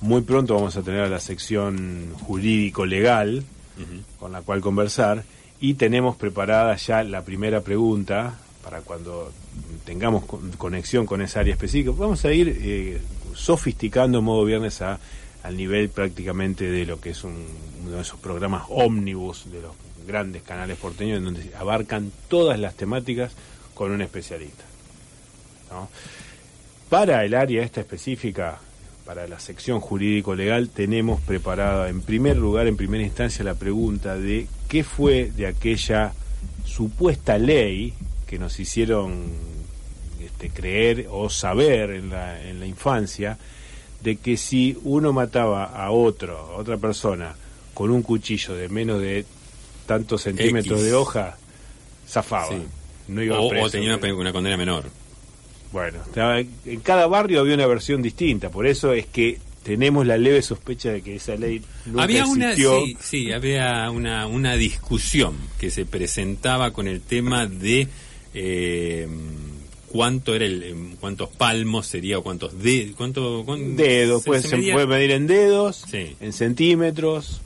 muy 0.00 0.22
pronto 0.22 0.54
vamos 0.54 0.76
a 0.76 0.82
tener 0.82 1.02
a 1.02 1.08
la 1.08 1.20
sección 1.20 2.08
jurídico-legal 2.22 3.44
con 4.18 4.32
la 4.32 4.40
cual 4.42 4.60
conversar 4.60 5.24
y 5.60 5.74
tenemos 5.74 6.16
preparada 6.16 6.76
ya 6.76 7.02
la 7.02 7.22
primera 7.24 7.60
pregunta 7.62 8.38
para 8.62 8.80
cuando 8.80 9.32
tengamos 9.84 10.24
con- 10.24 10.52
conexión 10.52 11.06
con 11.06 11.20
esa 11.22 11.40
área 11.40 11.52
específica. 11.54 11.90
Vamos 11.96 12.24
a 12.24 12.32
ir 12.32 12.56
eh, 12.62 13.00
sofisticando 13.34 14.18
en 14.18 14.24
modo 14.24 14.44
viernes 14.44 14.80
a, 14.80 14.98
al 15.44 15.56
nivel 15.56 15.88
prácticamente 15.90 16.64
de 16.68 16.84
lo 16.86 17.00
que 17.00 17.10
es 17.10 17.22
un- 17.22 17.46
uno 17.84 17.96
de 17.96 18.02
esos 18.02 18.18
programas 18.18 18.64
ómnibus 18.68 19.50
de 19.52 19.60
los 19.62 19.72
grandes 20.06 20.42
canales 20.42 20.76
porteños 20.78 21.18
en 21.18 21.24
donde 21.24 21.50
abarcan 21.56 22.10
todas 22.28 22.58
las 22.58 22.74
temáticas 22.74 23.32
con 23.74 23.92
un 23.92 24.02
especialista. 24.02 24.64
Para 26.88 27.24
el 27.24 27.34
área 27.34 27.62
esta 27.62 27.80
específica, 27.80 28.58
para 29.04 29.26
la 29.26 29.38
sección 29.40 29.80
jurídico-legal, 29.80 30.68
tenemos 30.70 31.20
preparada 31.20 31.88
en 31.88 32.00
primer 32.02 32.36
lugar, 32.36 32.66
en 32.66 32.76
primera 32.76 33.02
instancia, 33.04 33.44
la 33.44 33.54
pregunta 33.54 34.16
de 34.16 34.46
qué 34.68 34.84
fue 34.84 35.30
de 35.34 35.46
aquella 35.46 36.12
supuesta 36.64 37.36
ley 37.38 37.92
que 38.26 38.38
nos 38.38 38.58
hicieron 38.60 39.24
este, 40.22 40.50
creer 40.50 41.06
o 41.10 41.28
saber 41.28 41.90
en 41.90 42.10
la, 42.10 42.42
en 42.42 42.60
la 42.60 42.66
infancia, 42.66 43.36
de 44.02 44.16
que 44.16 44.36
si 44.36 44.76
uno 44.84 45.12
mataba 45.12 45.64
a 45.64 45.90
otro, 45.90 46.36
a 46.38 46.56
otra 46.56 46.76
persona, 46.76 47.34
con 47.72 47.90
un 47.90 48.02
cuchillo 48.02 48.54
de 48.54 48.68
menos 48.68 49.00
de 49.00 49.24
tantos 49.86 50.22
centímetros 50.22 50.78
X. 50.78 50.84
de 50.90 50.94
hoja, 50.94 51.36
zafaba. 52.08 52.48
Sí. 52.48 52.62
No 53.08 53.22
iba 53.22 53.40
O, 53.40 53.48
preso. 53.48 53.66
o 53.66 53.70
tenía 53.70 53.96
una, 53.96 54.14
una 54.14 54.32
condena 54.32 54.56
menor. 54.56 54.84
Bueno, 55.72 55.98
en 56.64 56.80
cada 56.80 57.06
barrio 57.08 57.40
había 57.40 57.54
una 57.54 57.66
versión 57.66 58.00
distinta, 58.00 58.48
por 58.48 58.66
eso 58.66 58.92
es 58.92 59.06
que 59.06 59.38
tenemos 59.64 60.06
la 60.06 60.16
leve 60.16 60.40
sospecha 60.42 60.92
de 60.92 61.02
que 61.02 61.16
esa 61.16 61.34
ley 61.34 61.62
nunca 61.86 62.02
había 62.04 62.26
una 62.26 62.50
existió. 62.52 62.84
sí, 62.84 62.96
sí, 63.00 63.32
había 63.32 63.90
una, 63.90 64.26
una 64.26 64.54
discusión 64.56 65.34
que 65.58 65.70
se 65.70 65.84
presentaba 65.86 66.72
con 66.72 66.86
el 66.86 67.00
tema 67.00 67.46
de 67.46 67.88
eh, 68.34 69.08
cuánto 69.94 70.34
era 70.34 70.44
el 70.44 70.60
em, 70.64 70.96
cuántos 70.96 71.28
palmos 71.28 71.86
sería 71.86 72.18
o 72.18 72.22
cuántos 72.24 72.60
de, 72.60 72.92
cuánto 72.96 73.44
cuán- 73.46 73.76
dedos, 73.76 74.22
se- 74.24 74.26
pues 74.26 74.42
se 74.42 74.56
puede 74.72 74.88
medir 74.88 75.12
en 75.12 75.28
dedos, 75.28 75.84
Sí. 75.88 76.16
en 76.20 76.32
centímetros. 76.32 77.40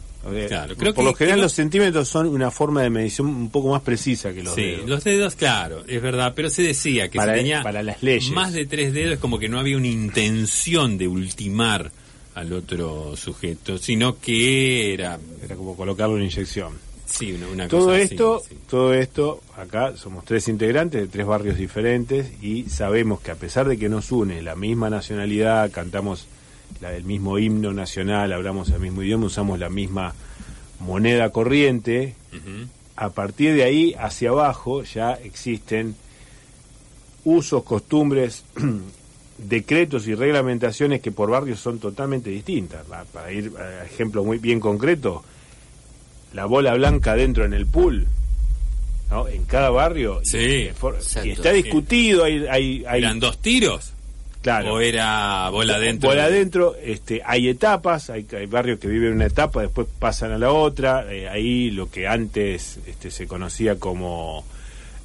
Claro, 0.49 0.75
creo 0.77 0.95
por 0.95 1.05
que- 1.05 1.11
lo 1.11 1.15
general 1.15 1.39
que 1.39 1.43
los 1.43 1.53
centímetros 1.53 2.09
son 2.09 2.27
una 2.27 2.51
forma 2.51 2.83
de 2.83 2.89
medición 2.91 3.27
un 3.29 3.51
poco 3.51 3.69
más 3.71 3.83
precisa 3.83 4.33
que 4.33 4.43
los 4.43 4.55
Sí, 4.55 4.63
dedos. 4.63 4.89
los 4.89 5.05
dedos, 5.05 5.35
claro, 5.37 5.85
es 5.87 6.01
verdad, 6.03 6.33
pero 6.35 6.49
se 6.49 6.63
decía 6.63 7.09
que 7.11 7.17
Para- 7.17 7.35
si 7.35 7.39
tenía 7.41 7.63
para 7.63 7.83
las 7.83 8.03
leyes. 8.03 8.31
más 8.33 8.53
de 8.55 8.65
tres 8.67 8.93
dedos 8.95 9.15
es 9.15 9.19
como 9.21 9.39
que 9.39 9.49
no 9.51 9.59
había 9.61 9.77
una 9.77 9.87
intención 9.89 10.97
de 10.99 11.07
ultimar 11.07 11.93
al 12.35 12.53
otro 12.55 13.15
sujeto, 13.17 13.77
sino 13.79 14.19
que 14.21 14.95
era 14.95 15.19
Era 15.45 15.55
como 15.55 15.77
colocarle 15.77 16.15
una 16.17 16.25
inyección. 16.25 16.73
Sí, 17.09 17.33
una, 17.33 17.49
una 17.49 17.69
Todo 17.69 17.87
cosa 17.87 17.99
esto, 17.99 18.43
sí. 18.49 18.57
todo 18.69 18.95
esto, 18.95 19.41
acá 19.57 19.97
somos 19.97 20.25
tres 20.25 20.47
integrantes 20.49 21.01
de 21.01 21.09
tres 21.09 21.27
barrios 21.27 21.57
diferentes 21.57 22.31
y 22.43 22.65
sabemos 22.69 23.21
que 23.21 23.31
a 23.31 23.35
pesar 23.37 23.67
de 23.69 23.79
que 23.79 23.89
nos 23.89 24.13
une 24.13 24.43
la 24.43 24.55
misma 24.55 24.91
nacionalidad, 24.91 25.71
cantamos 25.71 26.27
la 26.81 26.91
del 26.91 27.05
mismo 27.05 27.39
himno 27.39 27.73
nacional, 27.73 28.33
hablamos 28.33 28.69
el 28.71 28.81
mismo 28.81 29.03
idioma, 29.03 29.27
usamos 29.27 29.59
la 29.59 29.71
misma 29.71 30.15
moneda 30.81 31.31
corriente, 31.31 32.15
a 32.95 33.11
partir 33.11 33.55
de 33.55 33.65
ahí 33.65 33.95
hacia 33.99 34.31
abajo 34.31 34.83
ya 34.85 35.13
existen 35.15 35.97
usos, 37.25 37.63
costumbres, 37.65 38.45
decretos 39.39 40.07
y 40.09 40.15
reglamentaciones 40.15 41.01
que 41.01 41.13
por 41.13 41.31
barrios 41.31 41.61
son 41.61 41.79
totalmente 41.79 42.31
distintas. 42.31 42.85
Pa- 42.87 43.05
Para 43.05 43.33
ir 43.33 43.53
a 43.57 43.85
ejemplo 43.85 44.25
muy 44.25 44.39
bien 44.39 44.61
concreto, 44.61 45.23
la 46.33 46.45
bola 46.47 46.75
blanca 46.75 47.15
dentro 47.15 47.45
en 47.45 47.53
el 47.55 47.67
pool, 47.67 48.07
¿no? 49.11 49.29
en 49.29 49.45
cada 49.45 49.71
barrio, 49.71 50.21
Sí, 50.25 50.39
y, 50.39 51.27
y 51.27 51.31
está 51.31 51.53
discutido, 51.53 52.25
hay, 52.25 52.47
hay, 52.51 52.85
hay- 52.87 53.01
¿Eran 53.03 53.21
dos 53.21 53.39
tiros? 53.41 53.93
claro, 54.43 54.75
¿O 54.75 54.81
era 54.81 55.49
bola 55.51 55.77
adentro? 55.77 56.11
Bola 56.11 56.25
adentro, 56.25 56.77
este, 56.83 57.21
hay 57.25 57.49
etapas, 57.49 58.09
hay, 58.11 58.27
hay 58.37 58.47
barrios 58.47 58.79
que 58.79 58.89
viven 58.89 59.13
una 59.15 59.27
etapa, 59.27 59.63
después 59.63 59.87
pasan 59.99 60.33
a 60.33 60.39
la 60.39 60.53
otra. 60.53 61.07
eh, 61.13 61.29
ahí 61.29 61.71
lo 61.71 61.91
que 61.91 62.07
antes 62.07 62.79
este, 62.87 63.11
se 63.11 63.27
conocía 63.27 63.79
como 63.79 64.45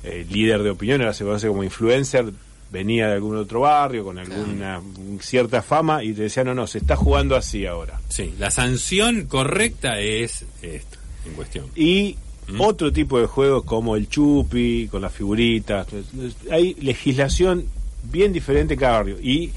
eh, 0.03 0.25
líder 0.29 0.61
de 0.63 0.69
opinión, 0.69 1.01
ahora 1.01 1.13
se 1.13 1.23
conoce 1.23 1.47
como 1.47 1.63
influencer, 1.63 2.25
venía 2.71 3.07
de 3.07 3.13
algún 3.13 3.35
otro 3.37 3.61
barrio 3.61 4.03
con 4.03 4.17
alguna 4.19 4.81
cierta 5.21 5.61
fama 5.61 6.03
y 6.03 6.13
te 6.13 6.23
decía, 6.23 6.43
no, 6.43 6.53
no, 6.53 6.67
se 6.67 6.77
está 6.79 6.95
jugando 6.95 7.35
así 7.35 7.65
ahora. 7.65 7.99
Sí, 8.09 8.33
la 8.39 8.51
sanción 8.51 9.25
correcta 9.25 9.99
es 9.99 10.45
esta, 10.61 10.97
en 11.25 11.33
cuestión. 11.33 11.65
Y 11.75 12.17
Mm. 12.47 12.59
otro 12.59 12.91
tipo 12.91 13.19
de 13.19 13.25
juegos 13.27 13.63
como 13.63 13.95
el 13.95 14.09
chupi, 14.09 14.87
con 14.91 15.01
las 15.01 15.13
figuritas. 15.13 15.87
Hay 16.51 16.73
legislación 16.75 17.65
bien 18.11 18.33
diferente 18.33 18.73
en 18.73 18.79
cada 18.81 18.97
barrio. 18.97 19.17
Y 19.21 19.51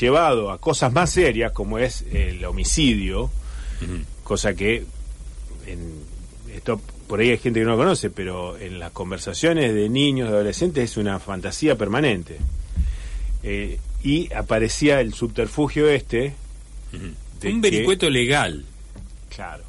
llevado 0.00 0.50
a 0.50 0.58
cosas 0.58 0.92
más 0.92 1.10
serias 1.10 1.52
como 1.52 1.78
es 1.78 2.04
el 2.10 2.42
homicidio, 2.46 3.30
cosa 4.24 4.54
que 4.54 4.84
en 5.66 5.78
esto 6.54 6.80
por 7.06 7.20
ahí 7.20 7.28
hay 7.30 7.38
gente 7.38 7.60
que 7.60 7.64
no 7.66 7.72
lo 7.72 7.76
conoce, 7.76 8.08
pero 8.08 8.56
en 8.56 8.78
las 8.78 8.92
conversaciones 8.92 9.74
de 9.74 9.90
niños, 9.90 10.30
de 10.30 10.34
adolescentes 10.36 10.90
es 10.92 10.96
una 10.96 11.18
fantasía 11.18 11.76
permanente. 11.76 12.38
Eh, 13.42 13.78
y 14.02 14.32
aparecía 14.32 15.00
el 15.00 15.12
subterfugio 15.12 15.88
este, 15.90 16.34
Un 16.94 17.14
que- 17.40 17.52
vericueto 17.70 18.08
legal. 18.08 18.64
claro, 19.34 19.64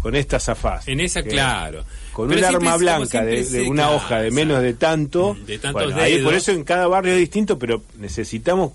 con 0.00 0.14
estas 0.16 0.44
zafás. 0.44 0.86
En 0.88 1.00
esa, 1.00 1.22
claro. 1.22 1.84
con 2.12 2.28
Pero 2.28 2.40
un 2.40 2.44
arma 2.56 2.74
es 2.74 2.80
blanca 2.80 3.24
de, 3.24 3.62
una 3.68 3.90
hoja 3.90 4.20
de 4.20 4.30
menos 4.30 4.60
de 4.62 4.74
tanto, 4.74 5.36
De 5.46 5.58
tantos 5.58 5.84
bueno, 5.86 6.00
ahí 6.00 6.22
por 6.22 6.34
eso 6.34 6.52
en 6.52 6.64
cada 6.64 6.86
barrio 6.86 7.12
es 7.14 7.18
distinto, 7.18 7.58
pero 7.58 7.82
necesitamos, 7.98 8.72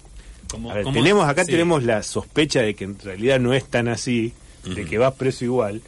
Como- 0.50 0.72
a 0.72 0.76
ver, 0.76 0.84
como- 0.84 0.94
tenemos 0.96 1.28
acá 1.28 1.44
sí. 1.46 1.52
tenemos 1.52 1.84
la 1.84 2.02
sospecha 2.04 2.62
de 2.62 2.74
que 2.76 2.86
en 2.86 2.98
realidad 3.00 3.40
no 3.40 3.54
es 3.54 3.66
tan 3.66 3.88
así, 3.88 4.34
de 4.64 4.86
que 4.86 4.98
vas 4.98 5.14
preso 5.14 5.46
igual, 5.46 5.82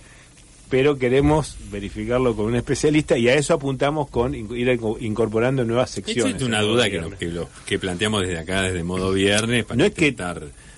pero 0.70 0.98
queremos 1.00 1.56
verificarlo 1.72 2.36
con 2.36 2.46
un 2.48 2.56
especialista 2.56 3.18
y 3.18 3.30
a 3.30 3.34
eso 3.36 3.54
apuntamos 3.54 4.10
con 4.10 4.36
ir 4.36 4.68
inco- 4.68 4.98
incorporando 5.00 5.64
nuevas 5.64 5.90
secciones. 5.92 6.36
es 6.36 6.42
una 6.44 6.62
duda 6.62 6.84
que, 6.84 6.90
viernes. 7.00 7.18
que, 7.20 7.26
lo- 7.28 7.50
que 7.66 7.80
planteamos 7.80 8.22
desde 8.22 8.38
acá, 8.40 8.64
desde 8.64 8.84
modo 8.84 9.14
viernes, 9.14 9.64
para 9.66 9.78
No 9.78 9.86
es 9.86 9.94
que- 9.94 10.12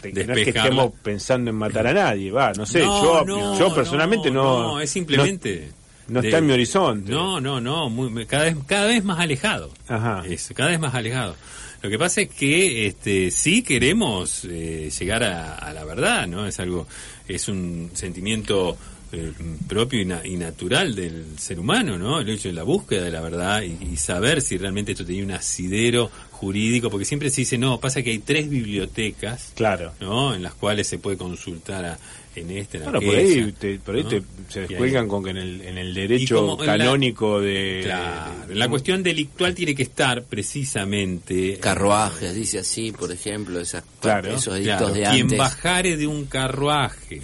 Que 0.02 0.12
no 0.26 0.34
es 0.34 0.44
que 0.46 0.50
estemos 0.52 0.92
pensando 1.04 1.50
en 1.50 1.56
matar 1.58 1.88
a 1.88 1.94
nadie, 1.94 2.32
va, 2.32 2.54
no 2.54 2.66
sé, 2.66 2.80
No, 2.80 3.04
yo, 3.04 3.26
no, 3.26 3.60
yo 3.60 3.74
personalmente 3.76 4.32
no, 4.32 4.64
No, 4.64 4.80
es 4.82 4.90
simplemente... 4.90 5.72
No 6.08 6.22
de- 6.22 6.30
está 6.30 6.40
en 6.40 6.48
mi 6.48 6.54
horizonte. 6.54 7.12
No, 7.12 7.40
no, 7.40 7.62
no, 7.62 7.90
muy- 7.90 8.26
cada, 8.26 8.46
vez, 8.46 8.56
cada 8.66 8.88
vez 8.88 9.04
más 9.04 9.20
alejado. 9.20 9.72
Ajá. 9.88 10.24
Es, 10.28 10.52
cada 10.56 10.70
vez 10.70 10.80
más 10.80 10.96
alejado. 10.96 11.36
Lo 11.82 11.90
que 11.90 12.00
pasa 12.00 12.22
es 12.22 12.30
que 12.30 12.88
este, 12.88 13.30
sí 13.32 13.62
queremos 13.62 14.44
eh, 14.46 14.90
llegar 15.00 15.24
a, 15.24 15.56
a 15.56 15.72
la 15.72 15.86
verdad, 15.86 16.26
¿no? 16.28 16.48
Es 16.48 16.60
algo, 16.60 16.88
es 17.28 17.48
un 17.48 17.92
sentimiento 17.94 18.76
eh, 19.12 19.32
propio 19.68 20.02
y, 20.02 20.06
na- 20.06 20.22
y 20.26 20.36
natural 20.38 20.94
del 20.96 21.26
ser 21.40 21.60
humano, 21.60 21.98
¿no? 21.98 22.20
El 22.20 22.30
hecho 22.30 22.48
de 22.50 22.54
la 22.54 22.64
búsqueda 22.64 23.04
de 23.04 23.12
la 23.12 23.22
verdad 23.22 23.62
y, 23.64 23.78
y 23.94 23.98
saber 23.98 24.42
si 24.42 24.58
realmente 24.58 24.92
esto 24.92 25.06
tenía 25.06 25.24
un 25.24 25.32
asidero 25.32 26.10
jurídico, 26.32 26.90
porque 26.90 27.06
siempre 27.06 27.30
se 27.30 27.42
dice, 27.42 27.58
no, 27.58 27.80
pasa 27.80 28.02
que 28.02 28.12
hay 28.12 28.20
tres 28.20 28.50
bibliotecas, 28.50 29.52
Claro. 29.56 29.94
¿no? 30.00 30.34
En 30.34 30.42
las 30.44 30.54
cuales 30.54 30.88
se 30.88 30.98
puede 31.00 31.18
consultar 31.18 31.86
a- 31.86 32.00
en 32.36 32.52
este, 32.52 32.78
en 32.78 32.84
Bueno, 32.84 33.02
por 33.02 33.16
aquella, 33.16 33.46
ahí, 33.46 33.52
te, 33.52 33.80
por 33.80 33.96
ahí 33.96 34.04
¿no? 34.04 34.10
te- 34.10 34.22
se 34.48 34.60
ahí- 34.62 34.68
descuelgan 34.68 35.08
con 35.10 35.24
que 35.24 35.32
en 35.32 35.38
el, 35.38 35.62
en 35.62 35.78
el 35.80 35.90
Y 35.90 35.94
derecho 36.02 36.36
como 36.48 36.62
en 36.62 36.68
la- 36.68 36.78
canónico 36.78 37.42
de... 37.42 37.82
Claro, 37.84 38.48
de- 38.48 38.56
la 38.56 38.70
cuestión 38.70 39.04
delictual 39.04 39.54
tiene 39.56 39.74
que 39.76 39.84
estar 39.84 40.24
precisamente... 40.24 41.58
Carruajes, 41.58 42.34
dice 42.36 42.60
así, 42.60 42.92
por 42.92 43.12
ejemplo, 43.12 43.60
esas, 43.60 43.84
Claro, 44.00 44.30
esos 44.36 44.56
edictos 44.56 44.78
Claro, 44.78 44.94
de 44.94 45.02
quien 45.02 45.22
antes. 45.24 45.38
bajare 45.40 45.98
de 45.98 46.08
un 46.08 46.26
carruaje 46.26 47.22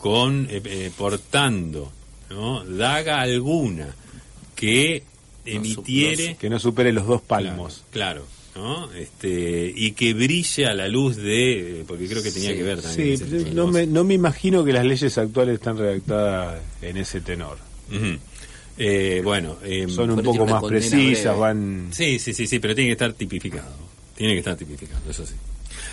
con 0.00 0.46
eh, 0.50 0.60
eh, 0.64 0.90
portando 0.96 1.92
¿no? 2.30 2.64
daga 2.64 3.20
alguna 3.20 3.94
que 4.56 5.02
emitiere 5.44 6.36
que 6.38 6.48
no 6.50 6.58
supere 6.58 6.92
los 6.92 7.06
dos 7.06 7.22
palmos. 7.22 7.84
claro, 7.90 8.24
claro, 8.54 8.86
¿no? 8.86 8.92
este 8.92 9.72
y 9.74 9.92
que 9.92 10.12
brille 10.14 10.66
a 10.66 10.74
la 10.74 10.88
luz 10.88 11.16
de 11.16 11.84
porque 11.86 12.06
creo 12.08 12.22
que 12.22 12.30
tenía 12.32 12.50
Sí, 12.50 12.56
que 12.56 12.62
ver 12.62 12.82
también 12.82 13.18
Sí, 13.18 13.24
ese 13.24 13.50
no 13.54 13.66
me, 13.66 13.86
no 13.86 14.04
me 14.04 14.14
imagino 14.14 14.64
que 14.64 14.72
las 14.72 14.84
leyes 14.84 15.16
actuales 15.18 15.54
están 15.54 15.76
redactadas 15.78 16.60
en 16.82 16.96
ese 16.96 17.20
tenor. 17.20 17.58
Eh, 18.78 19.20
bueno 19.22 19.56
eh, 19.62 19.86
Son 19.88 20.10
un 20.10 20.22
poco 20.22 20.46
más 20.46 20.62
precisas, 20.64 21.24
breve. 21.24 21.38
van... 21.38 21.88
Sí, 21.92 22.18
sí, 22.18 22.32
sí, 22.32 22.46
sí, 22.46 22.58
pero 22.58 22.74
tiene 22.74 22.88
que 22.88 22.92
estar 22.92 23.12
tipificado. 23.12 23.68
Tiene 24.16 24.32
que 24.34 24.38
estar 24.38 24.56
tipificado, 24.56 25.00
eso 25.10 25.26
sí. 25.26 25.34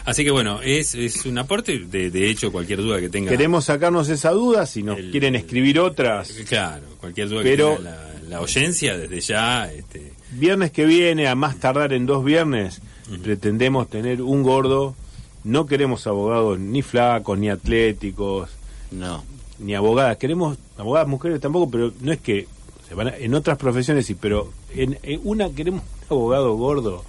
Así 0.07 0.23
que 0.23 0.31
bueno, 0.31 0.61
es, 0.63 0.95
es 0.95 1.25
un 1.25 1.37
aporte, 1.37 1.79
de, 1.79 2.09
de 2.09 2.29
hecho, 2.29 2.51
cualquier 2.51 2.79
duda 2.81 2.99
que 3.01 3.09
tenga. 3.09 3.29
Queremos 3.29 3.65
sacarnos 3.65 4.07
esa 4.09 4.31
duda, 4.31 4.65
si 4.65 4.81
nos 4.81 4.97
El- 4.97 5.11
quieren 5.11 5.35
escribir 5.35 5.79
otras. 5.79 6.29
Claro, 6.47 6.85
cualquier 6.99 7.27
duda 7.29 7.43
Pero- 7.43 7.71
que 7.71 7.83
tenga 7.83 7.91
la, 7.91 8.29
la 8.29 8.41
oyencia, 8.41 8.97
desde 8.97 9.19
ya. 9.19 9.71
Este, 9.71 10.13
Viernes 10.31 10.71
que 10.71 10.85
viene, 10.85 11.27
a 11.27 11.35
más 11.35 11.57
tardar 11.59 11.91
en 11.93 12.05
dos 12.05 12.23
viernes, 12.23 12.81
pretendemos 13.21 13.89
tener 13.89 14.21
un 14.21 14.43
gordo. 14.43 14.95
No 15.43 15.65
queremos 15.65 16.07
abogados 16.07 16.57
ni 16.59 16.81
flacos, 16.81 17.37
ni 17.37 17.49
atléticos, 17.49 18.49
No, 18.91 19.23
ni 19.59 19.75
abogadas. 19.75 20.15
Queremos 20.17 20.57
abogadas 20.77 21.07
mujeres 21.09 21.39
tampoco, 21.41 21.69
pero 21.69 21.91
no 22.01 22.11
es 22.13 22.19
que 22.19 22.47
se 22.87 22.95
van 22.95 23.09
a- 23.09 23.17
en 23.17 23.33
otras 23.33 23.57
profesiones 23.57 24.05
sí, 24.05 24.15
pero 24.15 24.51
en, 24.73 24.97
en 25.03 25.19
una 25.25 25.49
queremos 25.49 25.83
un 26.09 26.17
abogado 26.17 26.53
gordo, 26.55 27.03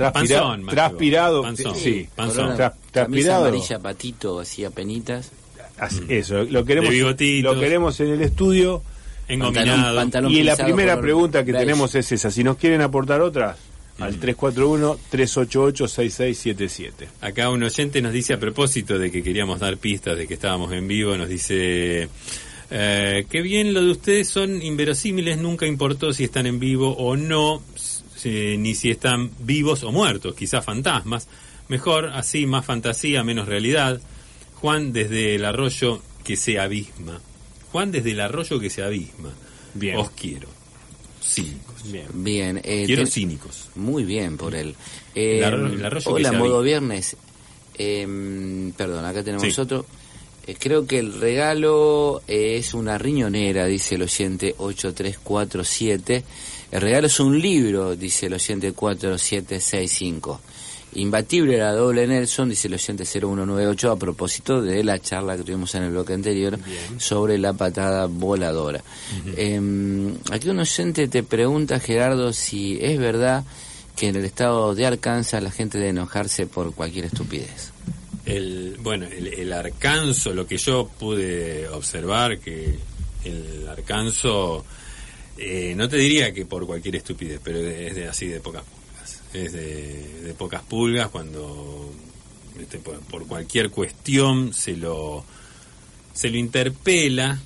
transpira- 0.00 0.40
Panzón, 0.42 0.66
transpirado, 0.66 1.42
panzón. 1.42 1.74
sí, 1.76 2.08
Panzón. 2.16 2.56
Tra- 2.56 2.74
transpirado. 2.90 3.44
amarilla, 3.46 3.78
patito, 3.78 4.40
así 4.40 4.64
a 4.64 4.70
penitas. 4.70 5.30
Así- 5.78 6.02
Eso, 6.08 6.42
lo 6.44 6.64
queremos, 6.64 6.92
lo 6.94 7.60
queremos 7.60 8.00
en 8.00 8.08
el 8.08 8.22
estudio. 8.22 8.82
engominado. 9.28 9.94
pantalón 9.96 10.32
Y 10.32 10.42
la 10.42 10.56
primera 10.56 11.00
pregunta 11.00 11.44
que 11.44 11.52
beige. 11.52 11.64
tenemos 11.66 11.94
es 11.94 12.10
esa. 12.12 12.30
Si 12.30 12.42
nos 12.42 12.56
quieren 12.56 12.80
aportar 12.82 13.20
otras, 13.20 13.56
al 14.00 14.18
341-388-6677. 14.18 17.08
Acá 17.20 17.50
un 17.50 17.62
oyente 17.62 18.00
nos 18.02 18.12
dice 18.12 18.34
a 18.34 18.40
propósito 18.40 18.98
de 18.98 19.10
que 19.10 19.22
queríamos 19.22 19.60
dar 19.60 19.76
pistas 19.76 20.16
de 20.16 20.26
que 20.26 20.34
estábamos 20.34 20.72
en 20.72 20.88
vivo, 20.88 21.16
nos 21.16 21.28
dice, 21.28 22.08
eh, 22.70 23.26
qué 23.28 23.42
bien 23.42 23.74
lo 23.74 23.82
de 23.82 23.90
ustedes 23.90 24.28
son 24.28 24.62
inverosímiles, 24.62 25.38
nunca 25.38 25.66
importó 25.66 26.12
si 26.12 26.24
están 26.24 26.46
en 26.46 26.58
vivo 26.58 26.94
o 26.96 27.16
no, 27.16 27.62
ni 28.28 28.74
si 28.74 28.90
están 28.90 29.30
vivos 29.40 29.82
o 29.84 29.92
muertos, 29.92 30.34
quizás 30.34 30.64
fantasmas. 30.64 31.28
Mejor 31.68 32.06
así, 32.14 32.46
más 32.46 32.64
fantasía, 32.66 33.22
menos 33.24 33.46
realidad. 33.48 34.00
Juan 34.56 34.92
desde 34.92 35.36
el 35.36 35.44
arroyo 35.44 36.02
que 36.24 36.36
se 36.36 36.58
abisma. 36.58 37.20
Juan 37.72 37.92
desde 37.92 38.10
el 38.10 38.20
arroyo 38.20 38.58
que 38.60 38.68
se 38.70 38.82
abisma. 38.82 39.30
Bien. 39.74 39.96
Os 39.96 40.10
quiero. 40.10 40.48
Cínicos. 41.22 41.90
Bien. 41.90 42.06
Bien. 42.12 42.60
eh, 42.64 42.84
Quiero 42.86 43.06
cínicos. 43.06 43.68
Muy 43.76 44.04
bien 44.04 44.36
por 44.36 44.54
él. 44.54 44.74
Eh, 45.14 45.38
El 45.38 45.44
arro- 45.44 45.72
el 45.72 45.84
arroyo 45.84 46.04
que 46.06 46.12
hola, 46.12 46.30
se 46.30 46.36
modo 46.36 46.60
avi- 46.60 46.64
viernes. 46.64 47.16
Eh, 47.78 48.72
perdón, 48.76 49.04
acá 49.04 49.22
tenemos 49.22 49.54
Sí. 49.54 49.60
otro. 49.60 49.86
Eh, 50.46 50.56
creo 50.58 50.86
que 50.86 50.98
el 50.98 51.20
regalo 51.20 52.22
eh, 52.26 52.56
es 52.56 52.74
una 52.74 52.98
riñonera, 52.98 53.66
dice 53.66 53.94
el 53.94 54.02
oyente 54.02 54.54
8347. 54.58 56.24
El 56.70 56.80
regalo 56.80 57.06
es 57.08 57.18
un 57.20 57.40
libro, 57.40 57.96
dice 57.96 58.26
el 58.26 58.34
oyente 58.34 58.72
4765. 58.72 60.40
Imbatible 60.92 61.56
la 61.58 61.72
doble 61.72 62.06
Nelson, 62.06 62.48
dice 62.48 62.66
el 62.66 62.74
oyente 62.74 63.04
0198, 63.04 63.92
a 63.92 63.96
propósito 63.96 64.60
de 64.60 64.82
la 64.82 64.98
charla 64.98 65.36
que 65.36 65.44
tuvimos 65.44 65.72
en 65.76 65.84
el 65.84 65.90
bloque 65.90 66.14
anterior 66.14 66.58
sobre 66.98 67.38
la 67.38 67.52
patada 67.52 68.06
voladora. 68.06 68.82
Eh, 69.36 70.12
aquí 70.32 70.48
un 70.48 70.58
oyente 70.58 71.06
te 71.06 71.22
pregunta, 71.22 71.78
Gerardo, 71.78 72.32
si 72.32 72.78
es 72.80 72.98
verdad 72.98 73.44
que 73.96 74.08
en 74.08 74.16
el 74.16 74.24
estado 74.24 74.74
de 74.74 74.86
Arkansas 74.86 75.42
la 75.42 75.50
gente 75.50 75.78
debe 75.78 75.90
enojarse 75.90 76.46
por 76.46 76.74
cualquier 76.74 77.04
estupidez. 77.04 77.70
El, 78.24 78.76
bueno, 78.80 79.06
el, 79.06 79.28
el 79.28 79.52
arcanzo, 79.52 80.32
lo 80.32 80.46
que 80.46 80.56
yo 80.56 80.88
pude 80.98 81.68
observar, 81.68 82.38
que 82.38 82.78
el 83.24 83.68
arcanzo, 83.68 84.64
eh, 85.40 85.74
no 85.76 85.88
te 85.88 85.96
diría 85.96 86.32
que 86.32 86.44
por 86.46 86.66
cualquier 86.66 86.96
estupidez, 86.96 87.40
pero 87.42 87.58
es 87.58 87.94
de, 87.94 88.06
así 88.08 88.26
de 88.26 88.40
pocas 88.40 88.62
pulgas. 88.62 89.22
Es 89.32 89.52
de, 89.52 90.22
de 90.22 90.34
pocas 90.34 90.62
pulgas 90.62 91.08
cuando 91.08 91.92
este, 92.60 92.78
por, 92.78 93.00
por 93.00 93.26
cualquier 93.26 93.70
cuestión 93.70 94.52
se 94.52 94.76
lo, 94.76 95.24
se 96.12 96.28
lo 96.30 96.36
interpela, 96.36 97.40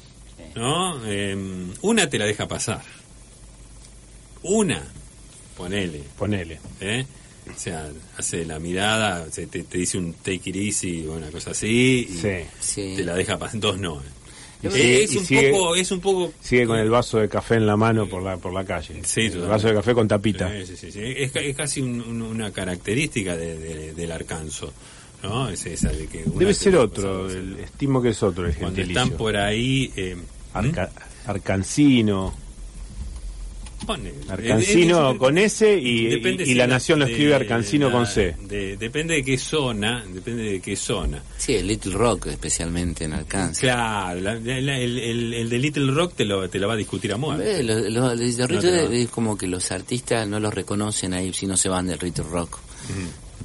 ¿no? 0.56 1.04
Em, 1.06 1.72
una 1.82 2.08
te 2.10 2.18
la 2.18 2.26
deja 2.26 2.48
pasar. 2.48 2.82
Una, 4.42 4.82
ponele. 5.56 6.02
Ponele. 6.18 6.58
¿eh? 6.80 7.06
O 7.54 7.58
sea, 7.58 7.90
hace 8.16 8.44
la 8.44 8.58
mirada, 8.58 9.30
se 9.30 9.46
te, 9.46 9.62
te 9.64 9.78
dice 9.78 9.98
un 9.98 10.14
take 10.14 10.50
it 10.50 10.56
easy 10.56 11.06
o 11.06 11.12
una 11.12 11.30
cosa 11.30 11.50
así, 11.52 12.08
y 12.10 12.12
Sí. 12.16 12.28
Sí. 12.60 12.94
te 12.96 13.04
la 13.04 13.14
deja 13.14 13.38
pasar. 13.38 13.60
Dos 13.60 13.78
no. 13.78 14.02
Es, 14.72 15.12
y 15.14 15.18
un 15.18 15.24
sigue- 15.26 15.50
poco, 15.50 15.74
es 15.76 15.90
un 15.92 16.00
poco... 16.00 16.32
Sigue 16.40 16.66
con 16.66 16.78
el 16.78 16.90
vaso 16.90 17.18
de 17.18 17.28
café 17.28 17.56
en 17.56 17.66
la 17.66 17.76
mano 17.76 18.06
por 18.08 18.22
la 18.22 18.36
por 18.36 18.52
la 18.52 18.64
calle. 18.64 19.00
Sí, 19.04 19.20
el 19.22 19.26
totalmente. 19.32 19.48
vaso 19.48 19.68
de 19.68 19.74
café 19.74 19.94
con 19.94 20.08
tapita. 20.08 20.50
Sí, 20.64 20.76
sí. 20.76 21.00
Es, 21.02 21.34
es 21.34 21.56
casi 21.56 21.80
un- 21.80 22.00
un- 22.00 22.22
una 22.22 22.50
característica 22.52 23.36
de- 23.36 23.58
de- 23.58 23.92
del 23.94 24.12
arcanzo. 24.12 24.72
¿no? 25.22 25.48
Es 25.48 25.64
esa 25.64 25.88
de 25.90 26.06
que 26.06 26.22
Debe 26.36 26.52
ser 26.52 26.76
otro, 26.76 27.30
el- 27.30 27.58
estimo 27.60 28.02
que 28.02 28.10
es 28.10 28.22
otro 28.22 28.46
el 28.46 28.52
Cuando 28.54 28.76
gentilicio. 28.76 29.02
están 29.04 29.16
por 29.18 29.36
ahí... 29.38 29.90
eh, 29.96 30.16
Arca- 30.52 30.90
arcancino, 31.26 32.34
pone- 33.86 34.12
arcancino 34.28 35.16
con 35.18 35.36
S 35.38 35.78
y, 35.78 36.06
depende 36.06 36.44
y- 36.44 36.46
y 36.46 36.48
si 36.50 36.54
la 36.54 36.66
la- 36.66 36.74
nación 36.74 36.98
lo 37.00 37.06
escribe 37.06 37.34
arcancino 37.34 37.86
la- 37.88 37.92
con 37.92 38.06
C. 38.06 38.34
de- 38.48 38.76
depende 38.76 39.14
de 39.14 39.24
qué 39.24 39.36
zona, 39.38 40.04
depende 40.12 40.42
de 40.44 40.60
qué 40.60 40.76
zona. 40.76 41.22
Sí, 41.36 41.54
el 41.54 41.66
Little 41.66 41.94
Rock 41.94 42.26
especialmente 42.28 43.04
en 43.04 43.12
Arkansas. 43.12 43.58
Claro, 43.60 44.20
la- 44.20 44.34
la- 44.36 44.78
el, 44.78 44.98
el- 44.98 45.34
el 45.34 45.48
de 45.50 45.58
Little 45.58 45.92
Rock 45.92 46.14
te 46.16 46.24
lo, 46.24 46.48
te 46.48 46.58
lo 46.58 46.68
va 46.68 46.74
a 46.74 46.76
discutir 46.76 47.12
a 47.12 47.16
muerte. 47.16 47.60
Eh, 47.60 47.62
lo- 47.62 47.78
lo- 47.90 48.14
No 48.14 48.60
es 48.92 49.08
como 49.08 49.36
que 49.36 49.46
los 49.46 49.70
artistas 49.70 50.26
no 50.28 50.40
los 50.40 50.52
reconocen 50.54 51.14
ahí 51.14 51.32
si 51.32 51.46
no 51.46 51.56
se 51.56 51.68
van 51.68 51.86
del 51.86 51.98
Rito 51.98 52.22
Rock. 52.22 52.58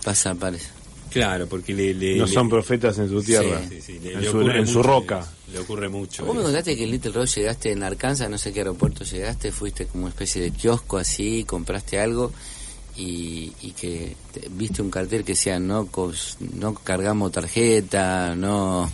Pasa, 0.03 0.35
parece. 0.35 0.67
Claro, 1.11 1.47
porque 1.47 1.73
le, 1.73 1.93
le- 1.93 2.15
No 2.17 2.25
le- 2.25 2.31
son 2.31 2.49
profetas 2.49 2.97
en 2.99 3.09
su 3.09 3.21
tierra, 3.23 3.61
sí, 3.67 3.81
sí, 3.81 3.99
le- 3.99 4.13
en, 4.13 4.21
le 4.21 4.29
su, 4.29 4.41
en 4.41 4.83
roca. 4.83 5.27
Le 5.51 5.59
ocurre 5.59 5.89
mucho. 5.89 6.23
Vos 6.25 6.35
me 6.35 6.41
eso. 6.41 6.47
contaste 6.49 6.75
que 6.77 6.83
en 6.83 6.91
Little 6.91 7.11
Rock 7.11 7.27
llegaste 7.27 7.71
en 7.71 7.83
Arkansas, 7.83 8.29
no 8.29 8.37
sé 8.37 8.51
qué 8.53 8.59
aeropuerto 8.59 9.03
llegaste, 9.03 9.51
fuiste 9.51 9.85
como 9.87 10.03
una 10.03 10.09
especie 10.11 10.41
de 10.41 10.51
kiosco 10.51 10.97
así, 10.97 11.43
compraste 11.43 11.99
algo 11.99 12.31
y, 12.95 13.51
y 13.61 13.71
que 13.71 14.15
te- 14.33 14.47
viste 14.51 14.81
un 14.81 14.91
cartel 14.91 15.23
que 15.23 15.31
decía 15.33 15.59
no, 15.59 15.87
cos- 15.91 16.35
no 16.39 16.73
cargamos 16.75 17.31
tarjeta, 17.31 18.35
no, 18.35 18.91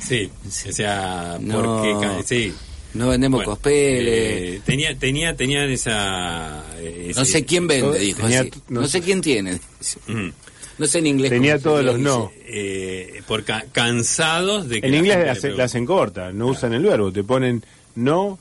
Sí, 0.00 0.30
o 0.46 0.72
sea, 0.72 1.36
No. 1.40 1.62
porque 1.62 2.06
ca- 2.06 2.22
sí. 2.24 2.52
no 2.94 3.08
vendemos 3.08 3.38
Bueno, 3.38 3.50
cospeles. 3.52 4.56
eh, 4.56 4.62
tenía, 4.64 4.98
tenía, 4.98 5.36
tenían 5.36 5.70
esa. 5.70 6.64
eh, 6.78 7.12
no 7.14 7.22
ese- 7.22 7.32
sé 7.32 7.44
quién 7.44 7.66
vende, 7.66 7.98
dijo 7.98 8.22
tenía- 8.22 8.40
así. 8.40 8.50
no 8.70 8.80
No, 8.80 8.86
sé- 8.88 9.00
quién 9.02 9.20
tiene. 9.20 9.54
Ujú. 10.08 10.32
No 10.78 10.86
sé 10.86 10.98
en 11.00 11.06
inglés. 11.08 11.28
Tenía 11.30 11.58
todos 11.58 11.84
los 11.84 11.98
no. 11.98 12.32
Eh, 12.46 12.79
por 13.30 13.44
ca- 13.44 13.64
cansados 13.72 14.68
de 14.68 14.80
que. 14.80 14.86
En 14.88 14.92
la 14.92 14.98
inglés 14.98 15.14
gente 15.16 15.26
la, 15.26 15.32
le 15.32 15.38
hace- 15.38 15.38
la 15.38 15.40
pregunte. 15.54 15.62
hacen 15.62 15.86
corta, 15.86 16.32
no 16.32 16.46
usan 16.48 16.74
el 16.74 16.82
verbo, 16.82 17.12
te 17.12 17.22
ponen 17.22 17.62
no 17.94 18.38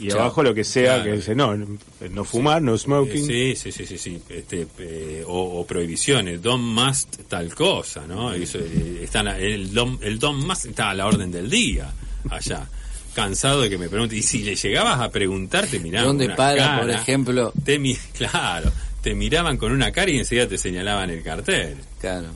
y 0.00 0.08
Chao. 0.08 0.22
abajo 0.22 0.42
lo 0.42 0.52
que 0.52 0.64
sea 0.64 0.94
Claro. 0.96 1.04
que 1.04 1.12
dice 1.18 1.34
no, 1.36 1.56
no 1.56 2.24
fumar, 2.24 2.60
no 2.60 2.76
smoking. 2.76 3.30
Eh, 3.30 3.54
Sí, 3.54 3.70
sí, 3.70 3.72
sí, 3.72 3.86
sí, 3.86 3.96
sí. 3.98 4.20
Este, 4.28 4.66
eh, 4.80 5.22
o, 5.24 5.60
o 5.60 5.64
prohibiciones, 5.66 6.42
don't 6.42 6.64
must 6.64 7.16
tal 7.28 7.54
cosa, 7.54 8.04
¿no? 8.08 8.32
Eso, 8.32 8.58
eh, 8.58 9.00
está 9.04 9.22
la- 9.22 9.38
el, 9.38 9.72
don, 9.72 9.98
el 10.02 10.18
don 10.18 10.44
must 10.44 10.66
está 10.66 10.90
a 10.90 10.94
la 10.94 11.06
orden 11.06 11.30
del 11.30 11.48
día 11.48 11.92
allá. 12.28 12.66
cansado 13.14 13.60
de 13.60 13.70
que 13.70 13.78
me 13.78 13.88
pregunten. 13.88 14.18
Y 14.18 14.22
si 14.22 14.42
le 14.42 14.56
llegabas 14.56 15.00
a 15.00 15.08
preguntar, 15.12 15.68
te 15.68 15.78
miraban. 15.78 16.08
¿Dónde 16.08 16.30
para, 16.30 16.80
por 16.80 16.90
ejemplo? 16.90 17.52
Te 17.64 17.78
mi- 17.78 17.94
claro, 18.18 18.72
te 19.00 19.14
miraban 19.14 19.56
con 19.56 19.70
una 19.70 19.92
cara 19.92 20.10
y 20.10 20.18
enseguida 20.18 20.48
te 20.48 20.58
señalaban 20.58 21.10
el 21.10 21.22
cartel. 21.22 21.76
Claro. 22.00 22.26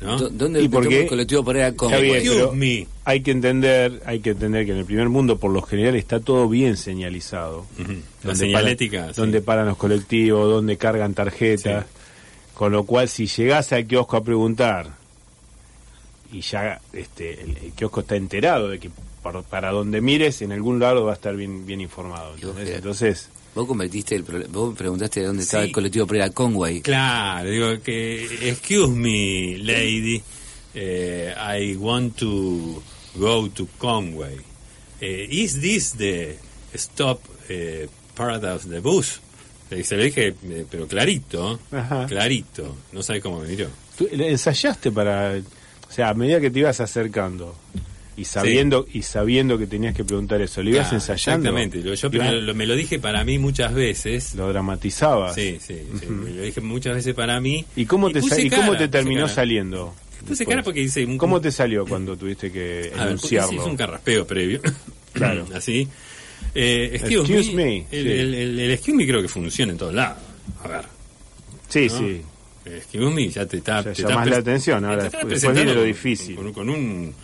¿No? 0.00 0.16
¿Dó- 0.18 0.28
¿Dónde 0.30 0.60
¿Y 0.60 0.64
me 0.64 0.68
por 0.70 0.84
tomo 0.84 0.96
qué? 0.96 1.02
el 1.02 1.08
colectivo 1.08 1.44
para 1.44 1.58
bien, 2.00 2.88
hay 3.04 3.20
que 3.22 3.30
entender, 3.32 4.00
hay 4.06 4.20
que 4.20 4.30
entender 4.30 4.64
que 4.66 4.72
en 4.72 4.78
el 4.78 4.84
primer 4.84 5.08
mundo 5.08 5.38
por 5.38 5.50
lo 5.50 5.62
general 5.62 5.96
está 5.96 6.20
todo 6.20 6.48
bien 6.48 6.76
señalizado. 6.76 7.66
Ujú. 7.80 7.92
La 7.92 7.98
Donde 8.22 8.36
señalética. 8.36 9.08
sí. 9.14 9.20
donde 9.20 9.40
paran 9.40 9.66
los 9.66 9.76
colectivos, 9.76 10.48
donde 10.50 10.76
cargan 10.76 11.14
tarjetas. 11.14 11.86
Con 12.54 12.72
lo 12.72 12.84
cual, 12.84 13.08
si 13.08 13.26
llegás 13.26 13.72
al 13.72 13.86
kiosco 13.86 14.16
a 14.16 14.24
preguntar 14.24 14.90
y 16.32 16.40
ya 16.40 16.80
este, 16.92 17.40
el, 17.42 17.56
el 17.56 17.72
kiosco 17.72 18.00
está 18.00 18.16
enterado 18.16 18.68
de 18.68 18.78
que 18.78 18.90
por- 19.22 19.42
para 19.44 19.70
donde 19.70 20.00
mires, 20.00 20.42
en 20.42 20.52
algún 20.52 20.78
lado 20.78 21.04
va 21.04 21.12
a 21.12 21.14
estar 21.14 21.34
bien, 21.36 21.66
bien 21.66 21.80
informado. 21.80 22.34
Ojera. 22.34 22.76
Entonces, 22.76 23.28
Vos 23.58 23.66
convertiste 23.66 24.14
el 24.14 24.24
prole- 24.24 24.46
vos 24.48 24.72
preguntaste 24.76 25.20
dónde 25.24 25.42
estaba 25.42 25.64
Sí. 25.64 25.68
el 25.70 25.74
colectivo 25.74 26.06
para 26.06 26.18
ir 26.18 26.22
a 26.22 26.30
Conway. 26.30 26.80
Claro, 26.80 27.50
digo 27.50 27.82
que, 27.82 28.48
excuse 28.50 28.88
me, 28.94 29.58
lady, 29.58 30.22
eh, 30.74 31.34
I 31.36 31.74
want 31.76 32.16
to 32.18 32.80
go 33.16 33.48
to 33.50 33.66
Conway. 33.78 34.36
Eh, 35.00 35.26
is 35.28 35.60
this 35.60 35.94
the 35.96 36.38
stop 36.76 37.20
eh, 37.48 37.88
of 38.16 38.64
the 38.68 38.78
bus? 38.78 39.20
Eh, 39.72 39.82
Se 39.82 39.96
lo 39.96 40.04
dije, 40.04 40.28
eh, 40.40 40.64
pero 40.70 40.86
clarito, 40.86 41.58
Ajá. 41.72 42.06
clarito, 42.06 42.76
no 42.92 43.02
sabe 43.02 43.20
cómo 43.20 43.40
me 43.40 43.48
miró. 43.48 43.66
¿tú 43.98 44.06
ensayaste 44.12 44.92
para, 44.92 45.32
o 45.88 45.92
sea, 45.92 46.10
a 46.10 46.14
medida 46.14 46.40
que 46.40 46.50
te 46.50 46.60
ibas 46.60 46.78
acercando 46.80 47.56
y 48.18 48.24
sabiendo 48.24 48.86
y 48.92 49.02
sabiendo 49.02 49.56
que 49.58 49.66
tenías 49.66 49.94
que 49.94 50.04
preguntar 50.04 50.40
eso, 50.42 50.62
lo 50.62 50.70
ibas 50.70 50.88
Claro, 50.88 50.96
ensayando. 50.96 51.48
Exactamente, 51.48 51.96
yo 51.96 52.10
primero 52.10 52.40
lo- 52.40 52.54
me 52.54 52.66
lo 52.66 52.74
dije 52.76 52.98
para 52.98 53.24
mí 53.24 53.38
muchas 53.38 53.72
veces. 53.72 54.34
lo 54.34 54.48
dramatizabas. 54.48 55.34
Sí, 55.34 55.58
sí, 55.60 55.82
sí, 56.00 56.06
me 56.06 56.30
lo 56.30 56.42
dije 56.42 56.60
muchas 56.60 56.94
veces 56.94 57.14
para 57.14 57.40
mí. 57.40 57.64
¿Y 57.76 57.86
cómo 57.86 58.10
te, 58.10 58.20
sa- 58.20 58.36
cómo 58.56 58.76
terminó 58.76 59.22
cara. 59.22 59.34
saliendo? 59.34 59.94
Puse 60.26 60.44
cara 60.44 60.62
porque 60.62 60.80
hice 60.82 61.04
un, 61.06 61.16
¿Cómo 61.16 61.40
te 61.40 61.50
salió 61.52 61.86
cuando 61.86 62.16
tuviste 62.16 62.50
que 62.50 62.90
A 62.94 62.98
ver, 62.98 63.06
enunciarlo? 63.08 63.52
hice 63.52 63.70
un 63.70 63.76
carraspeo 63.76 64.26
previo. 64.26 64.60
Claro. 65.12 65.46
Así. 65.54 65.88
Eh, 66.54 66.90
excuse, 66.94 67.32
Excuse 67.32 67.52
me. 67.56 67.64
me, 67.64 67.76
El, 67.90 68.04
sí. 68.04 68.10
el, 68.12 68.34
el- 68.34 68.60
el 68.60 68.70
excuse 68.72 68.96
me 68.96 69.06
creo 69.06 69.22
que 69.22 69.28
funciona 69.28 69.72
en 69.72 69.78
todos 69.78 69.94
lados. 69.94 70.18
A 70.62 70.68
ver. 70.68 70.84
sí, 71.68 71.86
¿no? 71.90 71.98
sí. 71.98 72.22
Excuse 72.66 73.10
me 73.14 73.28
ya 73.28 73.46
te 73.46 73.56
está. 73.56 73.82
Te 73.82 73.94
llamás 73.94 74.26
está 74.26 74.30
la 74.30 74.36
atención, 74.36 74.84
ahora 74.84 75.08
te 75.08 75.16
está 75.16 75.26
después 75.26 75.54
viene 75.54 75.72
lo 75.72 75.80
con- 75.80 75.86
difícil. 75.88 76.36
Con, 76.36 76.52
con 76.52 76.68
un, 76.70 77.14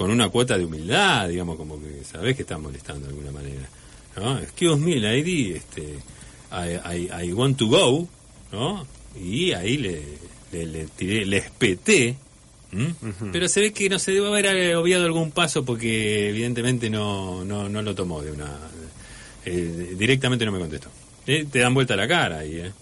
con 0.00 0.10
una 0.10 0.30
cuota 0.30 0.56
de 0.56 0.64
humildad, 0.64 1.28
digamos, 1.28 1.58
como 1.58 1.78
que 1.78 2.02
sabés 2.10 2.34
que 2.34 2.40
estás 2.40 2.58
molestando 2.58 3.06
de 3.06 3.12
alguna 3.12 3.32
manera. 3.32 3.68
¿no? 4.16 4.38
Excuse 4.38 4.80
me, 4.80 4.96
lady, 4.96 5.52
este, 5.52 5.98
I, 6.52 6.96
I, 6.96 7.26
I 7.26 7.32
want 7.34 7.58
to 7.58 7.66
go, 7.66 8.08
¿no? 8.50 8.86
Y 9.22 9.52
ahí 9.52 9.76
le, 9.76 10.02
le, 10.52 10.64
le 10.64 10.86
tiré, 10.86 11.26
le 11.26 11.36
espeté. 11.36 12.16
Pero 13.30 13.46
se 13.46 13.60
ve 13.60 13.74
que 13.74 13.90
no 13.90 13.98
se 13.98 14.12
debe 14.12 14.26
haber 14.28 14.74
obviado 14.76 15.04
algún 15.04 15.32
paso 15.32 15.66
porque 15.66 16.30
evidentemente 16.30 16.88
no, 16.88 17.44
no, 17.44 17.68
no 17.68 17.82
lo 17.82 17.94
tomó 17.94 18.22
de 18.22 18.32
una... 18.32 18.56
eh, 19.44 19.96
directamente 19.98 20.46
no 20.46 20.52
me 20.52 20.60
contestó. 20.60 20.88
Eh, 21.26 21.44
te 21.52 21.58
dan 21.58 21.74
vuelta 21.74 21.94
la 21.94 22.08
cara 22.08 22.38
ahí, 22.38 22.56
¿eh? 22.56 22.72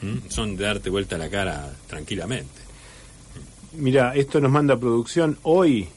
¿Mm? 0.00 0.30
Son 0.30 0.56
de 0.56 0.64
darte 0.64 0.88
vuelta 0.88 1.18
la 1.18 1.28
cara 1.28 1.76
tranquilamente. 1.86 2.62
Mira, 3.74 4.14
esto 4.14 4.40
nos 4.40 4.50
manda 4.50 4.80
producción 4.80 5.36
hoy. 5.42 5.88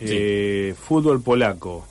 Eh, 0.00 0.74
fútbol 0.80 1.22
polaco. 1.22 1.86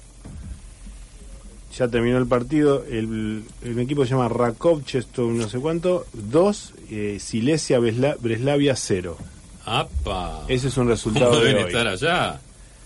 Ya 1.77 1.87
terminó 1.87 2.17
el 2.17 2.27
partido. 2.27 2.83
El, 2.89 3.43
el 3.63 3.79
equipo 3.79 4.03
se 4.05 4.11
llama 4.11 4.27
Rakov 4.27 4.83
Chesto, 4.83 5.23
no 5.29 5.47
sé 5.47 5.59
cuánto. 5.59 6.05
2, 6.13 6.73
eh, 6.91 7.17
Silesia 7.19 7.79
Bresla- 7.79 8.17
Breslavia 8.19 8.75
0. 8.75 9.17
¡Apa! 9.65 10.43
Ese 10.47 10.67
es 10.69 10.77
un 10.77 10.83
¿Cómo 10.85 10.91
resultado 10.91 11.39
de 11.41 11.53
hoy. 11.55 11.61
estar 11.63 11.87
allá? 11.87 12.39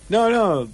No, 0.09 0.29
no, 0.29 0.67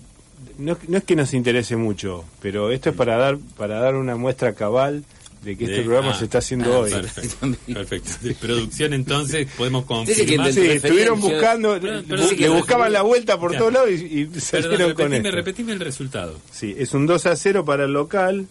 no, 0.58 0.78
no 0.88 0.98
es 0.98 1.04
que 1.04 1.16
nos 1.16 1.34
interese 1.36 1.76
mucho, 1.76 2.26
pero 2.42 2.72
esto 2.72 2.90
es 2.90 2.96
para 2.96 3.16
dar 3.18 3.38
para 3.58 3.80
dar 3.80 3.96
una 3.96 4.16
muestra 4.16 4.54
cabal 4.54 5.04
de 5.44 5.56
que 5.58 5.64
este 5.66 5.82
programa 5.84 6.12
ah, 6.12 6.20
se 6.20 6.26
está 6.26 6.40
haciendo 6.40 6.74
ah, 6.74 6.80
hoy. 6.80 6.92
Perfecto. 6.92 7.48
Perfecto. 7.74 8.10
De 8.22 8.36
producción 8.36 8.94
entonces 8.94 9.48
podemos 9.58 9.84
que 9.84 9.88
confirmar. 9.88 10.52
Sí, 10.54 10.60
de- 10.62 10.74
estuvieron 10.76 11.20
buscando, 11.22 11.78
Pero- 11.80 12.04
pero 12.08 12.24
bu- 12.24 12.30
sí 12.30 12.36
que 12.36 12.42
le 12.44 12.50
buscaban 12.50 12.92
la 12.92 13.02
vuelta 13.04 13.40
por 13.40 13.56
todos 13.56 13.72
lados 13.72 13.90
y, 13.92 13.94
y 13.94 14.26
Perdón, 14.26 14.42
salieron 14.42 14.78
con 14.94 14.98
repetime, 15.12 15.18
esto. 15.18 15.32
repetime 15.32 15.74
el 15.74 15.80
resultado. 15.80 16.40
Sí, 16.52 16.76
es 16.78 16.94
un 16.94 17.06
2 17.06 17.26
a 17.26 17.36
0 17.36 17.64
para 17.66 17.86
el 17.86 17.94
local. 17.94 18.48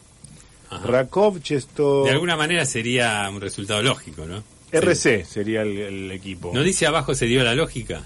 Ajá. 0.71 0.87
Rakov, 0.87 1.41
Chesto, 1.41 2.05
De 2.05 2.11
alguna 2.11 2.37
manera 2.37 2.65
sería 2.67 3.29
un 3.33 3.41
resultado 3.41 3.83
lógico, 3.83 4.27
¿no? 4.27 4.43
RC 4.71 5.25
sería 5.25 5.63
el, 5.63 5.79
el 5.79 6.11
equipo. 6.13 6.51
¿No 6.55 6.63
dice 6.63 6.87
abajo 6.87 7.15
se 7.15 7.25
dio 7.27 7.43
la 7.43 7.55
lógica? 7.55 8.03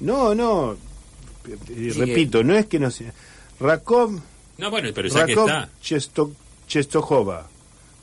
No, 0.00 0.32
no, 0.34 0.74
eh, 0.74 1.56
Sí, 1.66 1.90
repito, 1.90 2.44
no 2.44 2.54
es 2.56 2.66
que 2.66 2.78
no 2.78 2.90
sea. 2.90 3.12
Rakov, 3.60 4.20
No, 4.58 4.70
bueno, 4.70 4.90
pero 4.94 5.08
ya 5.08 5.26
que 5.26 5.34
Rakov, 5.34 5.48
está. 5.48 5.68
Chesto, 5.80 6.32
Chestojova 6.68 7.48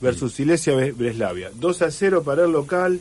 versus 0.02 0.34
Silesia 0.34 0.74
Bre- 0.74 0.94
Breslavia. 0.96 1.52
2 1.54 1.82
a 1.82 1.92
0 1.92 2.24
para 2.24 2.46
el 2.46 2.52
local. 2.52 3.00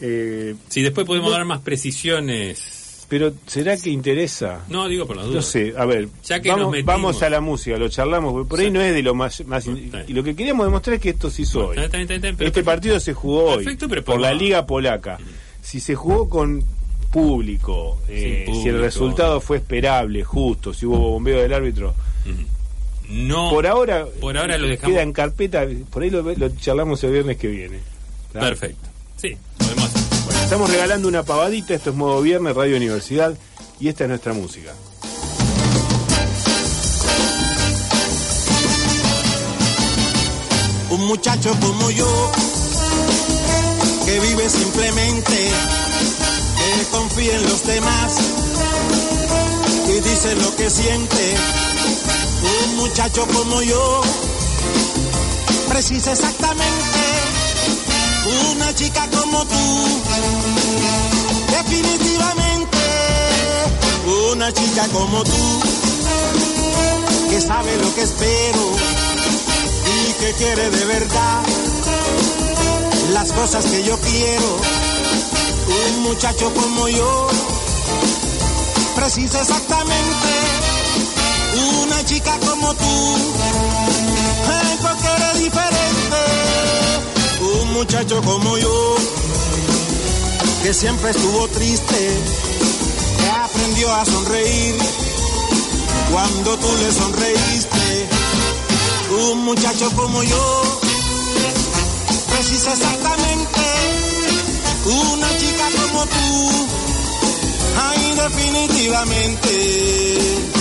Eh, 0.00 0.54
Sí, 0.68 0.82
después 0.82 1.06
podemos 1.06 1.30
no- 1.30 1.36
dar 1.36 1.44
más 1.44 1.60
precisiones. 1.60 3.06
pero 3.08 3.32
¿será 3.46 3.76
que 3.76 3.90
interesa? 3.90 4.64
No, 4.68 4.88
digo 4.88 5.06
por 5.06 5.16
las 5.16 5.26
No 5.26 5.30
dudas. 5.32 5.46
sé, 5.46 5.74
a 5.76 5.84
ver, 5.84 6.08
Ya 6.24 6.40
que 6.40 6.48
vamos, 6.50 6.74
vamos 6.84 7.22
a 7.22 7.30
la 7.30 7.40
música, 7.40 7.76
lo 7.76 7.88
charlamos, 7.88 8.32
porque 8.32 8.48
por 8.48 8.58
ahí 8.60 8.66
Sí. 8.66 8.70
no 8.72 8.80
es 8.80 8.92
de 8.94 9.02
lo 9.02 9.14
más... 9.14 9.44
más 9.46 9.64
y 9.66 10.12
lo 10.12 10.22
que 10.24 10.34
queríamos 10.34 10.66
demostrar 10.66 10.94
es 10.96 11.00
que 11.02 11.10
esto 11.10 11.30
se 11.30 11.42
hizo 11.42 11.68
hoy. 11.68 11.76
Está 11.78 11.96
bien, 11.98 12.02
está 12.02 12.14
bien, 12.14 12.16
está 12.16 12.26
bien, 12.26 12.36
pero 12.36 12.48
este 12.48 12.62
partido 12.64 12.98
se 13.00 13.12
jugó 13.14 13.44
hoy 13.52 13.76
pero 13.88 14.04
por 14.04 14.20
la 14.20 14.34
Liga 14.34 14.66
Polaca. 14.66 15.18
Si 15.62 15.78
se 15.80 15.94
jugó 15.94 16.28
con 16.28 16.62
público, 17.12 18.00
eh, 18.08 18.44
si 18.62 18.68
el 18.68 18.80
resultado 18.80 19.40
fue 19.40 19.56
esperable, 19.58 20.22
justo, 20.24 20.74
si 20.74 20.84
hubo 20.86 20.98
bombeo 20.98 21.40
del 21.40 21.52
árbitro, 21.52 21.94
No. 23.08 23.50
por 23.50 23.66
ahora, 23.66 24.06
por 24.20 24.36
ahora 24.36 24.58
lo 24.58 24.66
dejamos. 24.66 24.92
queda 24.92 25.02
en 25.02 25.12
carpeta, 25.12 25.64
por 25.90 26.02
ahí 26.02 26.10
lo, 26.10 26.22
lo 26.22 26.48
charlamos 26.56 27.02
el 27.04 27.12
viernes 27.12 27.36
que 27.36 27.48
viene. 27.48 27.80
Perfecto. 28.32 28.88
Sí, 29.16 29.36
podemos. 29.56 29.90
Bueno, 30.24 30.40
estamos 30.42 30.70
regalando 30.70 31.08
una 31.08 31.22
pavadita, 31.22 31.74
esto 31.74 31.90
es 31.90 31.96
modo 31.96 32.20
viernes, 32.20 32.54
Radio 32.54 32.76
Universidad, 32.76 33.36
y 33.80 33.88
esta 33.88 34.04
es 34.04 34.08
nuestra 34.10 34.32
música. 34.32 34.72
Un 40.90 41.06
muchacho 41.06 41.50
como 41.60 41.90
yo, 41.90 42.32
que 44.04 44.20
vive 44.20 44.48
simplemente, 44.48 45.50
que 46.56 46.84
confía 46.90 47.36
en 47.36 47.42
los 47.42 47.66
demás 47.66 48.16
y 49.88 50.00
dice 50.00 50.36
lo 50.36 50.54
que 50.56 50.70
siente. 50.70 51.34
Un 52.62 52.76
muchacho 52.76 53.26
como 53.26 53.62
yo, 53.62 54.00
precisa 55.68 56.12
exactamente 56.12 56.96
una 58.26 58.74
chica 58.74 59.08
como 59.10 59.44
tú. 59.44 59.54
Definitivamente, 61.50 62.78
una 64.32 64.52
chica 64.52 64.88
como 64.92 65.22
tú, 65.24 65.60
que 67.30 67.40
sabe 67.40 67.76
lo 67.78 67.94
que 67.94 68.02
espero 68.02 68.70
y 70.08 70.12
que 70.14 70.32
quiere 70.34 70.70
de 70.70 70.84
verdad 70.84 71.42
las 73.12 73.32
cosas 73.32 73.64
que 73.66 73.82
yo 73.84 73.98
quiero. 73.98 74.58
Un 75.88 76.02
muchacho 76.02 76.52
como 76.54 76.88
yo 76.88 77.28
precisa 78.94 79.40
exactamente 79.40 80.25
una 81.56 82.04
chica 82.04 82.38
como 82.38 82.74
tú. 82.74 83.16
Ay, 84.48 84.78
porque 84.82 85.08
eres 85.16 85.38
diferente. 85.44 86.22
Un 87.60 87.72
muchacho 87.72 88.20
como 88.22 88.58
yo 88.58 88.96
que 90.62 90.74
siempre 90.74 91.10
estuvo 91.10 91.48
triste, 91.48 92.20
que 93.20 93.30
aprendió 93.30 93.94
a 93.94 94.04
sonreír 94.04 94.76
cuando 96.10 96.58
tú 96.58 96.76
le 96.76 96.92
sonreíste 96.92 98.08
un 99.30 99.44
muchacho 99.44 99.90
como 99.94 100.22
yo 100.22 100.62
precisa 102.28 102.72
exactamente 102.72 103.60
una 104.86 105.28
chica 105.38 105.68
como 105.82 106.06
tú. 106.06 106.50
Ay, 107.78 108.14
definitivamente. 108.14 110.55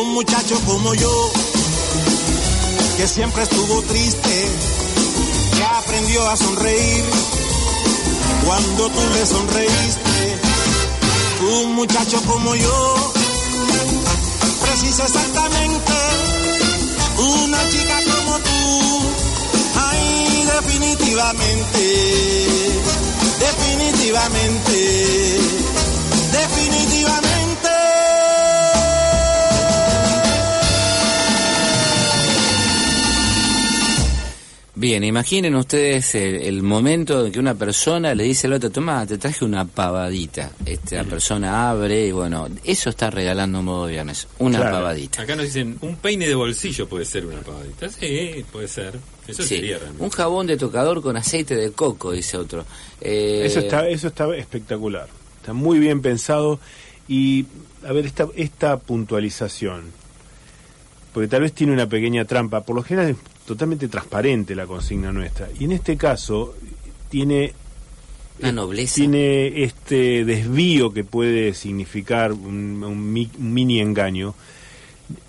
Un 0.00 0.14
muchacho 0.14 0.58
como 0.64 0.94
yo, 0.94 1.32
que 2.96 3.06
siempre 3.06 3.42
estuvo 3.42 3.82
triste, 3.82 4.48
que 5.56 5.64
aprendió 5.64 6.28
a 6.30 6.36
sonreír 6.36 7.04
cuando 8.46 8.88
tú 8.88 9.00
le 9.14 9.26
sonreíste. 9.26 10.40
Un 11.62 11.74
muchacho 11.74 12.22
como 12.26 12.54
yo 12.54 13.12
precisa 14.62 15.04
exactamente 15.04 15.92
una 17.18 17.68
chica 17.68 17.98
como 18.14 18.38
tú. 18.38 19.00
Ay, 19.76 20.46
definitivamente, 20.56 21.80
definitivamente, 23.40 24.74
definitivamente. 24.78 25.81
Bien, 34.82 35.04
imaginen 35.04 35.54
ustedes 35.54 36.16
el, 36.16 36.42
el 36.42 36.60
momento 36.64 37.24
en 37.24 37.30
que 37.30 37.38
una 37.38 37.54
persona 37.54 38.16
le 38.16 38.24
dice 38.24 38.48
al 38.48 38.54
otro, 38.54 38.68
toma, 38.68 39.06
te 39.06 39.16
traje 39.16 39.44
una 39.44 39.64
pavadita. 39.64 40.50
Esta 40.66 41.04
persona 41.04 41.70
abre 41.70 42.08
y 42.08 42.10
bueno, 42.10 42.48
eso 42.64 42.90
está 42.90 43.08
regalando 43.08 43.62
modo 43.62 43.86
viernes, 43.86 44.26
una 44.40 44.58
Claro. 44.58 44.78
pavadita. 44.78 45.22
Acá 45.22 45.36
nos 45.36 45.44
dicen, 45.44 45.78
un 45.82 45.94
peine 45.98 46.26
de 46.26 46.34
bolsillo 46.34 46.88
puede 46.88 47.04
ser 47.04 47.24
una 47.26 47.42
pavadita. 47.42 47.90
Sí, 47.90 48.44
puede 48.50 48.66
ser. 48.66 48.98
Eso 49.28 49.44
Sí, 49.44 49.50
sería 49.54 49.78
realmente. 49.78 50.02
un 50.02 50.10
jabón 50.10 50.48
de 50.48 50.56
tocador 50.56 51.00
con 51.00 51.16
aceite 51.16 51.54
de 51.54 51.70
coco, 51.70 52.10
dice 52.10 52.36
otro. 52.36 52.64
Eh, 53.00 53.42
Eso 53.46 53.60
está, 53.60 53.88
eso 53.88 54.08
está 54.08 54.34
espectacular. 54.34 55.06
Está 55.40 55.52
muy 55.52 55.78
bien 55.78 56.02
pensado. 56.02 56.58
Y, 57.06 57.46
a 57.86 57.92
ver, 57.92 58.04
esta, 58.06 58.26
esta 58.34 58.78
puntualización, 58.80 59.84
porque 61.14 61.28
tal 61.28 61.42
vez 61.42 61.52
tiene 61.52 61.72
una 61.72 61.88
pequeña 61.88 62.24
trampa, 62.24 62.62
por 62.62 62.74
lo 62.74 62.82
general 62.82 63.10
es 63.10 63.16
totalmente 63.46 63.88
transparente 63.88 64.54
la 64.54 64.66
consigna 64.66 65.12
nuestra. 65.12 65.48
Y 65.58 65.64
en 65.64 65.72
este 65.72 65.96
caso, 65.96 66.54
tiene 67.10 67.52
Una 68.40 68.52
nobleza. 68.52 68.94
tiene 68.96 69.62
este 69.64 70.24
desvío 70.24 70.92
que 70.92 71.04
puede 71.04 71.54
significar 71.54 72.32
un, 72.32 72.82
un 72.82 73.12
mi- 73.12 73.30
un 73.38 73.52
mini 73.52 73.80
engaño, 73.80 74.34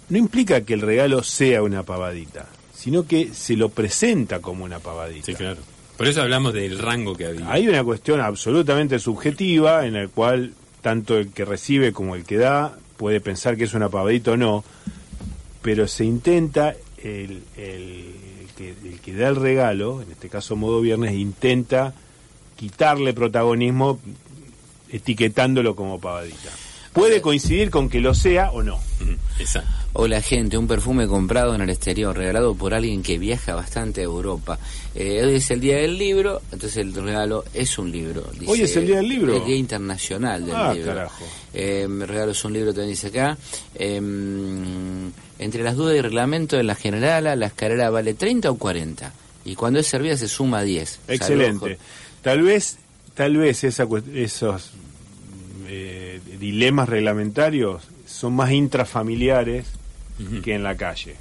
no 0.09 0.17
implica 0.17 0.61
que 0.61 0.73
el 0.73 0.81
regalo 0.81 1.23
sea 1.23 1.63
una 1.63 1.83
pavadita, 1.83 2.47
sino 2.75 3.05
que 3.07 3.33
se 3.33 3.55
lo 3.55 3.69
presenta 3.69 4.39
como 4.39 4.63
una 4.63 4.79
pavadita. 4.79 5.25
Sí, 5.25 5.33
claro. 5.35 5.61
Por 5.97 6.07
eso 6.07 6.21
hablamos 6.21 6.53
del 6.53 6.79
rango 6.79 7.15
que 7.15 7.27
había. 7.27 7.51
Hay 7.51 7.67
una 7.67 7.83
cuestión 7.83 8.19
absolutamente 8.19 8.97
subjetiva 8.99 9.85
en 9.85 9.93
la 9.93 10.07
cual 10.07 10.53
tanto 10.81 11.17
el 11.17 11.29
que 11.31 11.45
recibe 11.45 11.93
como 11.93 12.15
el 12.15 12.23
que 12.25 12.37
da 12.37 12.77
puede 12.97 13.21
pensar 13.21 13.57
que 13.57 13.63
es 13.65 13.73
una 13.73 13.89
pavadita 13.89 14.31
o 14.31 14.37
no, 14.37 14.63
pero 15.61 15.87
se 15.87 16.03
intenta, 16.05 16.75
el, 17.03 17.43
el 17.57 18.15
que, 18.57 18.69
el 18.69 18.99
que 18.99 19.13
da 19.13 19.29
el 19.29 19.35
regalo, 19.35 20.01
en 20.01 20.11
este 20.11 20.29
caso 20.29 20.55
modo 20.55 20.81
viernes, 20.81 21.13
intenta 21.13 21.93
quitarle 22.55 23.13
protagonismo 23.13 23.99
etiquetándolo 24.89 25.75
como 25.75 25.99
pavadita. 25.99 26.51
Puede 26.93 27.21
coincidir 27.21 27.69
con 27.71 27.89
que 27.89 27.99
lo 27.99 28.13
sea 28.13 28.51
o 28.51 28.61
no. 28.63 28.75
Ujú, 28.75 29.15
Exacto. 29.39 29.69
O 29.95 30.07
la 30.07 30.21
gente, 30.21 30.57
un 30.57 30.67
perfume 30.67 31.07
comprado 31.07 31.53
en 31.53 31.61
el 31.61 31.69
exterior, 31.69 32.17
regalado 32.17 32.55
por 32.55 32.73
alguien 32.73 33.03
que 33.03 33.19
viaja 33.19 33.53
bastante 33.53 34.01
a 34.01 34.05
Europa. 34.05 34.57
Eh, 34.95 35.21
hoy 35.23 35.35
es 35.35 35.51
el 35.51 35.59
día 35.59 35.77
del 35.77 35.97
libro, 35.99 36.41
entonces 36.51 36.77
el 36.77 36.93
regalo 36.95 37.43
es 37.53 37.77
un 37.77 37.91
libro. 37.91 38.23
dice- 38.39 38.51
Hoy 38.51 38.61
es 38.61 38.75
el 38.75 38.87
día 38.87 38.95
del 38.97 39.07
libro. 39.09 39.35
El 39.37 39.45
día 39.45 39.55
internacional 39.55 40.45
del 40.45 40.55
Ah, 40.55 40.73
libro. 40.73 40.93
carajo. 40.93 41.25
Eh, 41.53 41.87
mi 41.87 42.05
regalo 42.05 42.31
es 42.31 42.43
un 42.43 42.53
libro, 42.53 42.73
también 42.73 42.89
dice 42.89 43.07
acá. 43.07 43.37
Eh, 43.75 44.01
entre 45.39 45.63
las 45.63 45.75
dudas 45.75 45.95
y 45.97 46.01
reglamento 46.01 46.57
de 46.57 46.63
la 46.63 46.75
generala, 46.75 47.35
la 47.35 47.47
escalera 47.47 47.89
vale 47.89 48.13
30 48.13 48.49
o 48.51 48.55
40. 48.55 49.13
Y 49.45 49.55
cuando 49.55 49.79
es 49.79 49.87
servida 49.87 50.15
se 50.17 50.27
suma 50.27 50.63
10. 50.63 50.99
Excelente. 51.07 51.59
Saludos, 51.59 51.77
Tal 52.21 52.41
vez, 52.41 52.77
tal 53.13 53.37
vez 53.37 53.63
esa, 53.63 53.85
esos 54.15 54.71
eh, 55.75 56.19
dilemas 56.39 56.87
reglamentarios 56.87 57.83
son 58.05 58.33
más 58.33 58.51
intrafamiliares 58.51 59.65
que 60.43 60.53
en 60.53 60.63
la 60.63 60.77
calle. 60.77 61.15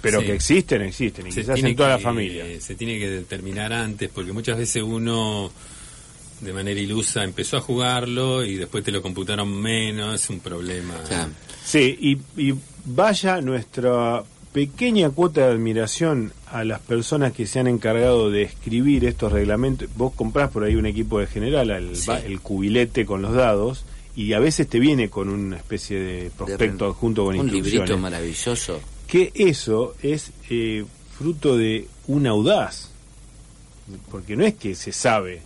Pero 0.00 0.20
Sí. 0.20 0.26
que 0.26 0.32
existen, 0.34 0.82
existen, 0.82 1.26
y 1.26 1.32
Se 1.32 1.42
quizás 1.42 1.62
en 1.62 1.76
toda 1.76 1.90
la 1.90 1.96
que- 1.98 2.02
familia. 2.02 2.44
Se 2.60 2.74
tiene 2.74 2.98
que 2.98 3.08
determinar 3.10 3.72
antes, 3.72 4.08
porque 4.08 4.32
muchas 4.32 4.56
veces 4.56 4.82
uno 4.82 5.52
de 6.40 6.52
manera 6.54 6.80
ilusa 6.80 7.22
empezó 7.22 7.58
a 7.58 7.60
jugarlo 7.60 8.42
y 8.42 8.56
después 8.56 8.82
te 8.82 8.90
lo 8.90 9.02
computaron 9.02 9.52
menos, 9.60 10.14
es 10.22 10.30
un 10.30 10.40
problema. 10.40 10.94
Claro. 11.06 11.30
Sí, 11.62 11.98
y, 12.00 12.18
y 12.50 12.54
vaya 12.86 13.42
nuestra 13.42 14.22
pequeña 14.52 15.10
cuota 15.10 15.46
de 15.46 15.52
admiración 15.52 16.32
a 16.50 16.64
las 16.64 16.80
personas 16.80 17.32
que 17.32 17.46
se 17.46 17.60
han 17.60 17.68
encargado 17.68 18.30
de 18.30 18.42
escribir 18.42 19.04
estos 19.04 19.32
reglamentos. 19.32 19.88
Vos 19.96 20.12
comprás 20.14 20.50
por 20.50 20.64
ahí 20.64 20.74
un 20.74 20.86
equipo 20.86 21.18
de 21.20 21.26
general, 21.26 21.70
el, 21.70 21.94
Sí. 21.96 22.10
el 22.26 22.40
cubilete 22.40 23.06
con 23.06 23.22
los 23.22 23.32
dados, 23.32 23.84
y 24.16 24.32
a 24.32 24.40
veces 24.40 24.68
te 24.68 24.80
viene 24.80 25.08
con 25.08 25.28
una 25.28 25.56
especie 25.56 25.98
de 26.00 26.30
prospecto 26.36 26.84
De- 26.86 26.90
adjunto 26.90 27.24
con 27.24 27.34
Un 27.38 27.42
instrucciones. 27.46 27.72
librito 27.88 27.98
maravilloso. 27.98 28.80
que 29.06 29.32
eso 29.34 29.94
es 30.02 30.32
eh, 30.50 30.84
fruto 31.16 31.56
de 31.56 31.86
un 32.08 32.26
audaz, 32.26 32.90
porque 34.10 34.36
no 34.36 34.44
es 34.44 34.54
que 34.54 34.74
se 34.74 34.92
sabe 34.92 35.42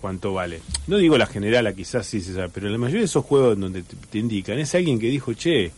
cuánto 0.00 0.32
vale. 0.32 0.60
No 0.86 0.96
digo 0.98 1.16
la 1.18 1.26
generala, 1.26 1.72
quizás 1.74 2.06
sí 2.06 2.20
se 2.20 2.34
sabe, 2.34 2.48
pero 2.48 2.68
la 2.68 2.78
mayoría 2.78 3.00
de 3.00 3.06
esos 3.06 3.24
juegos 3.24 3.58
donde 3.58 3.82
te, 3.82 3.96
te 4.10 4.18
indican 4.18 4.58
es 4.58 4.74
alguien 4.74 4.98
que 4.98 5.08
dijo, 5.08 5.32
che, 5.34 5.72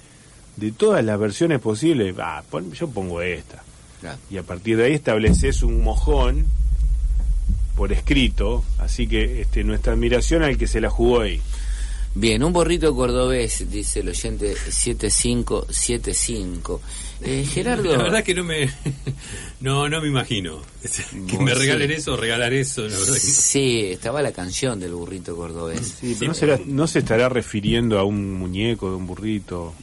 de 0.57 0.72
todas 0.72 1.05
las 1.05 1.18
versiones 1.18 1.61
posibles, 1.61 2.14
ah, 2.18 2.42
pon- 2.51 2.72
yo 2.72 2.88
pongo 2.88 3.22
esta. 3.22 3.62
Claro. 4.01 4.18
Y 4.30 4.36
a 4.38 4.42
partir 4.42 4.76
de 4.76 4.84
ahí 4.84 4.92
estableces 4.94 5.62
un 5.62 5.82
mojón 5.82 6.46
por 7.76 7.92
escrito, 7.92 8.64
así 8.78 9.07
que 9.07 9.42
este, 9.42 9.64
nuestra 9.64 9.92
admiración 9.94 10.42
al 10.42 10.57
que 10.59 10.66
se 10.66 10.80
la 10.80 10.90
jugó 10.90 11.20
ahí. 11.20 11.40
Bien, 12.14 12.42
un 12.42 12.53
borrito 12.53 12.94
cordobés, 12.94 13.70
dice 13.70 14.01
el 14.01 14.09
oyente 14.09 14.55
7575. 14.68 16.80
Eh, 17.23 17.45
Gerardo, 17.45 17.93
La 17.97 18.03
verdad 18.05 18.25
que 18.25 18.35
no 18.35 18.45
me 18.45 18.71
no 19.61 19.89
no 19.89 20.01
me 20.01 20.09
imagino 20.09 20.61
que 21.29 21.39
me 21.39 21.53
sí. 21.53 21.59
regalen 21.59 21.91
eso 21.91 22.14
o 22.14 22.16
regalar 22.16 22.53
eso, 22.55 22.83
la 22.83 22.97
verdad 22.97 23.12
que 23.14 23.21
sí, 23.21 23.81
estaba 23.91 24.23
la 24.23 24.33
canción 24.33 24.81
del 24.81 24.95
burrito 24.95 25.37
cordobés. 25.37 25.97
Sí, 26.01 26.14
Sí, 26.14 26.16
pero 26.18 26.33
no, 26.33 26.39
pero- 26.39 26.57
será- 26.57 26.62
no 26.66 26.87
se 26.87 27.01
estará 27.01 27.29
refiriendo 27.29 27.99
a 27.99 28.05
un 28.05 28.33
muñeco, 28.35 28.89
de 28.91 28.97
un 28.97 29.07
burrito, 29.07 29.75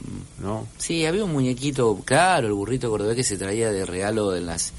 ¿no? 0.41 0.67
Sí, 0.77 1.05
había 1.05 1.23
un 1.25 1.31
muñequito, 1.33 2.01
claro, 2.03 2.47
el 2.47 2.53
burrito 2.53 2.89
cordobés 2.89 3.15
que 3.15 3.23
se 3.23 3.37
traía 3.37 3.71
de 3.71 3.85
regalo 3.85 4.35
en 4.35 4.47
las 4.47 4.73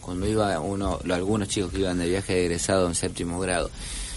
cuando 0.00 0.26
iba 0.26 0.58
uno, 0.58 0.98
algunos 1.10 1.46
chicos 1.48 1.70
que 1.70 1.78
iban 1.80 1.98
de 1.98 2.08
viaje 2.08 2.34
de 2.34 2.46
egresado 2.46 2.88
en 2.88 2.94
séptimo 2.96 3.38
grado. 3.38 3.70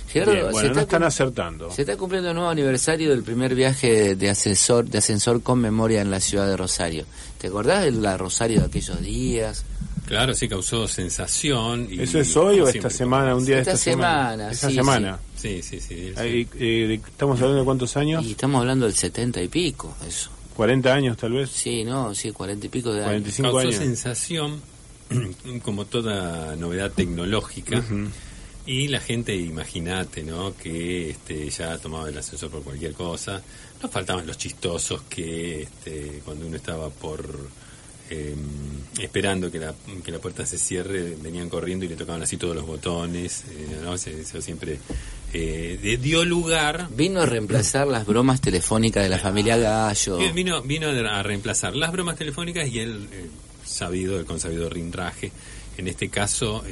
Gerardo, 0.08 0.32
Bien, 0.34 0.46
se, 0.46 0.52
bueno, 0.52 0.68
no 0.68 0.72
está 0.74 0.82
están 0.82 1.04
acertando. 1.04 1.72
se 1.72 1.82
está 1.82 1.98
cumpliendo 1.98 2.30
el 2.30 2.36
nuevo 2.36 2.50
aniversario 2.50 3.10
del 3.10 3.24
primer 3.24 3.54
viaje 3.56 4.16
de 4.16 4.30
ascensor, 4.30 4.86
de 4.88 5.00
ascensor 5.00 5.41
con 5.44 5.60
memoria 5.60 6.02
en 6.02 6.10
la 6.12 6.20
ciudad 6.20 6.48
de 6.48 6.56
Rosario. 6.58 7.06
¿Te 7.44 7.50
acordás 7.50 7.84
de 7.84 7.91
la 7.91 8.16
Rosario 8.16 8.62
de 8.62 8.68
aquellos 8.68 9.02
días? 9.02 9.66
claro, 10.06 10.34
sí 10.34 10.48
causó 10.48 10.88
sensación. 10.88 11.89
Y, 11.91 12.00
¿Eso 12.02 12.18
es 12.22 12.38
hoy 12.38 12.62
o 12.62 12.66
siempre 12.68 12.78
esta 12.78 12.89
semana, 12.89 13.36
un 13.36 13.44
día 13.46 13.60
Esta 13.60 13.72
de 13.72 13.76
esta 13.76 13.91
semana? 13.91 14.30
semana, 14.32 14.52
Esta 14.54 14.70
sí, 14.70 14.76
semana. 14.76 15.20
Sí, 15.36 15.62
sí, 15.62 15.80
sí. 15.82 15.88
sí. 15.89 16.14
Ahí, 16.16 16.48
eh, 16.56 16.88
de- 16.88 16.94
¿Estamos 16.94 17.36
hablando 17.41 17.60
de 17.60 17.66
cuántos 17.66 17.98
años? 17.98 18.24
Y 18.26 18.32
estamos 18.32 18.62
hablando 18.62 18.86
del 18.86 18.96
setenta 18.96 19.41
y 19.41 19.50
pico, 19.50 19.94
eso. 20.08 20.30
¿40 20.56 20.86
años 20.94 21.18
tal 21.18 21.34
vez? 21.34 21.50
Sí, 21.50 21.84
no, 21.84 22.16
sí, 22.16 22.32
cuarenta 22.32 22.66
y 22.66 22.70
pico 22.70 22.94
de 22.94 23.00
años. 23.04 23.10
45 23.34 23.52
causó 23.52 23.60
años. 23.68 23.76
sensación 23.76 24.62
como 25.64 25.84
toda 25.86 26.56
novedad 26.56 26.91
tecnológica 26.94 27.80
Ujú. 27.80 28.08
y 28.66 28.88
la 28.88 29.02
gente 29.02 29.36
imagínate 29.36 30.24
no 30.24 30.56
que 30.56 31.10
este 31.10 31.50
ya 31.50 31.78
tomaba 31.78 32.08
el 32.08 32.18
ascensor 32.18 32.50
por 32.50 32.64
cualquier 32.64 32.94
cosa 32.94 33.41
no 33.84 33.89
faltaban 33.89 34.25
los 34.25 34.38
chistosos 34.38 35.01
que 35.09 35.63
este, 35.63 36.21
cuando 36.25 36.47
uno 36.47 36.55
estaba 36.55 36.89
por 36.89 37.49
eh, 38.09 38.36
esperando 38.99 39.51
que 39.51 39.59
la, 39.59 39.73
que 40.03 40.11
la 40.11 40.19
puerta 40.19 40.45
se 40.45 40.57
cierre 40.57 41.15
venían 41.21 41.49
corriendo 41.49 41.86
y 41.86 41.89
le 41.89 41.95
tocaban 41.95 42.21
así 42.21 42.38
todos 42.38 42.55
los 42.55 42.65
botones 42.65 43.43
eh, 43.49 43.79
no 43.84 43.97
Se- 43.97 44.21
eso 44.21 44.41
siempre 44.41 44.79
eh, 45.34 45.97
dio 46.01 46.23
lugar 46.25 46.88
Vino 46.95 47.21
a 47.21 47.25
reemplazar 47.25 47.88
las 47.88 48.05
bromas 48.05 48.39
telefónicas 48.41 49.03
de 49.03 49.09
la 49.09 49.19
familia 49.19 49.57
Gallo. 49.57 50.17
Bien, 50.17 50.36
Vino, 50.36 50.61
vino 50.61 50.88
a 50.89 51.23
reemplazar 51.23 51.75
las 51.75 51.91
bromas 51.91 52.17
telefónicas 52.17 52.67
y 52.69 52.79
el 52.79 53.07
eh, 53.11 53.29
sabido, 53.65 54.19
el 54.19 54.25
consabido 54.25 54.69
rinraje. 54.69 55.31
En 55.77 55.88
este 55.88 56.09
caso, 56.09 56.63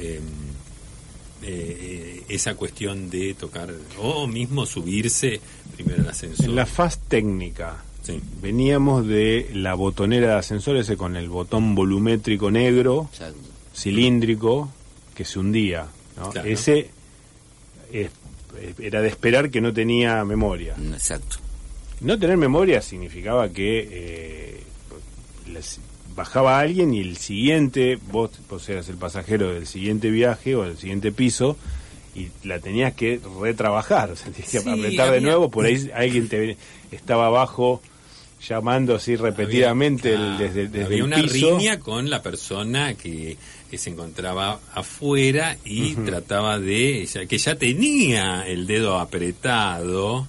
eh, 1.42 2.22
eh, 2.22 2.22
esa 2.28 2.54
cuestión 2.54 3.10
de 3.10 3.34
tocar 3.34 3.72
o 3.98 4.26
mismo 4.26 4.64
subirse 4.66 5.40
primero 5.74 6.02
al 6.02 6.08
ascensor. 6.10 6.46
En 6.46 6.54
la 6.56 6.66
faz 6.66 6.98
técnica, 7.08 7.82
Sí. 8.02 8.20
veníamos 8.40 9.06
de 9.06 9.50
la 9.54 9.74
botonera 9.74 10.28
de 10.28 10.34
ascensor 10.38 10.76
ese 10.76 10.96
con 10.96 11.14
el 11.16 11.28
botón 11.28 11.74
volumétrico 11.74 12.50
negro, 12.50 13.08
Exacto. 13.12 13.38
cilíndrico, 13.76 14.70
que 15.14 15.24
se 15.24 15.38
hundía. 15.38 15.86
¿no? 16.16 16.30
Claro. 16.30 16.48
Ese 16.48 16.90
es- 17.92 18.10
era 18.78 19.00
de 19.00 19.08
esperar 19.08 19.50
que 19.50 19.60
no 19.60 19.72
tenía 19.72 20.24
memoria. 20.24 20.74
Exacto. 20.92 21.36
No 22.00 22.18
tener 22.18 22.36
memoria 22.36 22.82
significaba 22.82 23.48
que 23.50 23.88
eh, 23.90 24.62
las- 25.52 25.78
bajaba 26.14 26.60
alguien 26.60 26.92
y 26.94 27.00
el 27.00 27.16
siguiente, 27.16 27.98
vos, 28.10 28.30
vos 28.48 28.68
eras 28.68 28.88
el 28.88 28.96
pasajero 28.96 29.52
del 29.52 29.66
siguiente 29.66 30.10
viaje 30.10 30.54
o 30.56 30.62
del 30.64 30.76
siguiente 30.76 31.10
piso 31.12 31.56
y 32.14 32.28
la 32.44 32.58
tenías 32.58 32.92
que 32.92 33.20
retrabajar, 33.40 34.10
o 34.10 34.16
sea, 34.16 34.30
tenías 34.30 34.50
que 34.50 34.60
Sí, 34.60 34.68
apretar 34.68 35.10
de 35.10 35.16
había- 35.16 35.20
nuevo, 35.28 35.50
por 35.50 35.64
ahí 35.64 35.90
alguien 35.94 36.28
te 36.28 36.56
estaba 36.90 37.26
abajo 37.26 37.80
llamando 38.46 38.96
así 38.96 39.16
repetidamente 39.16 40.12
el- 40.14 40.20
Ah, 40.20 40.36
desde, 40.38 40.66
desde 40.68 40.84
había 40.84 40.96
el 40.98 41.02
una 41.04 41.16
piso. 41.16 41.56
riña 41.58 41.78
con 41.80 42.10
la 42.10 42.20
persona 42.22 42.92
que, 42.94 43.36
que 43.70 43.78
se 43.78 43.88
encontraba 43.90 44.58
afuera 44.74 45.56
y 45.64 45.94
trataba 45.94 46.58
de 46.58 47.06
ya- 47.06 47.24
que 47.24 47.38
ya 47.38 47.54
tenía 47.54 48.42
el 48.46 48.66
dedo 48.66 48.98
apretado 48.98 50.26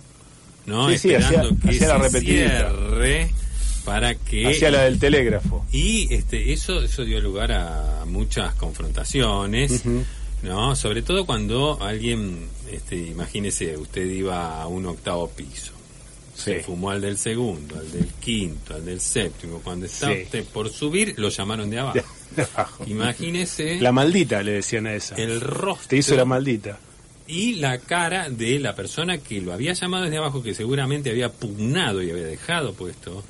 no 0.66 0.90
Sí, 0.92 0.98
sí, 0.98 1.14
esperando 1.14 1.50
que 1.60 1.66
la 1.74 1.74
se 1.74 1.98
repetidita. 1.98 2.50
cierre 2.70 3.32
para 3.86 4.16
que 4.16 4.48
Hacia 4.48 4.72
la 4.72 4.84
del 4.84 5.00
telégrafo. 5.00 5.66
y 5.72 6.14
este 6.14 6.54
eso 6.54 6.82
eso 6.82 7.04
dio 7.04 7.20
lugar 7.20 7.52
a 7.52 8.04
muchas 8.06 8.54
confrontaciones 8.56 9.84
no 10.42 10.76
sobre 10.76 11.02
todo 11.02 11.26
cuando 11.26 11.78
alguien 11.82 12.48
este 12.72 12.96
imagínese 12.98 13.78
usted 13.78 14.06
iba 14.10 14.62
a 14.62 14.68
un 14.68 14.86
octavo 14.86 15.30
piso 15.30 15.72
Sí. 16.36 16.42
se 16.46 16.60
fumó 16.64 16.90
al 16.90 17.00
del 17.00 17.16
segundo, 17.20 17.78
al 17.78 17.92
del 17.92 18.08
quinto, 18.20 18.74
al 18.74 18.84
del 18.84 19.00
séptimo. 19.00 19.60
Cuando 19.64 19.86
estaba 19.86 20.16
Sí. 20.16 20.22
usted 20.24 20.44
por 20.46 20.68
subir, 20.68 21.14
lo 21.18 21.30
llamaron 21.30 21.70
de 21.70 21.78
abajo. 21.78 22.00
De 22.36 22.42
abajo. 22.42 22.84
Imagínese 22.88 23.80
La 23.80 23.92
maldita 23.92 24.42
le 24.42 24.54
decían 24.54 24.88
a 24.88 24.96
esa. 24.96 25.14
el 25.14 25.40
rostro 25.40 25.90
Te 25.90 25.98
hizo 25.98 26.16
la 26.16 26.26
maldita. 26.26 26.80
y 27.28 27.58
la 27.58 27.78
cara 27.78 28.32
de 28.32 28.58
la 28.60 28.74
persona 28.76 29.20
que 29.20 29.42
lo 29.42 29.54
había 29.54 29.74
llamado 29.74 30.06
desde 30.06 30.18
abajo, 30.18 30.42
que 30.42 30.56
seguramente 30.56 31.12
había 31.12 31.32
pugnado 31.32 32.02
y 32.02 32.10
había 32.10 32.24
dejado 32.26 32.74
puesto 32.74 33.24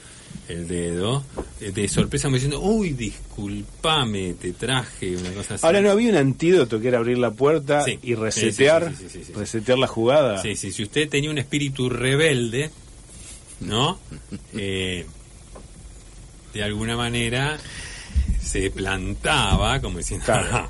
el 0.49 0.67
dedo, 0.67 1.23
eh, 1.61 1.71
de 1.71 1.87
sorpresa 1.87 2.27
me 2.29 2.35
diciendo, 2.35 2.59
uy, 2.59 2.91
disculpame, 2.93 4.33
te 4.33 4.51
traje 4.53 5.15
una 5.15 5.31
cosa 5.31 5.55
así. 5.55 5.65
Ahora 5.65 5.81
no 5.81 5.89
había 5.91 6.09
un 6.09 6.17
antídoto 6.17 6.79
que 6.79 6.87
era 6.89 6.97
abrir 6.97 7.17
la 7.17 7.31
puerta 7.31 7.83
Sí. 7.83 7.97
y 8.03 8.15
resetear, 8.15 8.93
Sí, 8.95 9.07
sí, 9.09 9.33
resetear 9.33 9.77
la 9.77 9.87
jugada. 9.87 10.41
Sí, 10.41 10.55
sí, 10.55 10.71
si 10.71 10.83
usted 10.83 11.07
tenía 11.09 11.29
un 11.31 11.37
espíritu 11.37 11.89
rebelde, 11.89 12.69
¿no? 13.61 13.99
Eh, 14.55 15.05
de 16.53 16.63
alguna 16.63 16.95
manera 16.95 17.57
se 18.41 18.69
plantaba 18.69 19.79
como 19.81 19.97
diciendo, 19.97 20.25
Claro. 20.25 20.47
"Ah, 20.51 20.69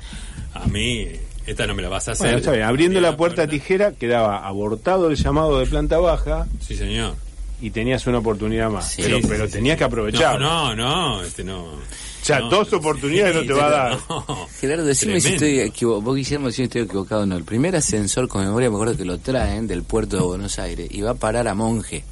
a 0.54 0.66
mí 0.66 1.08
esta 1.46 1.66
no 1.66 1.74
me 1.74 1.82
la 1.82 1.88
vas 1.90 2.08
a 2.08 2.12
hacer. 2.12 2.26
Bueno, 2.26 2.38
está 2.38 2.52
bien. 2.52 2.64
Abriendo 2.64 2.98
Abría 3.00 3.10
la 3.10 3.16
puerta 3.18 3.46
tijera 3.46 3.92
quedaba 3.92 4.46
abortado 4.46 5.10
el 5.10 5.16
llamado 5.16 5.58
de 5.58 5.66
planta 5.66 5.98
baja 5.98 6.46
Sí, 6.60 6.74
señor. 6.76 7.16
Y 7.60 7.70
tenías 7.70 8.06
una 8.06 8.18
oportunidad 8.18 8.70
más. 8.70 8.92
Sí, 8.92 9.02
pero 9.02 9.18
Sí, 9.18 9.24
pero 9.28 9.46
sí, 9.46 9.52
tenías 9.52 9.74
sí. 9.74 9.78
que 9.78 9.84
aprovechar. 9.84 10.40
No, 10.40 10.74
no, 10.74 11.16
no, 11.18 11.22
este 11.22 11.44
no. 11.44 11.64
O 11.64 11.78
sea, 12.26 12.40
No, 12.40 12.50
dos 12.50 12.72
oportunidades 12.72 13.34
no 13.36 13.42
te 13.42 13.52
va 13.60 13.66
a 13.66 13.70
dar. 13.70 13.98
no. 14.08 14.48
Gerardo, 14.60 14.84
decime 14.84 15.20
si 15.20 15.28
estoy 15.34 15.60
equivocado. 15.60 16.02
Vos, 16.02 16.16
Guillermo, 16.16 16.50
si 16.50 16.62
estoy 16.62 16.82
equivocado 16.82 17.22
o 17.22 17.26
no. 17.26 17.36
El 17.36 17.44
primer 17.44 17.76
ascensor 17.76 18.28
con 18.28 18.44
memoria, 18.44 18.70
me 18.70 18.76
acuerdo 18.76 18.96
que 18.96 19.04
lo 19.04 19.18
traen 19.18 19.66
del 19.66 19.82
puerto 19.82 20.16
de 20.16 20.22
Buenos 20.22 20.58
Aires 20.58 20.88
y 20.90 21.00
va 21.02 21.10
a 21.10 21.14
parar 21.14 21.48
a 21.48 21.54
Monje. 21.54 22.04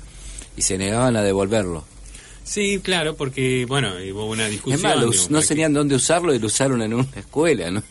Y 0.57 0.63
se 0.63 0.77
negaban 0.79 1.17
a 1.17 1.23
devolverlo. 1.23 1.85
Sí, 2.45 2.81
claro, 2.83 3.15
porque, 3.15 3.65
bueno, 3.67 3.91
hubo 4.13 4.27
una 4.27 4.47
discusión. 4.49 4.75
Es 4.79 4.83
más, 4.83 5.31
no 5.31 5.41
sabían 5.43 5.73
dónde 5.73 5.95
usarlo 5.95 6.35
y 6.35 6.39
lo 6.41 6.47
usaron 6.49 6.83
en 6.83 6.93
una 6.93 7.07
escuela, 7.17 7.71
¿no? 7.71 7.83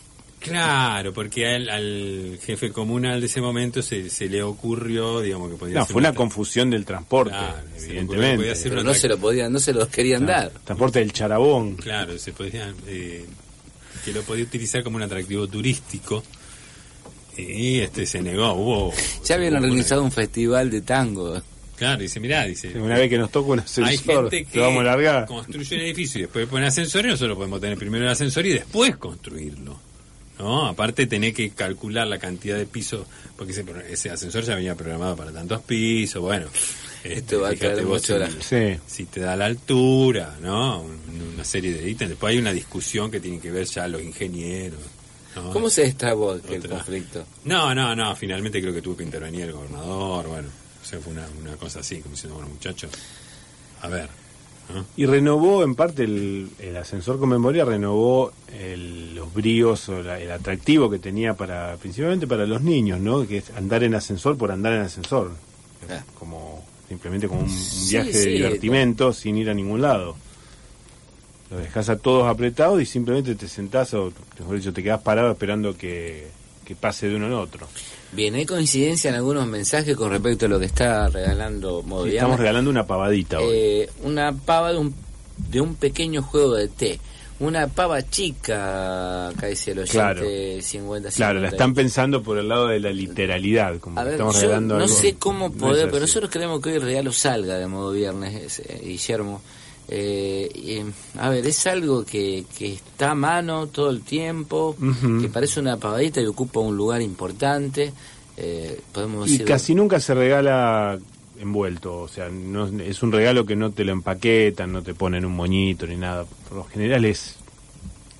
Claro, 0.42 1.12
porque 1.12 1.46
al 1.46 2.38
jefe 2.44 2.70
comunal 2.72 3.20
de 3.20 3.26
ese 3.26 3.40
momento 3.40 3.80
se, 3.82 4.10
se 4.10 4.28
le 4.28 4.42
ocurrió, 4.42 5.20
digamos, 5.20 5.50
que 5.50 5.56
podía 5.56 5.74
No, 5.78 5.84
ser 5.86 5.92
fue 5.92 6.00
una 6.00 6.12
tra- 6.12 6.16
confusión 6.16 6.70
del 6.70 6.84
transporte, 6.84 7.30
Claro, 7.32 7.56
evidentemente. 7.78 8.36
podía 8.36 8.54
Pero 8.62 8.82
no 8.82 8.94
se 8.94 9.08
lo 9.08 9.18
podían, 9.18 9.52
no 9.52 9.58
se 9.60 9.72
los 9.72 9.88
querían 9.88 10.26
dar. 10.26 10.50
Transporte 10.64 10.98
del 10.98 11.12
charabón. 11.12 11.76
Claro, 11.76 12.18
se 12.18 12.32
podía, 12.32 12.72
eh, 12.86 13.24
que 14.04 14.12
lo 14.12 14.22
podía 14.22 14.44
utilizar 14.44 14.82
como 14.82 14.96
un 14.96 15.02
atractivo 15.02 15.46
turístico. 15.46 16.22
Y 17.36 17.78
este 17.80 18.04
se 18.04 18.20
negó, 18.20 18.52
hubo... 18.54 18.92
Ya 19.24 19.36
habían 19.36 19.52
hubo 19.54 19.58
una- 19.58 19.66
organizado 19.68 20.02
un 20.02 20.12
festival 20.12 20.70
de 20.70 20.82
tango. 20.82 21.40
Claro, 21.76 22.02
dice, 22.02 22.20
mirá, 22.20 22.44
dice... 22.44 22.78
Una 22.78 22.96
vez 22.98 23.08
que 23.08 23.18
nos 23.18 23.30
toca 23.30 23.52
un 23.52 23.58
Hay 23.60 23.64
ascensor, 23.64 24.30
gente 24.30 24.60
vamos 24.60 24.80
a 24.80 24.84
largar. 24.84 25.26
construye 25.26 25.76
un 25.76 25.82
edificio 25.82 26.18
y 26.18 26.22
después 26.22 26.46
pone 26.46 26.66
ascensor 26.66 27.04
y 27.06 27.08
nosotros 27.08 27.36
podemos 27.36 27.60
tener 27.60 27.76
primero 27.78 28.04
el 28.04 28.10
ascensor 28.10 28.44
y 28.46 28.50
después 28.52 28.96
construirlo. 28.98 29.80
¿No? 30.42 30.66
Aparte 30.66 31.06
tenés 31.06 31.34
que 31.34 31.50
calcular 31.50 32.04
la 32.08 32.18
cantidad 32.18 32.56
de 32.56 32.66
pisos, 32.66 33.06
porque 33.36 33.52
ese, 33.52 33.64
ese 33.90 34.10
ascensor 34.10 34.42
ya 34.42 34.56
venía 34.56 34.74
programado 34.74 35.14
para 35.14 35.30
tantos 35.30 35.60
pisos, 35.62 36.20
bueno. 36.20 36.46
este, 37.04 37.14
Esto 37.18 37.40
va 37.42 37.50
a 37.50 37.54
traer 37.54 37.84
vos 37.84 38.00
mucho 38.02 38.18
la- 38.18 38.28
si- 38.28 38.42
Sí. 38.42 38.78
si 38.86 39.04
te 39.04 39.20
da 39.20 39.36
la 39.36 39.46
altura, 39.46 40.36
¿no? 40.42 40.80
Un- 40.82 41.00
Una 41.34 41.44
serie 41.44 41.72
de 41.72 41.88
ítems. 41.88 42.10
Después 42.10 42.32
hay 42.32 42.38
una 42.38 42.52
discusión 42.52 43.10
que 43.10 43.18
tiene 43.20 43.38
que 43.40 43.50
ver 43.52 43.66
ya 43.66 43.86
los 43.88 44.02
ingenieros. 44.02 44.80
¿no? 45.36 45.50
¿Cómo 45.52 45.70
se 45.70 45.82
destrabó 45.82 46.26
Otra. 46.32 46.58
conflicto? 46.68 47.24
No, 47.44 47.72
no, 47.74 47.94
no, 47.96 48.14
finalmente 48.16 48.60
creo 48.60 48.74
que 48.74 48.82
tuvo 48.82 48.96
que 48.96 49.04
intervenir 49.04 49.42
el 49.44 49.52
gobernador, 49.52 50.26
bueno, 50.28 50.48
o 50.82 50.84
sea, 50.86 50.98
fue 51.00 51.12
una, 51.12 51.26
una 51.40 51.56
cosa 51.56 51.80
así, 51.80 52.00
como 52.00 52.14
diciendo, 52.14 52.34
bueno, 52.36 52.50
muchachos, 52.50 52.90
a 53.80 53.88
ver, 53.88 54.08
Y 54.96 55.06
renovó, 55.06 55.62
en 55.64 55.74
parte, 55.74 56.04
el, 56.04 56.48
el 56.58 56.76
ascensor 56.76 57.18
con 57.18 57.28
memoria 57.28 57.64
renovó 57.64 58.32
el- 58.58 59.14
los 59.14 59.32
bríos 59.32 59.88
o 59.88 60.02
la- 60.02 60.20
el 60.20 60.30
atractivo 60.30 60.90
que 60.90 60.98
tenía 60.98 61.34
para, 61.34 61.76
principalmente 61.76 62.26
para 62.26 62.46
los 62.46 62.62
niños, 62.62 63.00
¿no? 63.00 63.26
Que 63.26 63.38
es 63.38 63.50
andar 63.50 63.82
en 63.84 63.94
ascensor 63.94 64.36
por 64.36 64.50
andar 64.52 64.72
en 64.74 64.80
ascensor. 64.82 65.32
Ah. 65.90 66.02
Como, 66.18 66.64
simplemente 66.88 67.26
como 67.28 67.40
un, 67.42 67.46
viaje 67.90 68.12
sí. 68.12 68.18
de 68.18 68.26
divertimento 68.32 69.12
sin 69.12 69.36
ir 69.36 69.50
a 69.50 69.54
ningún 69.54 69.82
lado. 69.82 70.16
Los 71.50 71.60
dejas 71.60 71.88
a 71.90 71.96
todos 71.98 72.26
apretados 72.28 72.80
y 72.80 72.86
simplemente 72.86 73.34
te 73.34 73.46
sentás 73.48 73.92
o, 73.94 74.12
mejor 74.38 74.56
dicho, 74.56 74.72
te 74.72 74.82
quedás 74.82 75.02
parado 75.02 75.30
esperando 75.32 75.76
que, 75.76 76.28
que 76.64 76.74
pase 76.74 77.08
de 77.08 77.16
uno 77.16 77.26
en 77.26 77.32
otro. 77.34 77.68
Bien, 78.12 78.34
hay 78.34 78.44
coincidencia 78.46 79.08
en 79.10 79.16
algunos 79.16 79.46
mensajes 79.46 79.96
con 79.96 80.10
respecto 80.10 80.46
a 80.46 80.48
lo 80.48 80.58
que 80.60 80.66
está 80.66 81.08
regalando 81.08 81.82
Moviame. 81.82 82.14
estamos 82.16 82.38
regalando 82.38 82.70
una 82.70 82.86
pavadita 82.86 83.40
hoy. 83.40 83.48
Eh, 83.50 83.90
una 84.02 84.32
pava 84.32 84.72
de 84.72 84.78
un, 84.78 84.94
de 85.50 85.60
un 85.60 85.74
pequeño 85.76 86.22
juego 86.22 86.54
de 86.56 86.68
té. 86.68 87.00
Una 87.40 87.66
pava 87.66 88.02
chica, 88.08 89.28
acá 89.30 89.46
dice 89.48 89.72
el 89.72 89.78
oyente 89.80 89.92
Claro. 89.92 90.22
50 90.62 91.10
Claro, 91.10 91.40
la 91.40 91.48
50. 91.48 91.56
están 91.56 91.74
pensando 91.74 92.22
por 92.22 92.38
el 92.38 92.48
lado 92.48 92.68
de 92.68 92.78
la 92.78 92.90
literalidad, 92.92 93.78
como 93.80 93.98
A 93.98 94.04
ver, 94.04 94.12
estamos 94.12 94.36
yo 94.36 94.42
regalando 94.42 94.76
no 94.78 94.84
algo. 94.84 94.94
sé 94.94 95.16
cómo 95.18 95.50
poder, 95.52 95.86
pero 95.88 96.00
nosotros 96.02 96.30
queremos 96.30 96.60
que 96.60 96.68
hoy 96.68 96.76
el 96.76 96.82
regalo 96.82 97.10
salga 97.12 97.56
de 97.56 97.66
modo 97.66 97.92
viernes, 97.92 98.60
eh, 98.60 98.80
Guillermo. 98.84 99.40
Eh, 99.88 100.48
y, 100.54 101.18
a 101.18 101.28
ver, 101.28 101.46
es 101.46 101.66
algo 101.66 102.04
que, 102.04 102.44
que 102.56 102.74
está 102.74 103.10
a 103.10 103.14
mano 103.14 103.66
todo 103.66 103.90
el 103.90 104.02
tiempo, 104.02 104.76
que 105.20 105.28
parece 105.28 105.60
una 105.60 105.76
pavadita 105.76 106.20
y 106.20 106.26
ocupa 106.26 106.60
un 106.60 106.76
lugar 106.76 107.02
importante. 107.02 107.92
Eh, 108.36 108.80
podemos 108.92 109.28
Y 109.28 109.32
decir, 109.32 109.46
casi 109.46 109.74
nunca 109.74 110.00
se 110.00 110.14
regala 110.14 110.98
envuelto, 111.38 112.00
o 112.00 112.08
sea, 112.08 112.28
no, 112.28 112.66
es 112.80 113.02
un 113.02 113.12
regalo 113.12 113.44
que 113.44 113.56
no 113.56 113.72
te 113.72 113.84
lo 113.84 113.92
empaquetan, 113.92 114.72
no 114.72 114.82
te 114.82 114.94
ponen 114.94 115.24
un 115.24 115.34
moñito 115.34 115.86
ni 115.86 115.96
nada. 115.96 116.24
Por 116.48 116.58
lo 116.58 116.64
general 116.64 117.04
es 117.04 117.36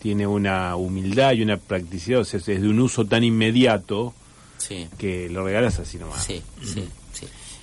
tiene 0.00 0.26
una 0.26 0.74
humildad 0.74 1.32
y 1.32 1.42
una 1.42 1.56
practicidad, 1.56 2.20
o 2.20 2.24
sea, 2.24 2.38
es 2.38 2.46
de 2.46 2.68
un 2.68 2.80
uso 2.80 3.06
tan 3.06 3.22
inmediato 3.22 4.12
sí, 4.58 4.88
que 4.98 5.28
lo 5.28 5.44
regalas 5.44 5.78
así 5.78 5.96
nomás. 5.96 6.24
sí, 6.24 6.42
sí, 6.60 6.74
sí. 6.74 6.88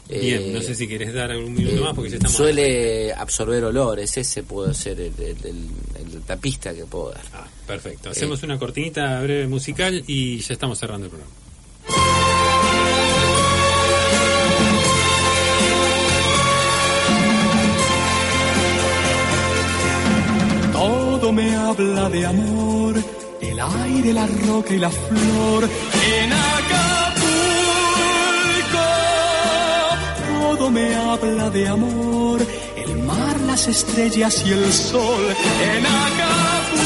Bien, 0.10 0.41
Eh, 0.41 0.51
no 0.51 0.62
sé 0.64 0.74
si 0.74 0.88
querés 0.88 1.14
dar 1.14 1.30
algún 1.32 1.53
minuto 1.53 1.76
Eh, 1.78 1.82
más 1.82 1.93
porque 1.93 2.10
ya 2.10 2.16
estamos... 2.18 2.36
Suele 2.36 3.14
absorber 3.14 3.64
olores, 3.64 4.18
ese 4.18 4.41
puede 4.43 4.74
ser 4.74 4.99
el, 4.99 5.14
el- 5.20 5.45
el- 5.45 6.14
el 6.14 6.22
tapista 6.24 6.74
que 6.74 6.86
puedo 6.86 7.12
dar. 7.12 7.22
Ah, 7.34 7.47
perfecto, 7.68 8.10
hacemos 8.10 8.41
una 8.41 8.57
cortinita 8.57 9.22
breve 9.22 9.47
musical 9.47 10.03
y 10.07 10.39
ya 10.39 10.53
estamos 10.53 10.80
cerrando 10.80 11.05
el 11.05 11.12
programa. 11.12 12.39
Todo 20.74 21.32
me 21.34 21.55
habla 21.55 22.10
de 22.10 22.26
amor, 22.26 22.95
el 23.41 23.60
aire, 23.60 24.14
la 24.14 24.28
roca 24.28 24.74
y 24.74 24.78
la 24.78 24.89
flor. 24.89 25.70
En 26.16 26.32
Acapulco, 26.34 26.78
todo 30.57 30.71
me 30.71 30.95
habla 30.95 31.49
de 31.51 31.67
amor, 31.67 32.39
el 32.75 32.97
mar, 33.03 33.39
las 33.41 33.67
estrellas 33.67 34.43
y 34.45 34.51
el 34.51 34.73
sol. 34.73 35.25
En 35.61 35.85
Acapulco, 35.85 36.79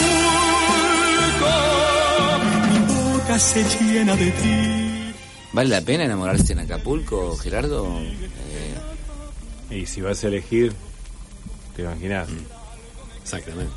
mi 2.71 2.79
boca 3.13 3.39
se 3.39 3.63
llena 3.63 4.15
de 4.15 4.31
ti. 4.31 5.13
¿Vale 5.53 5.69
la 5.69 5.81
pena 5.81 6.03
enamorarse 6.05 6.53
en 6.53 6.59
Acapulco, 6.59 7.35
Gerardo? 7.37 7.87
Eh, 9.69 9.75
Y 9.75 9.85
si 9.85 10.01
vas 10.01 10.23
a 10.23 10.27
elegir, 10.27 10.73
te 11.75 11.83
imaginas, 11.83 12.27
Exactamente. 13.23 13.71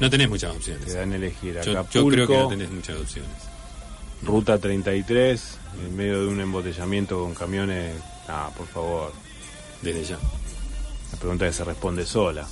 No 0.00 0.08
tenés 0.10 0.28
muchas 0.30 0.50
te 0.52 0.56
opciones. 0.56 0.94
dan 0.94 1.12
a 1.12 1.16
elegir 1.16 1.54
Yo, 1.62 1.72
Acapulco, 1.72 1.92
yo 1.92 2.06
creo 2.08 2.26
que 2.26 2.36
no 2.38 2.48
tenés 2.48 2.70
muchas 2.70 2.96
opciones. 2.98 3.30
Ruta 4.24 4.58
33, 4.58 5.58
en 5.86 5.96
medio 5.96 6.22
de 6.22 6.28
un 6.28 6.40
embotellamiento 6.40 7.20
con 7.20 7.34
camiones. 7.34 7.94
Ah, 8.28 8.50
por 8.56 8.66
favor, 8.66 9.12
Desde 9.82 10.04
ya. 10.04 10.18
la 11.12 11.18
pregunta 11.18 11.46
que 11.46 11.52
se 11.52 11.64
responde 11.64 12.06
sola. 12.06 12.46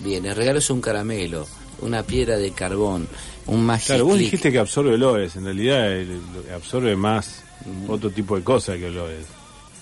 Bien, 0.00 0.24
el 0.26 0.34
regalo 0.34 0.58
es 0.58 0.68
un 0.70 0.80
caramelo, 0.80 1.46
una 1.80 2.02
piedra 2.02 2.36
de 2.38 2.50
carbón, 2.52 3.06
un 3.46 3.64
magic 3.64 3.86
Claro, 3.86 4.06
vos 4.06 4.18
dijiste 4.18 4.50
que 4.50 4.58
absorbe 4.58 4.94
olores, 4.94 5.36
en 5.36 5.44
realidad 5.44 5.92
el- 5.92 6.10
el- 6.48 6.54
absorbe 6.54 6.96
más 6.96 7.42
otro 7.88 8.10
tipo 8.10 8.36
de 8.36 8.42
cosas 8.42 8.78
que 8.78 8.86
olores. 8.86 9.26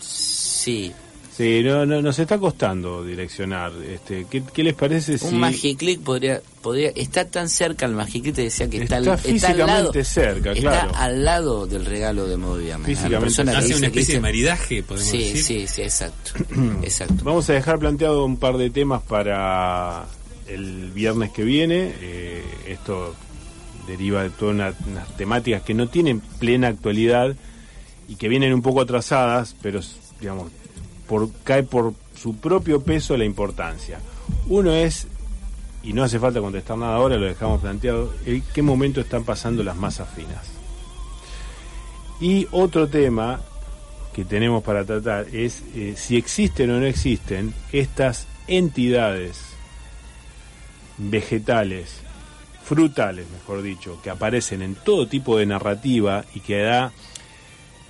Sí, 0.01 0.93
Sí, 1.41 1.63
no, 1.65 1.87
no, 1.87 2.03
nos 2.03 2.19
está 2.19 2.37
costando 2.39 3.03
direccionar. 3.03 3.73
Este, 3.89 4.27
¿qué, 4.29 4.43
qué 4.53 4.63
les 4.63 4.75
parece 4.75 5.17
si 5.17 5.25
un 5.27 5.39
Magiclick 5.39 6.01
podría, 6.01 6.43
podría, 6.61 6.91
está 6.91 7.25
tan 7.25 7.49
cerca 7.49 7.87
el 7.87 7.93
Magiclick, 7.93 8.35
te 8.35 8.43
decía 8.43 8.69
que 8.69 8.83
está, 8.83 8.99
Está 8.99 9.13
al- 9.13 9.19
al 9.19 9.25
físicamente 9.25 9.67
lado, 9.67 10.05
cerca, 10.05 10.53
está 10.53 10.61
claro. 10.71 10.93
al 10.97 11.25
lado 11.25 11.67
del 11.67 11.87
regalo 11.87 12.27
de 12.27 12.37
la 12.37 12.79
Físicamente 12.85 13.41
Hace 13.57 13.75
una 13.77 13.87
especie 13.87 14.15
de 14.17 14.21
maridaje, 14.21 14.83
podemos 14.83 15.09
Sí, 15.11 15.19
decir. 15.19 15.43
sí, 15.43 15.67
sí, 15.67 15.83
exacto, 15.83 16.33
exacto. 16.83 17.15
Vamos 17.25 17.49
a 17.49 17.55
dejar 17.55 17.79
planteado 17.79 18.25
un 18.27 18.37
par 18.37 18.59
de 18.59 18.69
temas 18.69 19.01
para 19.01 20.05
el 20.47 20.91
viernes 20.91 21.31
que 21.31 21.43
viene. 21.45 21.95
Eh, 22.03 22.45
esto 22.69 23.15
deriva 23.87 24.25
de 24.25 24.29
todas 24.31 24.55
una- 24.55 24.75
unas 24.91 25.17
temáticas 25.17 25.63
que 25.63 25.73
no 25.73 25.89
tienen 25.89 26.21
plena 26.21 26.69
actualidad 26.69 27.35
y 28.09 28.17
que 28.17 28.29
vienen 28.29 28.53
un 28.53 28.61
poco 28.61 28.83
atrasadas, 28.83 29.57
pero 29.63 29.81
digamos 30.21 30.53
cae 31.45 31.63
por 31.63 31.95
su 32.15 32.37
propio 32.37 32.81
peso 32.83 33.17
la 33.17 33.25
importancia. 33.25 34.01
Uno 34.49 34.73
es, 34.73 35.07
y 35.83 35.93
no 35.93 36.05
hace 36.05 36.19
falta 36.19 36.41
contestar 36.41 36.79
nada 36.79 36.97
ahora, 36.97 37.17
lo 37.17 37.27
dejamos 37.27 37.61
planteado, 37.61 38.13
en 38.27 38.43
qué 38.55 38.63
momento 38.63 39.01
están 39.01 39.25
pasando 39.25 39.63
las 39.63 39.77
masas 39.77 40.09
finas. 40.15 40.51
Y 42.21 42.47
otro 42.51 42.89
tema 42.89 43.41
que 44.15 44.25
tenemos 44.25 44.63
para 44.63 44.85
tratar 44.85 45.27
es 45.33 45.63
eh, 45.75 45.95
si 45.97 46.17
existen 46.17 46.71
o 46.71 46.81
no 46.81 46.87
existen 46.87 47.55
estas 47.73 48.27
entidades 48.47 49.41
vegetales, 50.99 52.01
frutales, 52.63 53.27
mejor 53.31 53.63
dicho, 53.63 54.01
que 54.03 54.11
aparecen 54.11 54.63
en 54.63 54.75
todo 54.75 55.07
tipo 55.07 55.39
de 55.39 55.47
narrativa 55.47 56.25
y 56.35 56.41
que 56.41 56.61
da 56.61 56.93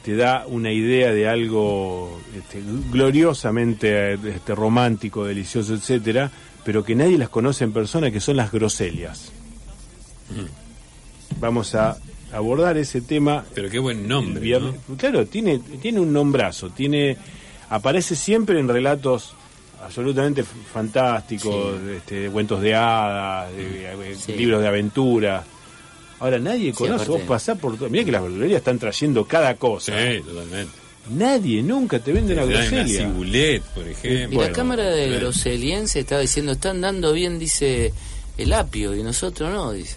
te 0.05 0.17
da 0.17 0.45
una 0.47 0.73
idea 0.73 1.13
de 1.13 1.29
algo 1.29 2.21
este, 2.37 2.63
gloriosamente 2.91 4.15
este, 4.15 4.55
romántico, 4.55 5.25
delicioso, 5.25 5.75
etcétera, 5.75 6.31
pero 6.65 6.83
que 6.85 6.95
nadie 6.95 7.19
las 7.19 7.29
conoce 7.29 7.65
en 7.65 7.73
persona, 7.73 8.11
que 8.11 8.21
son 8.21 8.37
las 8.37 8.51
groselias. 8.53 9.33
Vamos 11.39 11.75
a 11.75 11.97
abordar 12.33 12.77
ese 12.77 13.01
tema 13.01 13.45
Pero 13.55 13.69
qué 13.71 13.79
buen 13.79 14.07
nombre. 14.07 14.35
el 14.35 14.41
viernes. 14.41 14.75
¿no? 14.89 14.97
Claro, 14.97 15.27
tiene, 15.27 15.59
tiene 15.59 16.01
un 16.01 16.13
nombrazo, 16.13 16.71
tiene, 16.71 17.17
aparece 17.71 18.15
siempre 18.17 18.59
en 18.61 18.69
relatos 18.69 19.35
absolutamente 19.83 20.45
fantásticos, 20.45 21.81
este, 21.97 22.15
de 22.21 22.31
cuentos 22.31 22.61
de 22.61 22.75
hadas, 22.75 23.51
de- 23.57 23.97
de- 23.97 24.15
Sí. 24.17 24.33
libros 24.35 24.61
de 24.61 24.69
aventura. 24.69 25.45
Ahora 26.21 26.39
nadie 26.39 26.67
Sí, 26.71 26.73
conoce, 26.73 27.05
aparte- 27.05 27.13
vos 27.13 27.23
pasás 27.23 27.59
por 27.59 27.77
todo. 27.77 27.89
Mirá 27.91 28.05
que 28.05 28.13
las 28.13 28.23
verdulerías 28.23 28.59
están 28.59 28.79
trayendo 28.79 29.25
cada 29.27 29.55
cosa. 29.57 29.93
Sí, 29.99 30.21
totalmente. 30.21 30.73
Nadie 31.11 31.63
nunca 31.63 31.99
te 31.99 32.13
vende 32.13 32.35
una 32.35 32.45
groselia. 32.45 32.99
cibulet, 33.09 33.63
por 33.63 33.87
Y 33.87 33.91
ejemplo. 33.91 34.29
la 34.31 34.37
Bueno, 34.37 34.55
Cámara 34.55 34.85
de 34.91 35.07
claro. 35.07 35.21
Groseliense 35.21 36.01
estaba 36.01 36.21
diciendo, 36.21 36.53
están 36.53 36.81
dando 36.83 37.13
bien, 37.15 37.39
dice, 37.39 37.93
el 38.37 38.53
apio, 38.53 38.95
y 38.95 39.03
nosotros 39.03 39.51
no, 39.51 39.73
dice. 39.73 39.97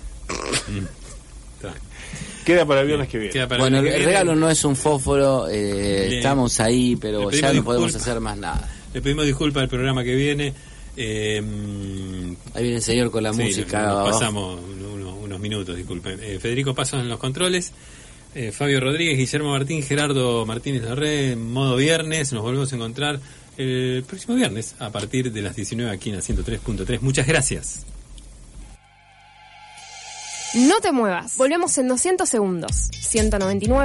Queda 2.45 2.65
para 2.65 2.81
el 2.81 2.87
viernes 2.87 3.07
que 3.07 3.17
viene. 3.19 3.45
Bueno, 3.45 3.79
el 3.79 4.03
regalo 4.03 4.35
no 4.35 4.49
es 4.49 4.65
un 4.65 4.75
fósforo, 4.75 5.47
eh, 5.49 6.17
estamos 6.17 6.59
ahí, 6.59 6.95
pero 6.97 7.31
ya 7.31 7.53
no 7.53 7.63
podemos 7.63 7.95
hacer 7.95 8.19
más 8.19 8.37
nada. 8.37 8.69
Le 8.93 9.01
pedimos 9.01 9.25
disculpas 9.25 9.63
al 9.63 9.69
programa 9.69 10.03
que 10.03 10.13
viene. 10.15 10.53
Eh, 10.95 11.41
Ahí 12.53 12.61
viene 12.63 12.77
el 12.77 12.81
señor 12.83 13.09
con 13.11 13.23
la 13.23 13.33
sí, 13.33 13.41
música. 13.43 13.81
nos 13.87 14.09
pasamos 14.11 14.59
minutos, 15.43 15.77
disculpen. 15.77 16.19
Eh, 16.23 16.39
Federico 16.39 16.73
Pasos 16.73 16.99
en 17.01 17.09
los 17.09 17.19
controles. 17.19 17.71
eh, 18.35 18.51
Fabio 18.51 18.79
Rodríguez, 18.79 19.15
Guillermo 19.17 19.51
Martín, 19.51 19.83
Gerardo 19.83 20.43
Martínez 20.47 20.81
Larré, 20.83 21.35
modo 21.35 21.75
viernes. 21.75 22.33
Nos 22.33 22.41
volvemos 22.41 22.71
a 22.73 22.75
encontrar 22.75 23.19
el 23.57 24.03
próximo 24.07 24.33
viernes 24.35 24.73
a 24.79 24.89
partir 24.89 25.31
de 25.31 25.41
las 25.43 25.55
19 25.55 25.91
aquí 25.91 26.09
en 26.09 26.15
la 26.15 26.21
103.3. 26.23 27.01
Muchas 27.01 27.27
gracias. 27.27 27.85
No 30.55 30.79
te 30.81 30.91
muevas. 30.91 31.35
Volvemos 31.37 31.75
en 31.79 31.87
200 31.87 32.29
segundos. 32.29 32.89
199. 32.99 33.75